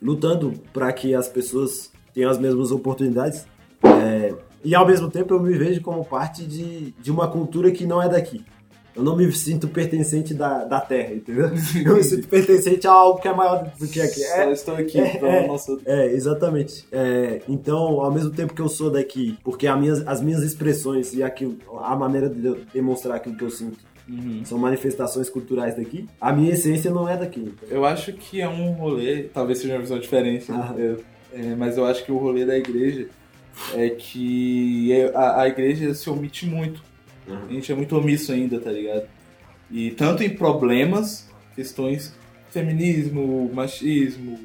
lutando 0.00 0.52
para 0.72 0.92
que 0.92 1.14
as 1.14 1.28
pessoas 1.28 1.90
tenham 2.14 2.30
as 2.30 2.38
mesmas 2.38 2.70
oportunidades. 2.70 3.46
É, 3.84 4.34
e 4.64 4.74
ao 4.74 4.86
mesmo 4.86 5.10
tempo 5.10 5.34
eu 5.34 5.40
me 5.40 5.56
vejo 5.56 5.80
como 5.80 6.04
parte 6.04 6.44
de, 6.44 6.92
de 6.92 7.10
uma 7.10 7.28
cultura 7.28 7.70
que 7.70 7.86
não 7.86 8.02
é 8.02 8.08
daqui. 8.08 8.44
Eu 8.96 9.02
não 9.02 9.14
me 9.14 9.30
sinto 9.30 9.68
pertencente 9.68 10.32
da, 10.32 10.64
da 10.64 10.80
terra, 10.80 11.12
entendeu? 11.12 11.50
Eu 11.84 11.96
me 11.96 12.02
sinto 12.02 12.26
pertencente 12.28 12.86
a 12.86 12.92
algo 12.92 13.20
que 13.20 13.28
é 13.28 13.34
maior 13.34 13.70
do 13.78 13.86
que 13.86 14.00
aqui. 14.00 14.20
Só 14.20 14.34
É, 14.36 14.52
estou 14.52 14.74
aqui 14.74 14.98
é, 14.98 15.18
é. 15.18 15.46
nossa 15.46 15.76
é, 15.84 16.06
exatamente. 16.06 16.86
É, 16.90 17.42
então, 17.46 18.00
ao 18.00 18.10
mesmo 18.10 18.30
tempo 18.30 18.54
que 18.54 18.62
eu 18.62 18.70
sou 18.70 18.90
daqui, 18.90 19.38
porque 19.44 19.66
a 19.66 19.76
minhas, 19.76 20.06
as 20.08 20.22
minhas 20.22 20.42
expressões 20.42 21.12
e 21.12 21.22
aquilo, 21.22 21.58
a 21.78 21.94
maneira 21.94 22.30
de 22.30 22.46
eu 22.46 22.58
demonstrar 22.72 23.16
aquilo 23.16 23.36
que 23.36 23.44
eu 23.44 23.50
sinto 23.50 23.76
Uhum. 24.08 24.42
São 24.44 24.58
manifestações 24.58 25.28
culturais 25.28 25.76
daqui. 25.76 26.06
A 26.20 26.32
minha 26.32 26.52
essência 26.52 26.90
não 26.90 27.08
é 27.08 27.16
daqui. 27.16 27.40
então. 27.40 27.68
Eu 27.68 27.84
acho 27.84 28.12
que 28.12 28.40
é 28.40 28.48
um 28.48 28.70
rolê, 28.72 29.24
talvez 29.24 29.58
seja 29.58 29.74
uma 29.74 29.80
visão 29.80 29.98
diferente, 29.98 30.50
né? 30.50 30.58
Ah. 30.60 30.74
Eu- 30.78 31.02
é, 31.32 31.54
mas 31.54 31.76
eu 31.76 31.84
acho 31.84 32.04
que 32.04 32.12
o 32.12 32.16
rolê 32.16 32.46
da 32.46 32.56
igreja 32.56 33.08
é 33.74 33.90
que 33.90 34.92
é- 34.92 35.12
a, 35.14 35.42
a 35.42 35.48
igreja 35.48 35.92
se 35.92 36.08
omite 36.08 36.46
muito. 36.46 36.82
A 37.28 37.52
gente 37.52 37.70
é 37.72 37.74
muito 37.74 37.96
omisso 37.96 38.30
ainda, 38.32 38.60
tá 38.60 38.70
ligado? 38.70 39.06
E 39.70 39.90
tanto 39.90 40.22
em 40.22 40.30
problemas, 40.30 41.28
questões 41.56 42.14
feminismo, 42.50 43.50
machismo, 43.52 44.38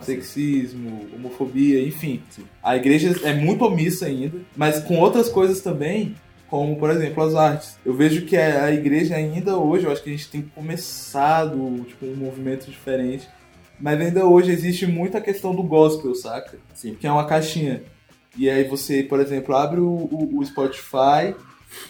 sexismo, 0.00 1.06
homofobia, 1.14 1.80
enfim. 1.86 2.20
Sim. 2.30 2.42
A 2.62 2.76
igreja 2.76 3.14
é 3.22 3.32
muito 3.34 3.64
omissa 3.64 4.06
ainda, 4.06 4.38
mas 4.56 4.80
com 4.80 4.98
outras 4.98 5.28
coisas 5.28 5.60
também, 5.60 6.14
como 6.48 6.76
por 6.78 6.90
exemplo 6.90 7.22
as 7.22 7.34
artes. 7.34 7.76
Eu 7.84 7.94
vejo 7.94 8.24
que 8.26 8.36
a 8.36 8.70
igreja 8.72 9.16
ainda 9.16 9.56
hoje, 9.58 9.84
eu 9.86 9.92
acho 9.92 10.02
que 10.02 10.10
a 10.10 10.12
gente 10.12 10.28
tem 10.30 10.42
começado 10.42 11.84
tipo, 11.88 12.06
um 12.06 12.14
movimento 12.16 12.70
diferente, 12.70 13.28
mas 13.80 14.00
ainda 14.00 14.24
hoje 14.26 14.50
existe 14.52 14.86
muita 14.86 15.20
questão 15.20 15.54
do 15.54 15.62
gospel, 15.62 16.14
saca? 16.14 16.58
Sim. 16.74 16.94
Que 16.94 17.06
é 17.06 17.12
uma 17.12 17.26
caixinha. 17.26 17.82
E 18.38 18.48
aí 18.50 18.64
você, 18.64 19.02
por 19.02 19.18
exemplo, 19.20 19.54
abre 19.56 19.80
o, 19.80 19.86
o- 19.88 20.38
o 20.38 20.44
Spotify 20.44 21.34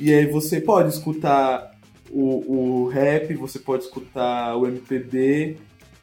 e 0.01 0.13
aí 0.13 0.27
você 0.27 0.61
pode 0.61 0.89
escutar 0.91 1.73
o, 2.11 2.83
o 2.85 2.89
rap, 2.89 3.35
você 3.35 3.59
pode 3.59 3.85
escutar 3.85 4.57
o 4.57 4.67
MPB 4.67 5.59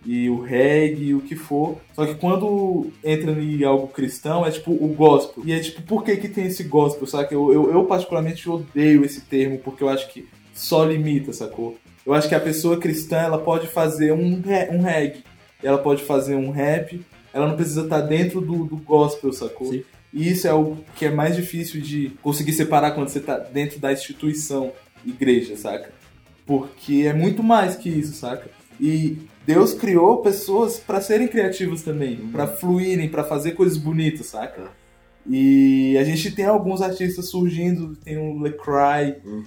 e 0.06 0.30
o 0.30 0.42
reggae 0.42 1.10
e 1.10 1.16
o 1.16 1.22
que 1.22 1.36
for. 1.36 1.78
Só 1.94 2.06
que 2.06 2.16
quando 2.16 2.92
entra 3.04 3.32
em 3.32 3.64
algo 3.64 3.88
cristão, 3.88 4.46
é 4.46 4.52
tipo 4.52 4.72
o 4.72 4.88
gospel. 4.90 5.44
E 5.46 5.54
é 5.54 5.60
tipo, 5.60 5.82
por 5.84 6.04
que 6.04 6.18
que 6.18 6.28
tem 6.28 6.46
esse 6.46 6.64
gospel, 6.64 7.08
saca? 7.08 7.34
Eu, 7.34 7.52
eu, 7.52 7.72
eu 7.72 7.86
particularmente 7.86 8.50
odeio 8.50 9.06
esse 9.06 9.22
termo, 9.22 9.60
porque 9.60 9.84
eu 9.84 9.90
acho 9.90 10.10
que 10.12 10.28
só 10.54 10.84
limita, 10.84 11.32
sacou? 11.34 11.78
Eu 12.06 12.14
acho 12.14 12.28
que 12.28 12.36
a 12.36 12.40
pessoa 12.40 12.78
cristã, 12.78 13.18
ela 13.18 13.38
pode 13.38 13.68
fazer 13.68 14.12
um, 14.12 14.42
um 14.72 14.82
reggae, 14.82 15.24
ela 15.64 15.78
pode 15.78 16.04
fazer 16.04 16.36
um 16.36 16.52
rap, 16.52 17.02
ela 17.34 17.48
não 17.48 17.56
precisa 17.56 17.84
estar 17.84 18.02
dentro 18.02 18.42
do, 18.42 18.66
do 18.66 18.78
gospel, 18.78 19.32
sacou? 19.32 19.72
Sim. 19.72 19.84
E 20.14 20.30
isso 20.30 20.48
é 20.48 20.54
o 20.54 20.78
que 20.96 21.06
é 21.06 21.10
mais 21.10 21.36
difícil 21.36 21.82
de 21.82 22.12
conseguir 22.22 22.54
separar 22.54 22.92
quando 22.92 23.10
você 23.10 23.20
tá 23.20 23.40
dentro 23.40 23.80
da 23.80 23.92
instituição 23.92 24.72
igreja, 25.04 25.56
saca? 25.56 25.92
Porque 26.46 27.06
é 27.08 27.14
muito 27.14 27.42
mais 27.42 27.76
que 27.76 27.90
isso, 27.90 28.14
saca? 28.14 28.50
E 28.80 29.18
Deus 29.46 29.74
criou 29.74 30.18
pessoas 30.22 30.80
pra 30.80 31.02
serem 31.02 31.28
criativas 31.28 31.82
também, 31.82 32.16
pra 32.32 32.48
fluírem, 32.48 33.10
pra 33.10 33.24
fazer 33.24 33.52
coisas 33.52 33.78
bonitas, 33.78 34.28
saca? 34.28 34.70
E 35.30 35.98
a 35.98 36.04
gente 36.04 36.32
tem 36.32 36.46
alguns 36.46 36.82
artistas 36.82 37.30
surgindo, 37.30 37.96
tem 37.96 38.18
o 38.18 38.40
LeCry 38.42 39.16
Hum. 39.26 39.44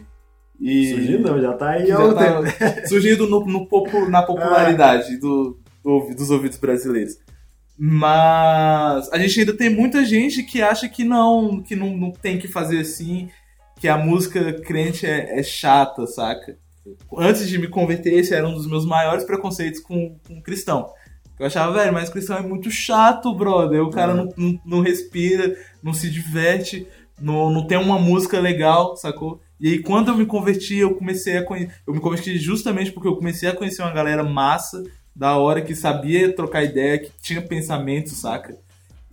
e 0.60 0.90
Surgindo 0.90 1.28
não, 1.30 1.40
já 1.40 1.52
tá 1.52 1.70
aí 1.70 1.86
já 1.86 1.98
um 2.04 2.14
tá 2.14 2.42
surgindo 2.88 3.26
no, 3.28 3.44
no 3.44 3.66
popu- 3.66 4.08
na 4.08 4.22
popularidade 4.22 5.16
do- 5.18 5.58
do- 5.84 6.14
dos 6.14 6.30
ouvidos 6.30 6.58
brasileiros. 6.58 7.18
Mas 7.78 9.12
a 9.12 9.18
gente 9.18 9.40
ainda 9.40 9.54
tem 9.54 9.68
muita 9.68 10.04
gente 10.04 10.42
que 10.42 10.62
acha 10.62 10.88
que 10.88 11.04
não, 11.04 11.60
que 11.62 11.76
não, 11.76 11.94
não 11.96 12.10
tem 12.10 12.38
que 12.38 12.48
fazer 12.48 12.80
assim, 12.80 13.28
que 13.78 13.86
a 13.86 13.98
música 13.98 14.54
crente 14.62 15.04
é, 15.06 15.38
é 15.38 15.42
chata, 15.42 16.06
saca? 16.06 16.56
Antes 17.16 17.48
de 17.48 17.58
me 17.58 17.68
converter, 17.68 18.14
esse 18.14 18.34
era 18.34 18.46
um 18.46 18.54
dos 18.54 18.66
meus 18.66 18.84
maiores 18.84 19.24
preconceitos 19.24 19.80
com, 19.80 20.16
com 20.26 20.40
cristão. 20.40 20.90
Eu 21.38 21.46
achava, 21.46 21.72
velho, 21.74 21.92
mas 21.92 22.08
cristão 22.08 22.38
é 22.38 22.42
muito 22.42 22.70
chato, 22.70 23.34
brother. 23.34 23.82
O 23.82 23.90
cara 23.90 24.14
Uhum. 24.14 24.32
não, 24.36 24.50
não, 24.52 24.60
não 24.64 24.80
respira, 24.80 25.56
não 25.82 25.92
se 25.92 26.10
diverte, 26.10 26.86
não, 27.20 27.50
não 27.50 27.66
tem 27.66 27.76
uma 27.78 27.98
música 27.98 28.40
legal, 28.40 28.96
sacou? 28.96 29.40
E 29.60 29.68
aí, 29.70 29.78
quando 29.82 30.08
eu 30.08 30.16
me 30.16 30.26
converti, 30.26 30.76
eu 30.76 30.94
comecei 30.94 31.36
a 31.38 31.42
conhecer. 31.44 31.74
Eu 31.86 31.94
me 31.94 32.00
converti 32.00 32.36
justamente 32.38 32.92
porque 32.92 33.08
eu 33.08 33.16
comecei 33.16 33.48
a 33.48 33.54
conhecer 33.54 33.82
uma 33.82 33.92
galera 33.92 34.22
massa, 34.22 34.82
da 35.14 35.36
hora, 35.38 35.62
que 35.62 35.74
sabia 35.74 36.34
trocar 36.34 36.62
ideia, 36.62 36.98
que 36.98 37.10
tinha 37.22 37.40
pensamento, 37.40 38.10
saca? 38.10 38.54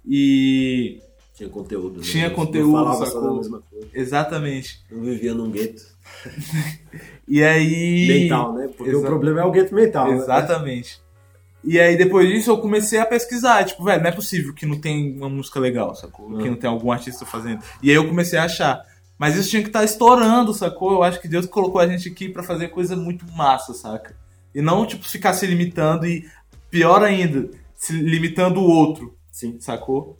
E. 0.06 1.00
Tinha 1.34 1.50
conteúdo. 1.50 1.98
né? 2.00 2.04
Tinha 2.04 2.30
conteúdo, 2.30 2.74
falava 2.74 2.98
só 2.98 3.06
sacou? 3.06 3.30
da 3.30 3.36
mesma 3.36 3.62
coisa. 3.70 3.88
Exatamente. 3.94 4.80
Não 4.92 5.02
vivia 5.02 5.34
num 5.34 5.50
gueto 5.50 5.93
E 7.28 7.44
aí. 7.44 8.08
mental, 8.08 8.54
né? 8.54 8.70
Porque 8.76 8.94
o 8.94 9.02
problema 9.02 9.42
é 9.42 9.46
o 9.46 9.52
gueto 9.52 9.74
mental. 9.74 10.10
né? 10.10 10.18
Exatamente. 10.18 11.02
E 11.64 11.80
aí, 11.80 11.96
depois 11.96 12.28
disso, 12.28 12.52
eu 12.52 12.58
comecei 12.58 13.00
a 13.00 13.06
pesquisar. 13.06 13.64
Tipo, 13.64 13.86
velho, 13.86 14.04
não 14.04 14.10
é 14.10 14.12
possível 14.12 14.54
que 14.54 14.66
não 14.66 14.78
tem 14.78 15.16
uma 15.16 15.30
música 15.30 15.60
legal, 15.60 15.96
sacou? 15.96 16.38
Que 16.38 16.50
não 16.50 16.58
tem 16.58 16.70
algum 16.70 16.92
artista 16.92 17.26
fazendo. 17.26 17.64
E 17.82 17.90
aí 17.90 17.96
eu 17.96 18.08
comecei 18.08 18.38
a 18.38 18.44
achar. 18.44 18.82
Mas 19.18 19.38
isso 19.38 19.50
tinha 19.50 19.62
que 19.62 19.70
estar 19.70 19.84
estourando, 19.84 20.54
sacou? 20.54 20.92
Eu 20.92 21.04
acho 21.04 21.22
que 21.22 21.28
Deus 21.28 21.46
colocou 21.46 21.80
a 21.80 21.88
gente 21.88 22.10
aqui 22.10 22.28
pra 22.28 22.44
fazer 22.44 22.68
coisa 22.68 22.98
muito 22.98 23.26
massa, 23.32 23.74
saca? 23.74 24.14
E 24.54 24.62
não, 24.62 24.86
tipo, 24.86 25.08
ficar 25.08 25.32
se 25.34 25.48
limitando 25.48 26.06
e, 26.06 26.28
pior 26.70 27.02
ainda, 27.02 27.50
se 27.76 27.94
limitando 27.94 28.60
o 28.60 28.68
outro, 28.70 29.16
Sim. 29.32 29.58
sacou? 29.60 30.18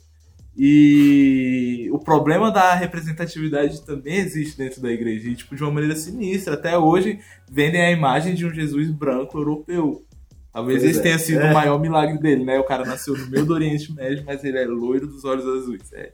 E 0.56 1.88
o 1.90 1.98
problema 1.98 2.50
da 2.50 2.74
representatividade 2.74 3.84
também 3.84 4.16
existe 4.16 4.56
dentro 4.56 4.80
da 4.80 4.90
igreja, 4.90 5.28
e, 5.28 5.34
tipo, 5.34 5.54
de 5.56 5.62
uma 5.62 5.72
maneira 5.72 5.96
sinistra. 5.96 6.54
Até 6.54 6.78
hoje, 6.78 7.18
vendem 7.50 7.80
a 7.80 7.90
imagem 7.90 8.34
de 8.34 8.46
um 8.46 8.52
Jesus 8.54 8.90
branco 8.90 9.36
europeu. 9.38 10.04
Talvez 10.52 10.78
Pois 10.82 10.90
esse 10.90 11.00
é. 11.00 11.02
tenha 11.02 11.18
sido 11.18 11.40
É. 11.40 11.50
o 11.50 11.54
maior 11.54 11.80
milagre 11.80 12.16
dele, 12.18 12.44
né? 12.44 12.58
O 12.60 12.64
cara 12.64 12.84
nasceu 12.84 13.16
no 13.16 13.26
meio 13.26 13.44
do 13.44 13.52
Oriente 13.54 13.92
Médio, 13.92 14.22
mas 14.24 14.44
ele 14.44 14.56
é 14.58 14.64
loiro 14.64 15.06
dos 15.08 15.24
olhos 15.24 15.44
azuis. 15.44 15.92
É. 15.92 16.12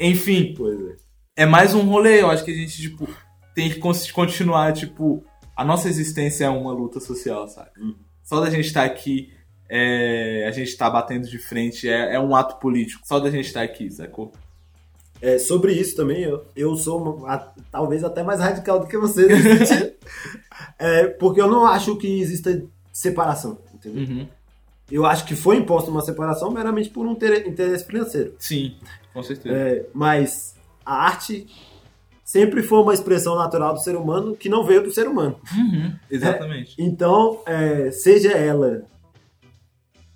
Enfim, 0.00 0.54
Pois 0.56 0.80
é. 0.80 0.96
é 1.36 1.46
mais 1.46 1.74
um 1.74 1.82
rolê. 1.82 2.22
Eu 2.22 2.30
acho 2.30 2.44
que 2.44 2.50
a 2.50 2.54
gente, 2.54 2.80
tipo, 2.80 3.06
tem 3.54 3.68
que 3.70 3.78
continuar, 4.12 4.72
tipo, 4.72 5.22
a 5.54 5.64
nossa 5.64 5.88
existência 5.88 6.46
é 6.46 6.48
uma 6.48 6.72
luta 6.72 6.98
social, 7.00 7.46
saca? 7.46 7.72
Hum. 7.78 7.94
Só 8.24 8.40
da 8.40 8.48
gente 8.48 8.66
estar 8.66 8.84
aqui, 8.84 9.30
é, 9.68 10.44
a 10.48 10.50
gente 10.50 10.76
tá 10.76 10.88
batendo 10.88 11.26
de 11.28 11.38
frente, 11.38 11.88
é, 11.88 12.14
é 12.14 12.20
um 12.20 12.34
ato 12.34 12.56
político. 12.56 13.02
Só 13.06 13.18
da 13.20 13.30
gente 13.30 13.46
estar 13.46 13.62
aqui, 13.62 13.90
sacou? 13.90 14.32
É, 15.20 15.38
sobre 15.38 15.72
isso 15.72 15.96
também, 15.96 16.22
eu, 16.22 16.44
eu 16.54 16.76
sou 16.76 17.02
uma- 17.16 17.32
a- 17.34 17.52
talvez 17.72 18.04
até 18.04 18.22
mais 18.22 18.38
radical 18.40 18.78
do 18.80 18.86
que 18.86 18.96
você 18.96 19.28
sentido. 19.66 19.92
É, 20.78 21.06
porque 21.08 21.40
eu 21.40 21.48
não 21.48 21.64
acho 21.66 21.96
que 21.96 22.20
exista 22.20 22.62
separação, 22.92 23.58
entendeu? 23.74 24.02
Uhum. 24.02 24.28
Eu 24.90 25.04
acho 25.04 25.24
que 25.24 25.34
foi 25.36 25.56
imposta 25.56 25.90
uma 25.90 26.00
separação 26.02 26.50
meramente 26.50 26.88
por 26.88 27.04
um 27.06 27.14
ter- 27.14 27.46
interesse 27.46 27.84
financeiro. 27.84 28.34
Sim, 28.38 28.76
com 29.12 29.22
certeza. 29.22 29.54
É, 29.54 29.86
mas 29.92 30.54
a 30.86 30.94
arte 31.04 31.46
sempre 32.24 32.62
foi 32.62 32.78
uma 32.80 32.94
expressão 32.94 33.36
natural 33.36 33.74
do 33.74 33.80
ser 33.80 33.96
humano 33.96 34.34
que 34.36 34.48
não 34.48 34.64
veio 34.64 34.82
do 34.82 34.90
ser 34.90 35.06
humano. 35.08 35.36
Uhum, 35.56 35.94
exatamente. 36.10 36.74
Então, 36.78 37.40
é, 37.46 37.90
seja 37.90 38.32
ela 38.32 38.82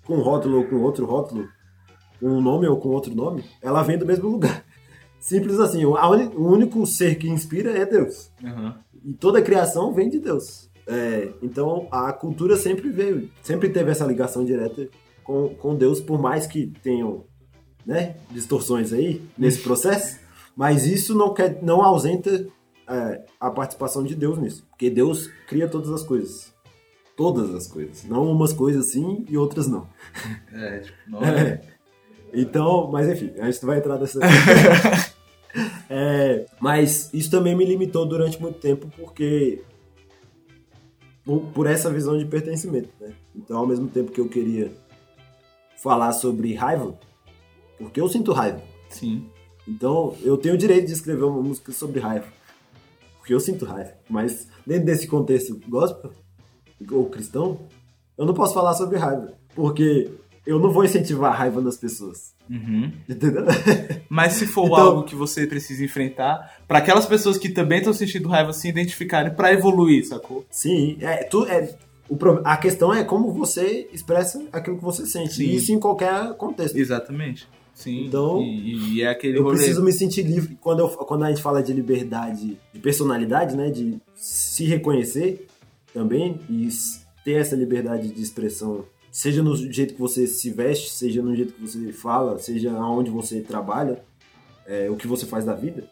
com 0.05 0.15
rótulo 0.15 0.59
ou 0.59 0.65
com 0.65 0.81
outro 0.81 1.05
rótulo, 1.05 1.47
com 2.19 2.27
um 2.27 2.41
nome 2.41 2.67
ou 2.67 2.77
com 2.77 2.89
outro 2.89 3.13
nome, 3.13 3.43
ela 3.61 3.83
vem 3.83 3.97
do 3.97 4.05
mesmo 4.05 4.29
lugar. 4.29 4.63
Simples 5.19 5.59
assim, 5.59 5.85
o, 5.85 5.95
único 6.37 6.85
ser 6.85 7.15
que 7.15 7.29
inspira 7.29 7.71
é 7.71 7.85
Deus. 7.85 8.31
Uhum. 8.43 8.73
E 9.05 9.13
toda 9.13 9.39
a 9.39 9.41
criação 9.41 9.93
vem 9.93 10.09
de 10.09 10.19
Deus. 10.19 10.69
É, 10.85 11.31
então 11.41 11.87
a 11.91 12.11
cultura 12.11 12.57
sempre 12.57 12.89
veio, 12.89 13.29
sempre 13.41 13.69
teve 13.69 13.89
essa 13.89 14.05
ligação 14.05 14.43
direta 14.43 14.89
com, 15.23 15.55
com 15.55 15.75
Deus, 15.75 16.01
por 16.01 16.21
mais 16.21 16.45
que 16.45 16.67
tenham 16.83 17.23
né, 17.85 18.15
distorções 18.31 18.91
aí 18.91 19.21
nesse 19.37 19.61
processo, 19.61 20.19
mas 20.55 20.85
isso 20.85 21.15
não, 21.15 21.33
quer, 21.33 21.61
não 21.61 21.81
ausenta 21.81 22.47
é, 22.87 23.25
a 23.39 23.49
participação 23.49 24.03
de 24.03 24.15
Deus 24.15 24.37
nisso, 24.37 24.65
porque 24.69 24.89
Deus 24.89 25.27
cria 25.47 25.67
todas 25.67 25.89
as 25.89 26.03
coisas. 26.03 26.52
Todas 27.15 27.53
as 27.53 27.67
coisas. 27.67 28.03
Não 28.05 28.31
umas 28.31 28.53
coisas 28.53 28.87
sim 28.87 29.25
e 29.29 29.37
outras 29.37 29.67
não. 29.67 29.87
É, 30.51 30.79
tipo, 30.79 30.97
não 31.07 31.21
é. 31.23 31.61
Então, 32.33 32.89
mas 32.91 33.07
enfim, 33.07 33.31
a 33.39 33.49
gente 33.49 33.65
vai 33.65 33.77
entrar 33.77 33.97
nessa. 33.97 34.19
É, 35.87 36.47
mas 36.59 37.13
isso 37.13 37.29
também 37.29 37.55
me 37.55 37.63
limitou 37.63 38.07
durante 38.07 38.41
muito 38.41 38.57
tempo 38.57 38.89
porque 38.97 39.61
por, 41.23 41.41
por 41.53 41.67
essa 41.67 41.91
visão 41.91 42.17
de 42.17 42.25
pertencimento, 42.25 42.89
né? 42.99 43.13
Então, 43.35 43.57
ao 43.57 43.67
mesmo 43.67 43.87
tempo 43.87 44.11
que 44.11 44.19
eu 44.19 44.27
queria 44.27 44.71
falar 45.77 46.11
sobre 46.13 46.53
raiva, 46.53 46.97
porque 47.77 48.01
eu 48.01 48.09
sinto 48.09 48.31
raiva. 48.31 48.61
Sim. 48.89 49.29
Então, 49.67 50.15
eu 50.21 50.37
tenho 50.37 50.55
o 50.55 50.57
direito 50.57 50.87
de 50.87 50.93
escrever 50.93 51.23
uma 51.23 51.41
música 51.41 51.71
sobre 51.71 51.99
raiva. 51.99 52.27
Porque 53.17 53.33
eu 53.33 53.39
sinto 53.39 53.65
raiva. 53.65 53.93
Mas 54.09 54.47
dentro 54.65 54.85
desse 54.85 55.07
contexto 55.07 55.59
gospel 55.67 56.11
ou 56.91 57.05
cristão, 57.09 57.59
eu 58.17 58.25
não 58.25 58.33
posso 58.33 58.53
falar 58.53 58.73
sobre 58.73 58.97
raiva. 58.97 59.33
Porque 59.55 60.09
eu 60.45 60.59
não 60.59 60.71
vou 60.71 60.83
incentivar 60.83 61.31
a 61.31 61.35
raiva 61.35 61.61
nas 61.61 61.77
pessoas. 61.77 62.33
Uhum. 62.49 62.91
Entendeu? 63.07 63.45
Mas 64.09 64.33
se 64.33 64.45
for 64.45 64.65
Então- 64.65 64.77
algo 64.77 65.03
que 65.03 65.15
você 65.15 65.47
precisa 65.47 65.83
enfrentar, 65.85 66.57
pra 66.67 66.79
aquelas 66.79 67.05
pessoas 67.05 67.37
que 67.37 67.49
também 67.49 67.77
estão 67.79 67.93
sentindo 67.93 68.27
raiva 68.27 68.51
se 68.51 68.67
identificarem 68.67 69.33
pra 69.33 69.53
evoluir, 69.53 70.05
sacou? 70.07 70.45
Sim, 70.49 70.97
é, 70.99 71.23
tu, 71.23 71.45
é, 71.45 71.73
o, 72.09 72.17
a 72.43 72.57
questão 72.57 72.93
é 72.93 73.03
como 73.03 73.31
você 73.31 73.87
expressa 73.93 74.43
aquilo 74.51 74.77
que 74.77 74.83
você 74.83 75.05
sente. 75.05 75.35
Sim. 75.35 75.43
E 75.45 75.55
isso 75.55 75.71
em 75.71 75.79
qualquer 75.79 76.33
contexto. 76.33 76.75
Exatamente. 76.77 77.47
Sim. 77.73 78.05
Então, 78.05 78.41
e, 78.41 78.95
e 78.97 79.01
é 79.01 79.07
aquele 79.07 79.37
Eu 79.39 79.43
rolê. 79.43 79.55
preciso 79.55 79.81
me 79.81 79.91
sentir 79.91 80.21
livre. 80.23 80.55
Quando, 80.61 80.79
eu, 80.81 80.89
quando 80.89 81.23
a 81.23 81.29
gente 81.29 81.41
fala 81.41 81.63
de 81.63 81.73
liberdade, 81.73 82.55
de 82.71 82.79
personalidade, 82.79 83.55
né? 83.55 83.71
De 83.71 83.97
se 84.13 84.65
reconhecer 84.65 85.47
também 85.93 86.39
e 86.49 86.67
ter 87.23 87.33
essa 87.33 87.55
liberdade 87.55 88.09
de 88.09 88.21
expressão, 88.21 88.85
seja 89.11 89.43
no 89.43 89.55
jeito 89.55 89.93
que 89.93 90.01
você 90.01 90.27
se 90.27 90.49
veste, 90.49 90.89
seja 90.89 91.21
no 91.21 91.35
jeito 91.35 91.53
que 91.53 91.61
você 91.61 91.91
fala, 91.93 92.39
seja 92.39 92.71
aonde 92.71 93.11
você 93.11 93.41
trabalha, 93.41 94.03
é, 94.65 94.89
o 94.89 94.95
que 94.95 95.07
você 95.07 95.25
faz 95.25 95.45
da 95.45 95.53
vida. 95.53 95.87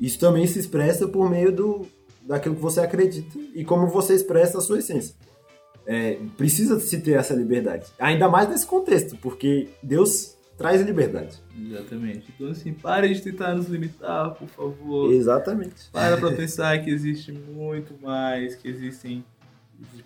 Isso 0.00 0.18
também 0.18 0.46
se 0.46 0.58
expressa 0.58 1.06
por 1.06 1.30
meio 1.30 1.52
do, 1.52 1.86
daquilo 2.22 2.54
que 2.54 2.62
você 2.62 2.80
acredita 2.80 3.38
e 3.54 3.64
como 3.64 3.86
você 3.86 4.14
expressa 4.14 4.58
a 4.58 4.60
sua 4.60 4.78
essência. 4.78 5.14
É, 5.86 6.18
precisa 6.36 6.80
se 6.80 7.00
ter 7.00 7.12
essa 7.12 7.34
liberdade. 7.34 7.86
Ainda 7.98 8.28
mais 8.28 8.48
nesse 8.48 8.66
contexto, 8.66 9.16
porque 9.18 9.68
Deus 9.82 10.35
traz 10.56 10.80
liberdade. 10.82 11.38
Exatamente. 11.58 12.32
Então, 12.34 12.50
assim, 12.50 12.72
pare 12.72 13.12
de 13.12 13.20
tentar 13.22 13.54
nos 13.54 13.68
limitar, 13.68 14.34
por 14.34 14.48
favor. 14.48 15.12
Exatamente. 15.12 15.90
Para 15.92 16.16
pra 16.16 16.32
pensar 16.36 16.82
que 16.82 16.90
existe 16.90 17.32
muito 17.32 17.94
mais, 18.02 18.54
que 18.54 18.68
existem 18.68 19.24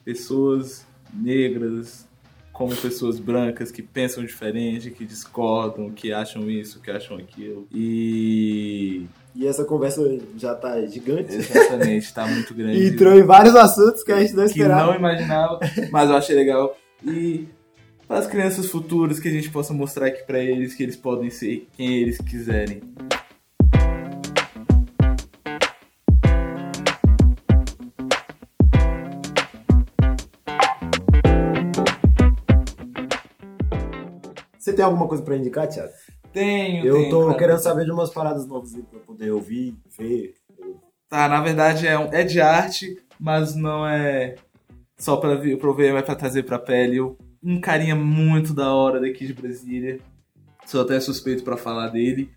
pessoas 0.05 0.87
negras 1.13 2.09
como 2.53 2.77
pessoas 2.77 3.19
brancas 3.19 3.71
que 3.71 3.83
pensam 3.83 4.23
diferente, 4.23 4.91
que 4.91 5.07
discordam, 5.07 5.91
que 5.91 6.13
acham 6.13 6.51
isso, 6.51 6.79
que 6.81 6.91
acham 6.91 7.17
aquilo. 7.17 7.67
E. 7.73 9.07
E 9.35 9.47
essa 9.47 9.65
conversa 9.65 10.03
já 10.37 10.55
tá 10.55 10.85
gigante. 10.85 11.37
Exatamente, 11.37 12.13
tá 12.13 12.27
muito 12.27 12.53
grande. 12.55 12.87
Entrou 12.89 13.19
em 13.19 13.23
vários 13.23 13.55
assuntos 13.55 14.03
que 14.03 14.13
a 14.13 14.21
gente 14.21 14.35
não 14.35 14.45
que 14.45 14.51
esperava. 14.51 14.89
não 14.89 14.95
imaginava, 14.99 15.59
mas 15.91 16.11
eu 16.11 16.17
achei 16.17 16.37
legal. 16.37 16.77
E 17.03 17.47
para 18.11 18.19
as 18.19 18.27
crianças 18.27 18.67
futuras 18.69 19.21
que 19.21 19.29
a 19.29 19.31
gente 19.31 19.49
possa 19.51 19.73
mostrar 19.73 20.07
aqui 20.09 20.25
para 20.25 20.41
eles 20.41 20.75
que 20.75 20.83
eles 20.83 20.97
podem 20.97 21.31
ser 21.31 21.69
quem 21.77 21.99
eles 21.99 22.19
quiserem. 22.19 22.81
Você 34.59 34.73
tem 34.73 34.85
alguma 34.85 35.09
coisa 35.09 35.23
pra 35.23 35.37
indicar, 35.37 35.69
Thiago? 35.69 35.93
Tenho, 36.33 36.85
Eu 36.87 36.95
tenho, 36.97 37.11
tô 37.11 37.27
cara. 37.27 37.39
querendo 37.39 37.59
saber 37.59 37.85
de 37.85 37.91
umas 37.91 38.11
paradas 38.11 38.47
novas 38.47 38.73
pra 38.91 39.01
poder 39.01 39.31
ouvir, 39.33 39.77
ver. 39.99 40.35
Tá, 41.09 41.29
na 41.29 41.41
verdade 41.41 41.89
é, 41.89 41.95
é 42.13 42.23
de 42.25 42.41
arte, 42.41 42.97
mas 43.19 43.55
não 43.57 43.87
é 43.87 44.37
só 44.97 45.17
pra, 45.17 45.35
ver, 45.35 45.93
mas 45.93 46.05
pra 46.05 46.15
trazer 46.15 46.45
pra 46.45 46.59
pele. 46.59 46.97
Eu- 46.99 47.19
um 47.43 47.61
carinha 47.61 47.97
muito 47.97 48.53
da 48.53 48.73
hora 48.73 49.01
daqui 49.01 49.27
de 49.27 49.33
Brasília. 49.35 49.99
Sou 50.67 50.83
até 50.83 51.01
suspeito 51.01 51.43
pra 51.43 51.57
falar 51.57 51.89
dele. 51.89 52.31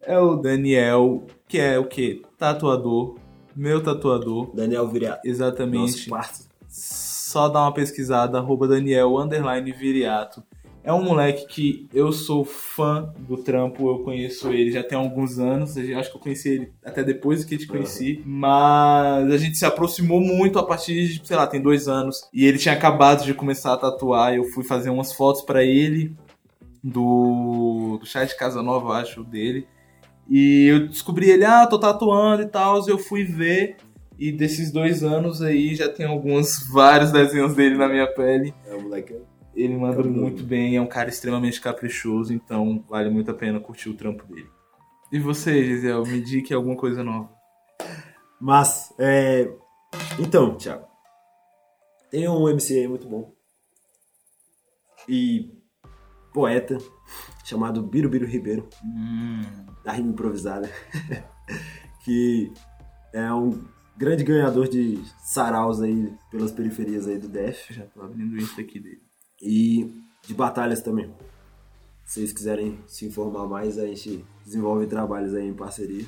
É 0.00 0.18
o 0.18 0.36
Daniel, 0.36 1.26
que 1.46 1.58
é 1.58 1.78
o 1.78 1.84
quê? 1.84 2.22
Tatuador. 2.36 3.16
Meu 3.54 3.82
tatuador. 3.82 4.54
Daniel 4.54 4.88
Viriato. 4.88 5.20
Exatamente. 5.24 6.08
Nosso 6.08 6.10
parceiro. 6.10 6.52
Só 6.68 7.48
dá 7.48 7.62
uma 7.62 7.72
pesquisada, 7.72 8.38
arroba 8.38 8.66
Daniel 8.66 9.12
Viriato. 9.78 10.42
É 10.84 10.92
um 10.92 11.02
moleque 11.02 11.46
que 11.46 11.88
eu 11.94 12.10
sou 12.10 12.44
fã 12.44 13.14
do 13.16 13.36
trampo, 13.36 13.88
eu 13.88 14.00
conheço 14.00 14.52
ele 14.52 14.72
já 14.72 14.82
tem 14.82 14.98
alguns 14.98 15.38
anos, 15.38 15.76
acho 15.76 16.10
que 16.10 16.16
eu 16.16 16.20
conheci 16.20 16.48
ele 16.48 16.72
até 16.84 17.04
depois 17.04 17.44
que 17.44 17.56
te 17.56 17.68
conheci, 17.68 18.20
mas 18.26 19.30
a 19.30 19.36
gente 19.36 19.56
se 19.56 19.64
aproximou 19.64 20.20
muito 20.20 20.58
a 20.58 20.66
partir 20.66 21.06
de, 21.06 21.26
sei 21.26 21.36
lá, 21.36 21.46
tem 21.46 21.62
dois 21.62 21.86
anos, 21.86 22.28
e 22.32 22.44
ele 22.44 22.58
tinha 22.58 22.74
acabado 22.74 23.24
de 23.24 23.32
começar 23.32 23.72
a 23.72 23.76
tatuar, 23.76 24.34
eu 24.34 24.44
fui 24.44 24.64
fazer 24.64 24.90
umas 24.90 25.12
fotos 25.12 25.42
pra 25.42 25.62
ele, 25.62 26.16
do, 26.82 27.98
do 28.00 28.06
chá 28.06 28.24
de 28.24 28.36
Casa 28.36 28.60
Nova, 28.60 28.94
acho, 28.94 29.22
dele, 29.22 29.68
e 30.28 30.66
eu 30.66 30.88
descobri 30.88 31.30
ele, 31.30 31.44
ah, 31.44 31.64
tô 31.64 31.78
tatuando 31.78 32.42
e 32.42 32.46
tal, 32.46 32.84
eu 32.88 32.98
fui 32.98 33.22
ver, 33.22 33.76
e 34.18 34.32
desses 34.32 34.72
dois 34.72 35.02
anos 35.02 35.42
aí 35.42 35.74
já 35.74 35.88
tem 35.88 36.06
alguns, 36.06 36.66
vários 36.72 37.12
desenhos 37.12 37.54
dele 37.54 37.76
na 37.76 37.88
minha 37.88 38.06
pele. 38.06 38.54
É 38.66 38.74
o 38.74 38.82
moleque. 38.82 39.16
Ele 39.54 39.76
manda 39.76 40.02
muito 40.02 40.42
bem, 40.42 40.76
é 40.76 40.80
um 40.80 40.86
cara 40.86 41.08
extremamente 41.08 41.60
caprichoso, 41.60 42.32
então 42.32 42.84
vale 42.88 43.10
muito 43.10 43.30
a 43.30 43.34
pena 43.34 43.60
curtir 43.60 43.90
o 43.90 43.94
trampo 43.94 44.24
dele. 44.26 44.48
E 45.10 45.18
você, 45.18 45.62
Gisele, 45.62 46.08
me 46.08 46.20
diga 46.22 46.56
alguma 46.56 46.76
coisa 46.76 47.04
nova. 47.04 47.30
Mas, 48.40 48.92
é. 48.98 49.52
Então, 50.18 50.56
Thiago. 50.56 50.86
Tem 52.10 52.28
um 52.28 52.48
MC 52.48 52.78
aí 52.78 52.88
muito 52.88 53.06
bom. 53.06 53.34
E 55.08 55.50
poeta 56.32 56.78
chamado 57.44 57.82
Birubiru 57.82 58.26
Ribeiro, 58.26 58.68
da 59.84 59.92
rima 59.92 60.10
improvisada. 60.10 60.70
que 62.04 62.52
é 63.12 63.32
um 63.32 63.64
grande 63.96 64.24
ganhador 64.24 64.68
de 64.68 65.02
saraus 65.18 65.80
aí 65.80 66.12
pelas 66.30 66.52
periferias 66.52 67.06
aí 67.06 67.18
do 67.18 67.28
DF. 67.28 67.74
Já 67.74 67.84
tô 67.86 68.02
abrindo 68.02 68.32
o 68.32 68.38
Insta 68.38 68.60
aqui 68.60 68.80
dele. 68.80 69.02
E 69.42 69.92
de 70.26 70.34
batalhas 70.34 70.80
também. 70.80 71.12
Se 72.04 72.20
vocês 72.20 72.32
quiserem 72.32 72.78
se 72.86 73.06
informar 73.06 73.46
mais, 73.46 73.78
a 73.78 73.86
gente 73.86 74.24
desenvolve 74.44 74.86
trabalhos 74.86 75.34
aí 75.34 75.48
em 75.48 75.54
parceria. 75.54 76.06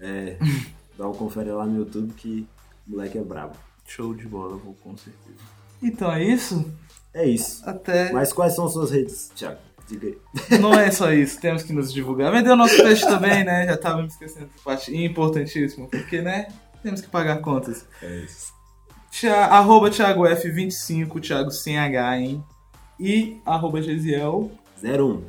É, 0.00 0.38
dá 0.96 1.08
um 1.08 1.12
confere 1.12 1.50
lá 1.50 1.66
no 1.66 1.76
YouTube 1.76 2.12
que 2.14 2.48
o 2.86 2.92
moleque 2.92 3.18
é 3.18 3.22
brabo. 3.22 3.56
Show 3.86 4.14
de 4.14 4.26
bola, 4.26 4.56
vou 4.56 4.74
com 4.82 4.96
certeza. 4.96 5.38
Então 5.82 6.10
é 6.10 6.24
isso? 6.24 6.72
É 7.12 7.26
isso. 7.26 7.68
Até. 7.68 8.10
Mas 8.12 8.32
quais 8.32 8.54
são 8.54 8.68
suas 8.68 8.90
redes, 8.90 9.30
Thiago? 9.34 9.60
Diga 9.86 10.06
aí. 10.06 10.18
Não 10.58 10.72
é 10.72 10.90
só 10.90 11.12
isso, 11.12 11.38
temos 11.38 11.62
que 11.62 11.72
nos 11.72 11.92
divulgar. 11.92 12.32
Mas 12.32 12.42
deu 12.42 12.56
nosso 12.56 12.76
peixe 12.76 13.04
também, 13.04 13.44
né? 13.44 13.66
Já 13.66 13.76
tava 13.76 14.00
me 14.00 14.08
esquecendo 14.08 14.46
dessa 14.46 14.64
parte 14.64 14.96
importantíssima, 14.96 15.86
porque, 15.86 16.22
né? 16.22 16.48
Temos 16.82 17.00
que 17.00 17.08
pagar 17.08 17.40
contas. 17.40 17.86
É 18.02 18.16
isso. 18.20 18.52
Tia, 19.10 19.34
arroba 19.34 19.90
Thiago 19.90 20.22
F25, 20.22 21.20
Thiago 21.20 21.50
sem 21.50 21.78
H, 21.78 22.18
hein? 22.18 22.44
E 23.04 23.38
arroba 23.44 23.82
Gesiel. 23.82 24.50
01. 24.82 25.22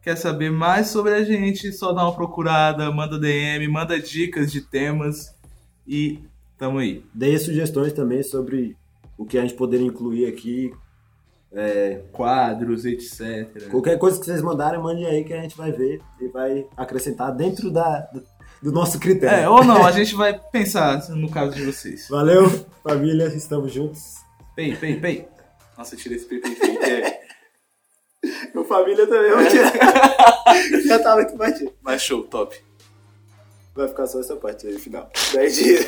Quer 0.00 0.16
saber 0.16 0.50
mais 0.50 0.86
sobre 0.86 1.12
a 1.12 1.24
gente? 1.24 1.72
Só 1.72 1.92
dá 1.92 2.04
uma 2.04 2.14
procurada, 2.14 2.88
manda 2.92 3.18
DM, 3.18 3.66
manda 3.66 3.98
dicas 3.98 4.52
de 4.52 4.60
temas 4.60 5.34
e 5.86 6.20
tamo 6.56 6.78
aí. 6.78 7.04
Dê 7.12 7.36
sugestões 7.36 7.92
também 7.92 8.22
sobre 8.22 8.76
o 9.18 9.24
que 9.26 9.36
a 9.36 9.42
gente 9.42 9.54
poderia 9.54 9.86
incluir 9.86 10.26
aqui. 10.26 10.72
Quadros, 12.12 12.84
etc. 12.84 13.68
Qualquer 13.70 13.98
coisa 13.98 14.20
que 14.20 14.24
vocês 14.26 14.40
mandarem, 14.40 14.80
mande 14.80 15.04
aí 15.04 15.24
que 15.24 15.32
a 15.32 15.42
gente 15.42 15.56
vai 15.56 15.72
ver 15.72 16.00
e 16.20 16.28
vai 16.28 16.64
acrescentar 16.76 17.34
dentro 17.34 17.72
da, 17.72 18.08
do, 18.62 18.70
nosso 18.70 18.98
É, 18.98 19.00
critério. 19.00 19.50
ou 19.50 19.64
não, 19.64 19.84
a 19.84 19.90
gente 19.90 20.14
vai 20.14 20.38
pensar 20.38 21.08
no 21.10 21.28
caso 21.28 21.56
de 21.56 21.64
vocês. 21.64 22.06
Valeu, 22.08 22.48
família, 22.84 23.24
estamos 23.34 23.72
juntos. 23.72 24.18
Pei, 24.54 24.76
pei, 24.76 24.94
pei. 25.00 25.28
Nossa, 25.80 25.96
tira 25.96 26.14
esse 26.14 26.26
pei, 26.26 26.38
pei, 26.40 26.54
pei. 26.54 26.76
que 26.76 26.84
É. 26.84 27.22
Meu 28.52 28.66
família 28.66 29.06
também, 29.06 29.32
vou 29.32 29.48
tirar. 29.48 29.72
Já 30.86 30.98
tava 30.98 31.22
aqui 31.22 31.34
batido. 31.34 31.72
Mas 31.80 32.02
show, 32.02 32.22
top. 32.22 32.54
Vai 33.74 33.88
ficar 33.88 34.06
só 34.06 34.20
essa 34.20 34.36
parte 34.36 34.66
aí, 34.66 34.78
final. 34.78 35.10
10 35.32 35.56
dias. 35.56 35.86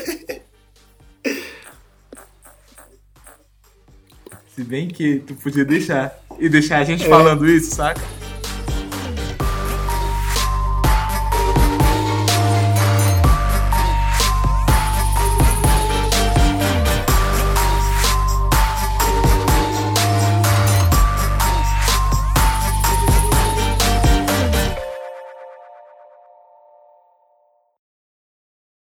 Se 4.54 4.64
bem 4.64 4.88
que 4.88 5.18
tu 5.18 5.34
podia 5.34 5.66
deixar. 5.66 6.18
E 6.38 6.48
deixar 6.48 6.78
a 6.78 6.84
gente 6.84 7.06
falando 7.06 7.46
isso, 7.46 7.74
saca? 7.74 8.00